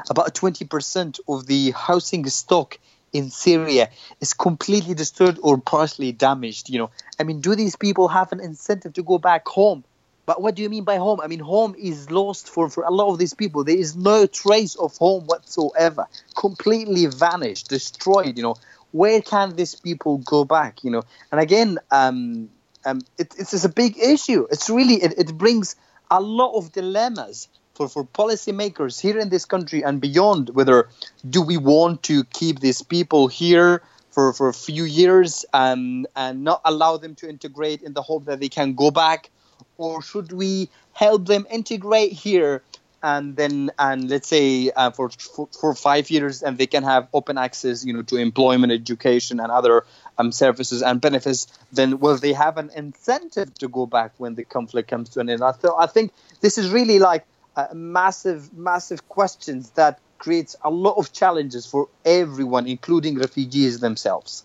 about 0.08 0.34
20% 0.34 1.20
of 1.28 1.46
the 1.46 1.70
housing 1.72 2.26
stock 2.26 2.78
in 3.12 3.30
Syria 3.30 3.90
is 4.20 4.32
completely 4.34 4.94
destroyed 4.94 5.38
or 5.42 5.58
partially 5.58 6.12
damaged. 6.12 6.70
You 6.70 6.78
know, 6.78 6.90
I 7.18 7.24
mean, 7.24 7.40
do 7.40 7.54
these 7.54 7.76
people 7.76 8.08
have 8.08 8.32
an 8.32 8.40
incentive 8.40 8.94
to 8.94 9.02
go 9.02 9.18
back 9.18 9.46
home? 9.46 9.84
But 10.24 10.40
what 10.40 10.54
do 10.54 10.62
you 10.62 10.70
mean 10.70 10.84
by 10.84 10.96
home? 10.96 11.20
I 11.20 11.26
mean, 11.26 11.40
home 11.40 11.74
is 11.76 12.10
lost 12.10 12.48
for, 12.48 12.68
for 12.70 12.84
a 12.84 12.90
lot 12.90 13.12
of 13.12 13.18
these 13.18 13.34
people. 13.34 13.64
There 13.64 13.76
is 13.76 13.96
no 13.96 14.26
trace 14.26 14.76
of 14.76 14.96
home 14.96 15.24
whatsoever, 15.26 16.06
completely 16.36 17.06
vanished, 17.06 17.68
destroyed. 17.68 18.36
You 18.36 18.44
know, 18.44 18.54
where 18.92 19.20
can 19.20 19.56
these 19.56 19.74
people 19.74 20.18
go 20.18 20.44
back? 20.44 20.84
You 20.84 20.92
know, 20.92 21.02
and 21.32 21.40
again, 21.40 21.78
um, 21.90 22.50
um, 22.84 23.00
it, 23.18 23.34
it's, 23.36 23.64
a 23.64 23.68
big 23.68 23.98
issue. 23.98 24.46
It's 24.50 24.70
really 24.70 24.94
it, 24.94 25.14
it 25.18 25.36
brings 25.36 25.76
a 26.10 26.20
lot 26.20 26.56
of 26.56 26.72
dilemmas 26.72 27.48
for, 27.74 27.88
for 27.88 28.04
policymakers 28.04 29.00
here 29.00 29.18
in 29.18 29.28
this 29.28 29.44
country 29.44 29.82
and 29.82 30.00
beyond 30.00 30.50
whether 30.50 30.88
do 31.28 31.42
we 31.42 31.56
want 31.56 32.02
to 32.04 32.24
keep 32.24 32.60
these 32.60 32.82
people 32.82 33.28
here 33.28 33.82
for, 34.10 34.32
for 34.32 34.48
a 34.48 34.54
few 34.54 34.84
years 34.84 35.44
and, 35.54 36.06
and 36.14 36.44
not 36.44 36.60
allow 36.64 36.96
them 36.96 37.14
to 37.16 37.28
integrate 37.28 37.82
in 37.82 37.94
the 37.94 38.02
hope 38.02 38.26
that 38.26 38.40
they 38.40 38.48
can 38.48 38.74
go 38.74 38.90
back? 38.90 39.30
Or 39.78 40.02
should 40.02 40.32
we 40.32 40.68
help 40.92 41.26
them 41.26 41.46
integrate 41.50 42.12
here 42.12 42.62
and 43.02 43.36
then 43.36 43.70
and 43.78 44.08
let's 44.08 44.28
say 44.28 44.70
uh, 44.70 44.90
for, 44.90 45.10
for, 45.58 45.74
five 45.74 46.08
years 46.10 46.42
and 46.42 46.56
they 46.56 46.66
can 46.66 46.84
have 46.84 47.08
open 47.12 47.36
access 47.36 47.84
you 47.84 47.92
know 47.92 48.02
to 48.02 48.16
employment 48.16 48.72
education 48.72 49.40
and 49.40 49.50
other 49.50 49.84
um, 50.18 50.30
services 50.30 50.82
and 50.82 51.00
benefits 51.00 51.46
then 51.72 51.98
will 51.98 52.16
they 52.16 52.32
have 52.32 52.58
an 52.58 52.70
incentive 52.76 53.52
to 53.54 53.66
go 53.66 53.86
back 53.86 54.12
when 54.18 54.34
the 54.36 54.44
conflict 54.44 54.88
comes 54.88 55.08
to 55.08 55.20
an 55.20 55.28
end? 55.28 55.40
Th- 55.40 55.72
I 55.76 55.86
think 55.86 56.12
this 56.40 56.58
is 56.58 56.70
really 56.70 56.98
like 56.98 57.26
massive 57.74 58.52
massive 58.52 59.08
questions 59.08 59.70
that 59.70 59.98
creates 60.18 60.56
a 60.62 60.70
lot 60.70 60.96
of 60.96 61.12
challenges 61.12 61.66
for 61.66 61.88
everyone 62.04 62.66
including 62.66 63.18
refugees 63.18 63.80
themselves 63.80 64.44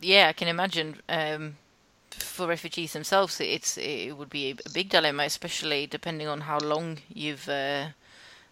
yeah 0.00 0.28
i 0.28 0.32
can 0.32 0.48
imagine 0.48 0.96
um 1.08 1.56
for 2.18 2.46
refugees 2.46 2.92
themselves, 2.92 3.40
it's 3.40 3.78
it 3.78 4.16
would 4.16 4.30
be 4.30 4.50
a 4.50 4.70
big 4.72 4.88
dilemma, 4.88 5.24
especially 5.24 5.86
depending 5.86 6.28
on 6.28 6.40
how 6.42 6.58
long 6.58 6.98
you've 7.12 7.48
uh, 7.48 7.88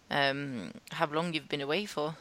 um, 0.09 0.71
how 0.91 1.07
long 1.07 1.33
you've 1.33 1.49
been 1.49 1.61
away 1.61 1.85
for. 1.85 2.15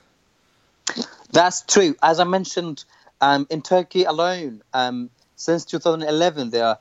That's 1.32 1.62
true. 1.62 1.97
As 2.03 2.20
I 2.20 2.24
mentioned, 2.24 2.84
um, 3.20 3.47
in 3.51 3.62
Turkey 3.62 4.05
alone, 4.05 4.62
um, 4.72 5.11
since 5.36 5.64
2011, 5.64 6.51
there 6.51 6.66
are 6.66 6.78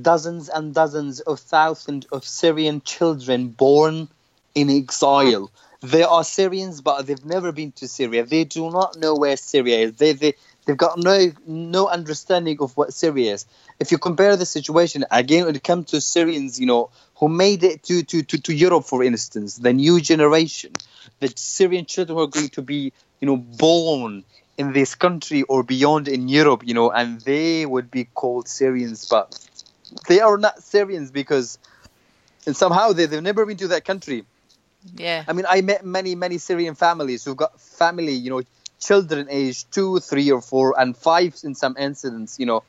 dozens 0.00 0.48
and 0.48 0.74
dozens 0.74 1.20
of 1.20 1.40
thousands 1.40 2.06
of 2.06 2.24
Syrian 2.24 2.82
children 2.82 3.48
born 3.48 4.08
in 4.54 4.70
exile. 4.70 5.50
They 5.82 6.02
are 6.02 6.24
Syrians, 6.24 6.80
but 6.80 7.06
they've 7.06 7.24
never 7.24 7.52
been 7.52 7.72
to 7.72 7.88
Syria. 7.88 8.26
They 8.26 8.44
do 8.44 8.70
not 8.70 8.98
know 8.98 9.14
where 9.14 9.36
Syria 9.36 9.78
is. 9.78 9.96
They, 9.96 10.12
they, 10.12 10.34
they've 10.66 10.76
got 10.76 10.98
no 10.98 11.32
no 11.46 11.88
understanding 11.88 12.58
of 12.60 12.76
what 12.76 12.92
Syria 12.92 13.34
is 13.34 13.46
if 13.80 13.90
you 13.90 13.98
compare 13.98 14.36
the 14.36 14.46
situation 14.46 15.04
again 15.10 15.46
when 15.46 15.56
it 15.56 15.64
comes 15.64 15.86
to 15.86 16.00
Syrians, 16.00 16.60
you 16.60 16.66
know, 16.66 16.90
who 17.16 17.28
made 17.28 17.64
it 17.64 17.82
to, 17.84 18.02
to, 18.02 18.22
to, 18.22 18.38
to 18.42 18.54
Europe, 18.54 18.84
for 18.84 19.02
instance, 19.02 19.56
the 19.56 19.72
new 19.72 20.00
generation, 20.00 20.72
the 21.18 21.32
Syrian 21.34 21.86
children 21.86 22.18
who 22.18 22.24
are 22.24 22.28
going 22.28 22.50
to 22.50 22.62
be, 22.62 22.92
you 23.20 23.26
know, 23.26 23.38
born 23.38 24.22
in 24.58 24.74
this 24.74 24.94
country 24.94 25.42
or 25.42 25.62
beyond 25.62 26.08
in 26.08 26.28
Europe, 26.28 26.62
you 26.66 26.74
know, 26.74 26.90
and 26.90 27.22
they 27.22 27.64
would 27.64 27.90
be 27.90 28.04
called 28.04 28.46
Syrians, 28.46 29.06
but 29.08 29.48
they 30.08 30.20
are 30.20 30.36
not 30.36 30.62
Syrians 30.62 31.10
because 31.10 31.58
and 32.46 32.56
somehow 32.56 32.92
they, 32.92 33.06
they've 33.06 33.22
never 33.22 33.44
been 33.46 33.56
to 33.58 33.68
that 33.68 33.84
country. 33.84 34.24
Yeah. 34.96 35.24
I 35.28 35.32
mean, 35.34 35.44
I 35.48 35.60
met 35.60 35.84
many, 35.84 36.14
many 36.14 36.38
Syrian 36.38 36.74
families 36.74 37.24
who've 37.24 37.36
got 37.36 37.60
family, 37.60 38.14
you 38.14 38.30
know, 38.30 38.42
children 38.78 39.26
aged 39.30 39.72
two, 39.72 39.98
three, 40.00 40.30
or 40.30 40.40
four, 40.40 40.74
and 40.78 40.96
five 40.96 41.36
in 41.44 41.54
some 41.54 41.76
incidents, 41.76 42.38
you 42.38 42.46
know, 42.46 42.62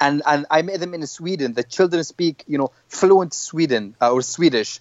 and 0.00 0.22
and 0.26 0.46
I 0.50 0.62
met 0.62 0.80
them 0.80 0.94
in 0.94 1.06
Sweden. 1.06 1.52
The 1.52 1.62
children 1.62 2.04
speak, 2.04 2.44
you 2.46 2.56
know, 2.56 2.72
fluent 2.88 3.34
Sweden 3.34 3.94
uh, 4.00 4.12
or 4.12 4.22
Swedish, 4.22 4.80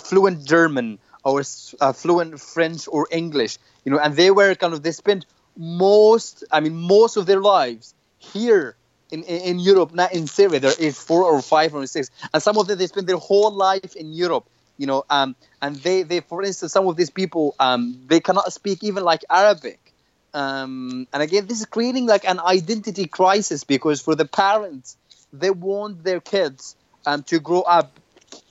fluent 0.00 0.46
German 0.46 0.98
or 1.24 1.42
uh, 1.80 1.92
fluent 1.92 2.40
French 2.40 2.88
or 2.88 3.06
English, 3.10 3.58
you 3.84 3.92
know, 3.92 3.98
and 3.98 4.14
they 4.14 4.30
were 4.30 4.54
kind 4.54 4.72
of 4.72 4.82
they 4.82 4.92
spent 4.92 5.26
most, 5.56 6.44
I 6.50 6.60
mean, 6.60 6.76
most 6.76 7.16
of 7.16 7.26
their 7.26 7.40
lives 7.40 7.94
here 8.18 8.76
in, 9.10 9.22
in, 9.24 9.58
Europe, 9.58 9.94
not 9.94 10.12
in 10.12 10.26
Syria. 10.26 10.60
There 10.60 10.72
is 10.78 10.98
four 10.98 11.24
or 11.24 11.40
five 11.42 11.74
or 11.74 11.86
six, 11.86 12.10
and 12.32 12.42
some 12.42 12.58
of 12.58 12.66
them 12.66 12.78
they 12.78 12.86
spend 12.86 13.06
their 13.06 13.16
whole 13.16 13.50
life 13.50 13.96
in 13.96 14.12
Europe. 14.12 14.46
You 14.76 14.86
know, 14.86 15.04
um, 15.10 15.34
and 15.60 15.74
they, 15.76 16.04
they, 16.04 16.20
for 16.20 16.42
instance, 16.44 16.72
some 16.72 16.86
of 16.86 16.96
these 16.96 17.10
people, 17.10 17.56
um, 17.58 18.00
they 18.06 18.20
cannot 18.20 18.52
speak 18.52 18.84
even 18.84 19.02
like 19.02 19.24
Arabic 19.28 19.88
um, 20.34 21.06
and 21.12 21.22
again, 21.22 21.46
this 21.46 21.60
is 21.60 21.66
creating 21.66 22.06
like 22.06 22.28
an 22.28 22.38
identity 22.38 23.06
crisis 23.06 23.64
because 23.64 24.00
for 24.00 24.14
the 24.14 24.26
parents, 24.26 24.96
they 25.32 25.50
want 25.50 26.04
their 26.04 26.20
kids 26.20 26.76
um, 27.06 27.22
to 27.24 27.40
grow 27.40 27.62
up, 27.62 27.98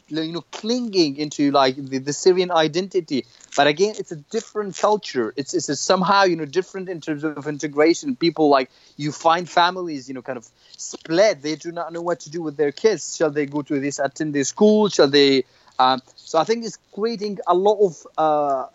you 0.10 0.32
know, 0.32 0.43
clinging 0.51 1.18
into 1.18 1.51
like 1.51 1.76
the, 1.76 1.97
the 1.99 2.14
Syrian 2.14 2.51
identity. 2.51 3.26
But 3.55 3.68
again, 3.68 3.95
it's 3.97 4.12
a 4.12 4.16
different 4.16 4.78
culture. 4.78 5.34
It's, 5.36 5.53
it's 5.53 5.70
a 5.70 5.76
somehow, 5.76 6.24
you 6.24 6.36
know, 6.36 6.45
different 6.45 6.89
in 6.89 7.01
terms 7.01 7.24
of 7.24 7.47
integration. 7.47 8.16
People 8.16 8.49
like 8.49 8.70
you 8.95 9.12
find 9.12 9.49
families, 9.49 10.08
you 10.08 10.14
know, 10.14 10.22
kind 10.22 10.38
of 10.38 10.47
split. 10.78 11.41
They 11.41 11.55
do 11.55 11.72
not 11.72 11.91
know 11.91 12.01
what 12.01 12.22
to 12.22 12.30
do 12.30 12.41
with 12.41 12.58
their 12.58 12.72
kids. 12.72 13.16
Shall 13.16 13.32
they 13.32 13.45
go 13.45 13.62
to 13.64 13.80
this 13.80 13.99
attend 13.99 14.34
this 14.34 14.49
school? 14.49 14.89
Shall 14.89 15.10
they? 15.10 15.43
Um, 15.80 16.01
so 16.16 16.39
I 16.39 16.43
think 16.43 16.66
it's 16.66 16.78
creating 16.93 17.39
a 17.45 17.53
lot 17.53 17.80
of 17.86 18.08
uh, 18.18 18.68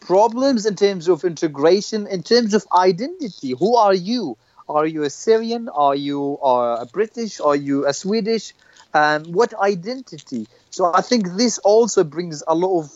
problems 0.00 0.66
in 0.66 0.76
terms 0.76 1.08
of 1.08 1.24
integration, 1.24 2.06
in 2.06 2.22
terms 2.22 2.54
of 2.54 2.66
identity. 2.72 3.52
Who 3.52 3.76
are 3.76 3.94
you? 3.94 4.36
Are 4.68 4.86
you 4.86 5.02
a 5.02 5.10
Syrian? 5.10 5.68
Are 5.68 5.96
you 5.96 6.34
a 6.34 6.86
British? 6.90 7.40
Are 7.40 7.56
you 7.56 7.86
a 7.86 7.92
Swedish? 7.92 8.54
Um, 8.94 9.24
what 9.32 9.54
identity? 9.54 10.46
So 10.70 10.92
I 10.94 11.00
think 11.00 11.32
this 11.36 11.58
also 11.58 12.04
brings 12.04 12.42
a 12.46 12.54
lot 12.54 12.80
of 12.80 12.92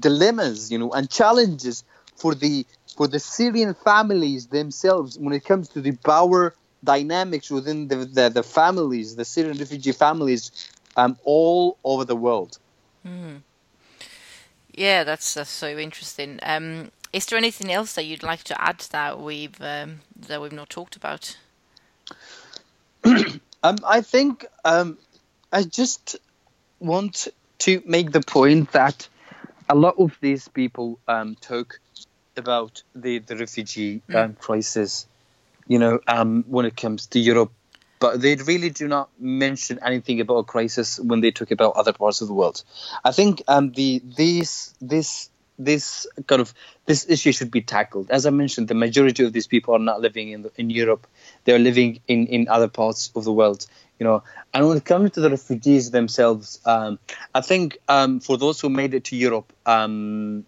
dilemmas, 0.00 0.70
you 0.70 0.78
know, 0.78 0.92
and 0.92 1.10
challenges 1.10 1.84
for 2.16 2.34
the 2.34 2.66
for 2.96 3.08
the 3.08 3.18
Syrian 3.18 3.74
families 3.74 4.46
themselves 4.46 5.18
when 5.18 5.32
it 5.34 5.44
comes 5.44 5.68
to 5.70 5.80
the 5.80 5.92
power 5.92 6.54
dynamics 6.84 7.50
within 7.50 7.88
the 7.88 7.96
the, 7.96 8.28
the 8.28 8.42
families, 8.42 9.16
the 9.16 9.24
Syrian 9.24 9.58
refugee 9.58 9.92
families, 9.92 10.70
um, 10.96 11.18
all 11.24 11.78
over 11.82 12.04
the 12.04 12.16
world. 12.16 12.58
Mm. 13.06 13.42
Yeah, 14.72 15.04
that's 15.04 15.34
that's 15.34 15.50
so 15.50 15.76
interesting. 15.78 16.38
Um, 16.42 16.90
is 17.12 17.26
there 17.26 17.38
anything 17.38 17.72
else 17.72 17.94
that 17.94 18.04
you'd 18.04 18.22
like 18.22 18.42
to 18.44 18.60
add 18.60 18.80
that 18.90 19.20
we've 19.20 19.60
um, 19.60 20.00
that 20.28 20.42
we've 20.42 20.52
not 20.52 20.68
talked 20.68 20.96
about? 20.96 21.36
um, 23.04 23.78
I 23.86 24.00
think 24.00 24.44
um, 24.64 24.98
I 25.52 25.62
just 25.62 26.16
want 26.80 27.28
to 27.58 27.82
make 27.86 28.12
the 28.12 28.20
point 28.20 28.72
that 28.72 29.08
a 29.68 29.74
lot 29.74 29.96
of 29.98 30.16
these 30.20 30.48
people 30.48 30.98
um, 31.08 31.34
talk 31.36 31.80
about 32.36 32.82
the 32.94 33.18
the 33.20 33.36
refugee 33.36 34.02
mm. 34.08 34.38
crisis. 34.38 35.06
You 35.66 35.78
know, 35.78 36.00
um, 36.06 36.44
when 36.46 36.66
it 36.66 36.76
comes 36.76 37.06
to 37.08 37.18
Europe 37.18 37.50
but 38.04 38.20
they 38.20 38.34
really 38.34 38.68
do 38.68 38.86
not 38.86 39.08
mention 39.18 39.78
anything 39.82 40.20
about 40.20 40.36
a 40.36 40.44
crisis 40.44 41.00
when 41.00 41.22
they 41.22 41.30
talk 41.30 41.50
about 41.50 41.74
other 41.74 41.94
parts 41.94 42.20
of 42.20 42.28
the 42.28 42.34
world. 42.34 42.62
I 43.02 43.12
think 43.12 43.42
um, 43.48 43.72
the 43.72 44.02
this 44.04 44.74
this 44.78 45.30
this 45.58 46.06
kind 46.26 46.42
of 46.42 46.52
this 46.84 47.08
issue 47.08 47.32
should 47.32 47.50
be 47.50 47.62
tackled. 47.62 48.10
As 48.10 48.26
I 48.26 48.30
mentioned, 48.30 48.68
the 48.68 48.74
majority 48.74 49.24
of 49.24 49.32
these 49.32 49.46
people 49.46 49.74
are 49.74 49.78
not 49.78 50.02
living 50.02 50.28
in 50.32 50.42
the, 50.42 50.52
in 50.56 50.68
Europe; 50.68 51.06
they 51.44 51.54
are 51.54 51.58
living 51.58 52.00
in 52.06 52.26
in 52.26 52.48
other 52.48 52.68
parts 52.68 53.10
of 53.16 53.24
the 53.24 53.32
world. 53.32 53.66
You 53.98 54.04
know, 54.04 54.22
and 54.52 54.68
when 54.68 54.76
it 54.76 54.84
comes 54.84 55.12
to 55.12 55.20
the 55.20 55.30
refugees 55.30 55.90
themselves, 55.90 56.60
um, 56.66 56.98
I 57.34 57.40
think 57.40 57.78
um, 57.88 58.20
for 58.20 58.36
those 58.36 58.60
who 58.60 58.68
made 58.68 58.92
it 58.92 59.04
to 59.04 59.16
Europe, 59.16 59.52
um, 59.66 60.44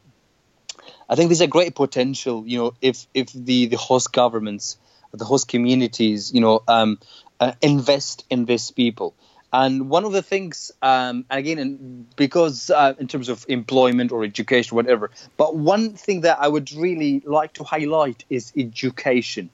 I 1.09 1.15
think 1.15 1.29
there's 1.29 1.41
a 1.41 1.47
great 1.47 1.75
potential. 1.75 2.45
You 2.47 2.59
know, 2.59 2.75
if 2.81 3.07
if 3.15 3.33
the 3.33 3.67
the 3.67 3.77
host 3.77 4.13
governments, 4.13 4.79
the 5.13 5.25
host 5.25 5.49
communities, 5.49 6.33
you 6.35 6.41
know, 6.41 6.63
um, 6.67 6.99
uh, 7.41 7.53
invest 7.63 8.25
in 8.31 8.45
these 8.47 8.71
people. 8.71 9.15
And 9.53 9.89
one 9.89 10.05
of 10.05 10.13
the 10.13 10.23
things, 10.23 10.73
um, 10.83 11.25
again, 11.31 12.07
because 12.17 12.69
uh, 12.69 12.95
in 12.99 13.07
terms 13.07 13.29
of 13.29 13.47
employment 13.49 14.13
or 14.13 14.25
education, 14.25 14.75
whatever, 14.75 15.11
but 15.37 15.57
one 15.57 15.93
thing 15.93 16.23
that 16.23 16.39
I 16.41 16.49
would 16.49 16.73
really 16.73 17.23
like 17.25 17.55
to 17.55 17.65
highlight 17.65 18.25
is 18.29 18.53
education. 18.57 19.51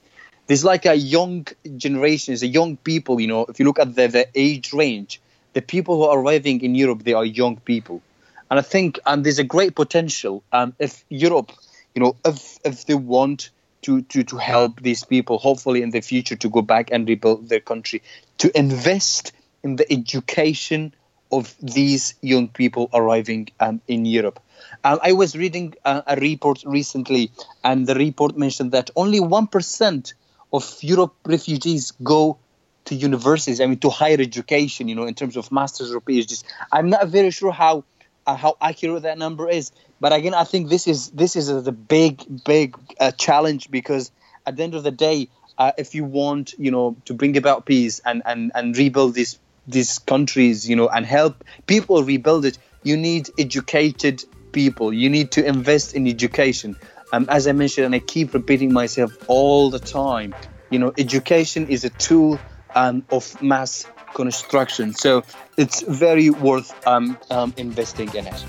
There's 0.47 0.65
like 0.65 0.85
a 0.85 0.95
young 0.95 1.47
generation, 1.77 2.33
is 2.33 2.43
a 2.43 2.47
young 2.47 2.77
people. 2.77 3.19
You 3.19 3.27
know, 3.27 3.45
if 3.47 3.59
you 3.59 3.65
look 3.65 3.79
at 3.79 3.95
the, 3.95 4.07
the 4.07 4.27
age 4.35 4.73
range, 4.73 5.21
the 5.53 5.61
people 5.61 5.97
who 5.97 6.03
are 6.03 6.19
arriving 6.19 6.61
in 6.61 6.75
Europe, 6.75 7.03
they 7.03 7.13
are 7.13 7.25
young 7.25 7.57
people, 7.57 8.01
and 8.49 8.59
I 8.59 8.63
think 8.63 8.99
and 9.05 9.23
there's 9.23 9.39
a 9.39 9.43
great 9.43 9.75
potential 9.75 10.43
um, 10.51 10.73
if 10.79 11.03
Europe, 11.09 11.51
you 11.95 12.01
know, 12.01 12.15
if 12.25 12.59
if 12.65 12.85
they 12.85 12.95
want 12.95 13.51
to, 13.83 14.01
to, 14.01 14.23
to 14.23 14.37
help 14.37 14.81
these 14.81 15.03
people, 15.03 15.37
hopefully 15.37 15.81
in 15.81 15.91
the 15.91 16.01
future, 16.01 16.35
to 16.37 16.49
go 16.49 16.61
back 16.61 16.89
and 16.91 17.07
rebuild 17.07 17.49
their 17.49 17.59
country, 17.59 18.01
to 18.39 18.57
invest 18.57 19.33
in 19.63 19.75
the 19.75 19.91
education 19.91 20.93
of 21.31 21.55
these 21.61 22.15
young 22.21 22.47
people 22.47 22.89
arriving 22.93 23.49
um, 23.59 23.81
in 23.87 24.05
Europe. 24.05 24.39
Um, 24.83 24.99
I 25.01 25.13
was 25.13 25.35
reading 25.35 25.73
uh, 25.83 26.01
a 26.07 26.15
report 26.15 26.63
recently, 26.65 27.31
and 27.63 27.87
the 27.87 27.95
report 27.95 28.37
mentioned 28.37 28.71
that 28.71 28.89
only 28.95 29.19
1% 29.19 30.13
of 30.53 30.77
Europe 30.81 31.15
refugees 31.25 31.91
go 32.03 32.37
to 32.85 32.95
universities, 32.95 33.59
I 33.59 33.65
mean, 33.65 33.79
to 33.79 33.89
higher 33.89 34.19
education, 34.19 34.87
you 34.87 34.95
know, 34.95 35.05
in 35.05 35.15
terms 35.15 35.35
of 35.35 35.51
masters 35.51 35.93
or 35.93 36.01
PhDs. 36.01 36.43
I'm 36.71 36.89
not 36.89 37.07
very 37.07 37.31
sure 37.31 37.51
how 37.51 37.85
uh, 38.25 38.35
how 38.35 38.55
accurate 38.61 39.03
that 39.03 39.17
number 39.17 39.49
is, 39.49 39.71
but 39.99 40.13
again, 40.13 40.33
I 40.33 40.45
think 40.45 40.69
this 40.69 40.87
is 40.87 41.09
this 41.09 41.35
is 41.35 41.49
a, 41.49 41.61
the 41.61 41.71
big 41.71 42.23
big 42.45 42.77
uh, 42.99 43.11
challenge 43.11 43.69
because 43.71 44.11
at 44.45 44.55
the 44.55 44.63
end 44.63 44.75
of 44.75 44.83
the 44.83 44.91
day, 44.91 45.27
uh, 45.57 45.71
if 45.77 45.95
you 45.95 46.05
want 46.05 46.53
you 46.57 46.71
know 46.71 46.95
to 47.05 47.13
bring 47.13 47.35
about 47.35 47.65
peace 47.65 47.99
and 48.05 48.21
and 48.25 48.51
and 48.55 48.77
rebuild 48.77 49.13
these 49.13 49.39
these 49.67 49.99
countries, 49.99 50.69
you 50.69 50.75
know, 50.75 50.87
and 50.87 51.05
help 51.05 51.43
people 51.65 52.03
rebuild 52.03 52.45
it, 52.45 52.57
you 52.83 52.97
need 52.97 53.29
educated 53.37 54.23
people. 54.51 54.93
You 54.93 55.09
need 55.09 55.31
to 55.31 55.45
invest 55.45 55.95
in 55.95 56.07
education. 56.07 56.77
Um, 57.13 57.27
as 57.29 57.47
I 57.47 57.51
mentioned, 57.51 57.85
and 57.85 57.93
I 57.93 57.99
keep 57.99 58.33
repeating 58.33 58.73
myself 58.73 59.15
all 59.27 59.69
the 59.69 59.77
time, 59.77 60.33
you 60.71 60.79
know, 60.79 60.91
education 60.97 61.67
is 61.67 61.83
a 61.83 61.91
tool 61.91 62.39
um, 62.73 63.05
of 63.11 63.39
mass 63.39 63.85
construction. 64.15 64.93
So 64.93 65.23
it's 65.55 65.81
very 65.83 66.31
worth 66.31 66.71
um, 66.87 67.17
um 67.29 67.53
investing 67.57 68.09
in 68.15 68.25
it. 68.25 68.45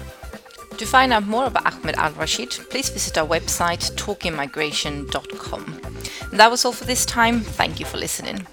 To 0.78 0.86
find 0.86 1.12
out 1.12 1.26
more 1.26 1.44
about 1.44 1.66
Ahmed 1.66 1.94
Al 1.96 2.12
Rashid, 2.12 2.50
please 2.70 2.88
visit 2.88 3.18
our 3.18 3.26
website 3.26 3.92
talkimmigration.com. 3.96 5.80
And 6.30 6.40
that 6.40 6.50
was 6.50 6.64
all 6.64 6.72
for 6.72 6.86
this 6.86 7.04
time. 7.04 7.40
Thank 7.40 7.78
you 7.78 7.86
for 7.86 7.98
listening. 7.98 8.46